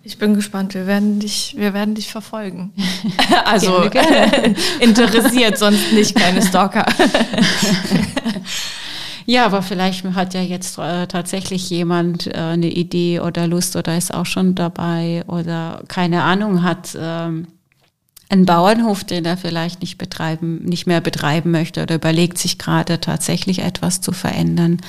Ich 0.07 0.17
bin 0.17 0.35
gespannt. 0.35 0.75
Wir 0.75 0.87
werden 0.87 1.19
dich, 1.19 1.55
wir 1.57 1.73
werden 1.73 1.95
dich 1.95 2.09
verfolgen. 2.09 2.71
also 3.45 3.89
gerne, 3.89 4.29
gerne. 4.29 4.55
interessiert, 4.79 5.57
sonst 5.57 5.91
nicht 5.93 6.15
keine 6.15 6.41
Stalker. 6.41 6.85
ja, 9.25 9.45
aber 9.45 9.61
vielleicht 9.61 10.03
hat 10.05 10.33
ja 10.33 10.41
jetzt 10.41 10.77
äh, 10.77 11.07
tatsächlich 11.07 11.69
jemand 11.69 12.27
äh, 12.27 12.33
eine 12.33 12.69
Idee 12.69 13.19
oder 13.19 13.47
Lust 13.47 13.75
oder 13.75 13.97
ist 13.97 14.13
auch 14.13 14.25
schon 14.25 14.55
dabei 14.55 15.23
oder 15.27 15.83
keine 15.87 16.23
Ahnung 16.23 16.63
hat. 16.63 16.97
Ähm, 16.99 17.47
einen 18.27 18.45
Bauernhof, 18.47 19.03
den 19.03 19.23
er 19.23 19.37
vielleicht 19.37 19.81
nicht 19.81 19.99
betreiben, 19.99 20.63
nicht 20.63 20.87
mehr 20.87 20.99
betreiben 20.99 21.51
möchte 21.51 21.83
oder 21.83 21.95
überlegt 21.95 22.39
sich 22.39 22.57
gerade 22.57 22.99
tatsächlich 22.99 23.59
etwas 23.59 24.01
zu 24.01 24.13
verändern 24.13 24.79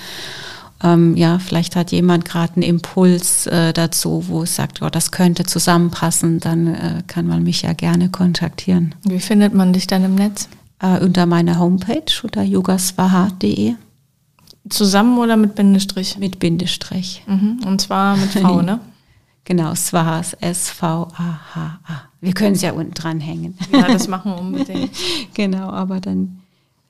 ähm, 0.83 1.17
ja, 1.17 1.39
vielleicht 1.39 1.75
hat 1.75 1.91
jemand 1.91 2.25
gerade 2.25 2.55
einen 2.55 2.63
Impuls 2.63 3.47
äh, 3.47 3.73
dazu, 3.73 4.25
wo 4.29 4.43
es 4.43 4.57
sagt, 4.57 4.83
oh, 4.83 4.91
das 4.91 5.11
könnte 5.11 5.45
zusammenpassen, 5.45 6.41
dann 6.41 6.75
äh, 6.75 7.03
kann 7.07 7.27
man 7.27 7.43
mich 7.43 7.63
ja 7.63 7.73
gerne 7.73 8.11
kontaktieren. 8.11 8.95
Wie 9.05 9.21
findet 9.21 9.55
man 9.55 9.73
dich 9.73 9.87
dann 9.87 10.05
im 10.05 10.15
Netz? 10.15 10.49
Äh, 10.81 11.03
unter 11.03 11.25
meiner 11.25 11.59
Homepage 11.59 12.13
unter 12.23 12.43
yogaswaha.de. 12.43 13.75
Zusammen 14.69 15.19
oder 15.19 15.37
mit 15.37 15.55
Bindestrich? 15.55 16.19
Mit 16.19 16.39
Bindestrich. 16.39 17.23
Mhm. 17.27 17.61
Und 17.65 17.81
zwar 17.81 18.17
mit 18.17 18.31
V, 18.31 18.63
ne? 18.63 18.81
Genau, 19.47 19.77
Swahas, 19.77 20.33
S-V-A-H-A. 20.33 22.03
Wir 22.21 22.33
können 22.33 22.57
es 22.57 22.63
ja 22.63 22.73
unten 22.73 22.95
dran 22.95 23.21
hängen. 23.21 23.57
Ja, 23.73 23.87
das 23.87 24.09
machen 24.09 24.33
wir 24.33 24.41
unbedingt. 24.41 24.91
genau, 25.35 25.71
aber 25.71 26.01
dann 26.01 26.41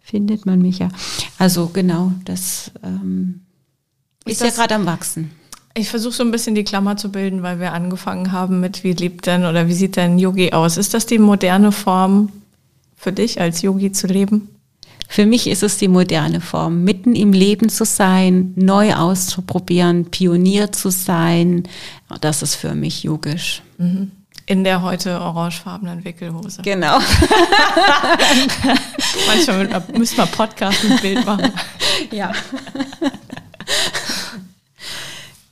findet 0.00 0.46
man 0.46 0.62
mich 0.62 0.78
ja. 0.78 0.88
Also 1.36 1.68
genau, 1.68 2.12
das 2.24 2.70
ähm, 2.82 3.42
ist, 4.24 4.40
ja 4.40 4.48
gerade 4.48 4.74
am 4.74 4.86
Wachsen. 4.86 5.32
Ich 5.74 5.90
versuche 5.90 6.14
so 6.14 6.22
ein 6.22 6.30
bisschen 6.30 6.54
die 6.54 6.64
Klammer 6.64 6.96
zu 6.96 7.12
bilden, 7.12 7.42
weil 7.42 7.60
wir 7.60 7.74
angefangen 7.74 8.32
haben 8.32 8.60
mit, 8.60 8.84
wie 8.84 8.94
lebt 8.94 9.26
denn 9.26 9.44
oder 9.44 9.68
wie 9.68 9.74
sieht 9.74 9.96
denn 9.96 10.18
Yogi 10.18 10.52
aus? 10.52 10.78
Ist 10.78 10.94
das 10.94 11.04
die 11.04 11.18
moderne 11.18 11.72
Form 11.72 12.32
für 12.96 13.12
dich 13.12 13.38
als 13.38 13.60
Yogi 13.60 13.92
zu 13.92 14.06
leben? 14.06 14.48
Für 15.08 15.26
mich 15.26 15.46
ist 15.46 15.62
es 15.62 15.78
die 15.78 15.88
moderne 15.88 16.40
Form, 16.40 16.84
mitten 16.84 17.14
im 17.14 17.32
Leben 17.32 17.68
zu 17.68 17.84
sein, 17.84 18.52
neu 18.56 18.94
auszuprobieren, 18.94 20.10
Pionier 20.10 20.72
zu 20.72 20.90
sein. 20.90 21.64
Das 22.20 22.42
ist 22.42 22.56
für 22.56 22.74
mich 22.74 23.04
yogisch. 23.04 23.62
Mhm. 23.78 24.10
In 24.48 24.62
der 24.62 24.82
heute 24.82 25.20
orangefarbenen 25.20 26.04
Wickelhose. 26.04 26.62
Genau. 26.62 26.98
Manchmal 29.26 29.82
müssen 29.96 30.18
wir 30.18 30.26
Podcast 30.26 30.84
mit 30.84 31.02
Bild 31.02 31.26
machen. 31.26 31.52
Ja. 32.12 32.30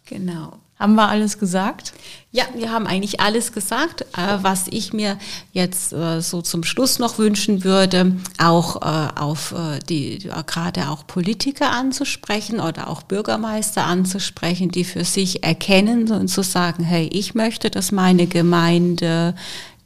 Genau. 0.07 0.59
Haben 0.77 0.97
wir 0.97 1.09
alles 1.09 1.39
gesagt? 1.39 1.93
Ja, 2.33 2.45
wir 2.53 2.73
haben 2.73 2.89
eigentlich 2.89 3.21
alles 3.21 3.53
gesagt. 3.53 4.03
Äh, 4.17 4.39
was 4.43 4.67
ich 4.69 4.93
mir 4.93 5.19
jetzt 5.53 5.93
äh, 5.93 6.21
so 6.21 6.43
zum 6.43 6.65
Schluss 6.65 6.99
noch 6.99 7.17
wünschen 7.19 7.63
würde, 7.63 8.17
auch 8.39 8.83
äh, 8.83 9.09
auf 9.15 9.55
die 9.89 10.29
gerade 10.47 10.89
auch 10.89 11.07
Politiker 11.07 11.71
anzusprechen 11.71 12.59
oder 12.59 12.89
auch 12.89 13.03
Bürgermeister 13.03 13.85
anzusprechen, 13.85 14.71
die 14.71 14.85
für 14.85 15.05
sich 15.05 15.45
erkennen 15.45 16.11
und 16.11 16.27
zu 16.27 16.43
sagen, 16.43 16.83
hey, 16.83 17.09
ich 17.13 17.35
möchte, 17.35 17.71
dass 17.71 17.93
meine 17.93 18.27
Gemeinde 18.27 19.35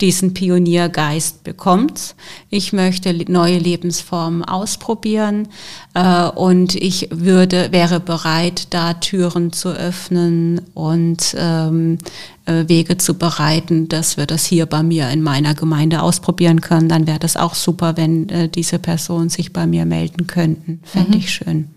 diesen 0.00 0.32
Pioniergeist 0.32 1.42
bekommt. 1.42 2.14
Ich 2.50 2.72
möchte 2.72 3.12
neue 3.30 3.58
Lebensformen 3.58 4.44
ausprobieren 4.44 5.48
äh, 5.94 6.28
und 6.28 6.76
ich 6.76 7.08
würde 7.10 7.72
wäre 7.72 7.98
bereit, 7.98 8.68
da 8.70 8.94
Türen 8.94 9.52
zu 9.52 9.70
öffnen 9.70 10.60
und 10.74 11.34
ähm, 11.36 11.98
äh, 12.46 12.68
Wege 12.68 12.96
zu 12.96 13.14
bereiten, 13.14 13.88
dass 13.88 14.16
wir 14.16 14.26
das 14.26 14.46
hier 14.46 14.66
bei 14.66 14.82
mir 14.82 15.10
in 15.10 15.22
meiner 15.22 15.54
Gemeinde 15.54 16.02
ausprobieren 16.02 16.60
können. 16.60 16.88
Dann 16.88 17.06
wäre 17.06 17.18
das 17.18 17.36
auch 17.36 17.54
super, 17.54 17.96
wenn 17.96 18.28
äh, 18.28 18.48
diese 18.48 18.78
Personen 18.78 19.30
sich 19.30 19.52
bei 19.52 19.66
mir 19.66 19.84
melden 19.84 20.26
könnten. 20.26 20.80
Fände 20.84 21.10
mhm. 21.10 21.18
ich 21.18 21.30
schön. 21.30 21.68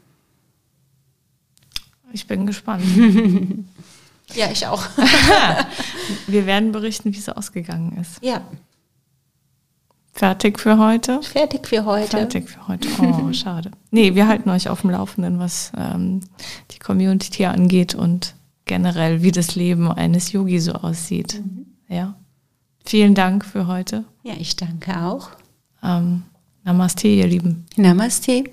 Ich 2.13 2.27
bin 2.27 2.45
gespannt. 2.45 2.83
Ja, 4.35 4.49
ich 4.51 4.65
auch. 4.67 4.83
Wir 6.27 6.45
werden 6.45 6.71
berichten, 6.71 7.13
wie 7.13 7.17
es 7.17 7.29
ausgegangen 7.29 7.97
ist. 7.99 8.23
Ja. 8.23 8.41
Fertig 10.13 10.59
für 10.59 10.77
heute? 10.77 11.21
Fertig 11.21 11.67
für 11.67 11.85
heute. 11.85 12.17
Fertig 12.17 12.49
für 12.49 12.67
heute. 12.67 12.87
Oh, 12.99 13.31
schade. 13.33 13.71
Nee, 13.91 14.13
wir 14.13 14.27
halten 14.27 14.49
euch 14.49 14.67
auf 14.67 14.81
dem 14.81 14.89
Laufenden, 14.89 15.39
was 15.39 15.71
ähm, 15.77 16.19
die 16.71 16.79
Community 16.79 17.31
hier 17.31 17.51
angeht 17.51 17.95
und 17.95 18.35
generell, 18.65 19.21
wie 19.21 19.31
das 19.31 19.55
Leben 19.55 19.89
eines 19.91 20.33
Yogi 20.33 20.59
so 20.59 20.73
aussieht. 20.73 21.41
Mhm. 21.43 21.65
Ja. 21.87 22.15
Vielen 22.85 23.15
Dank 23.15 23.45
für 23.45 23.67
heute. 23.67 24.03
Ja, 24.23 24.33
ich 24.37 24.55
danke 24.55 24.97
auch. 25.01 25.29
Ähm, 25.83 26.23
Namaste, 26.63 27.07
ihr 27.07 27.27
Lieben. 27.27 27.65
Namaste. 27.75 28.43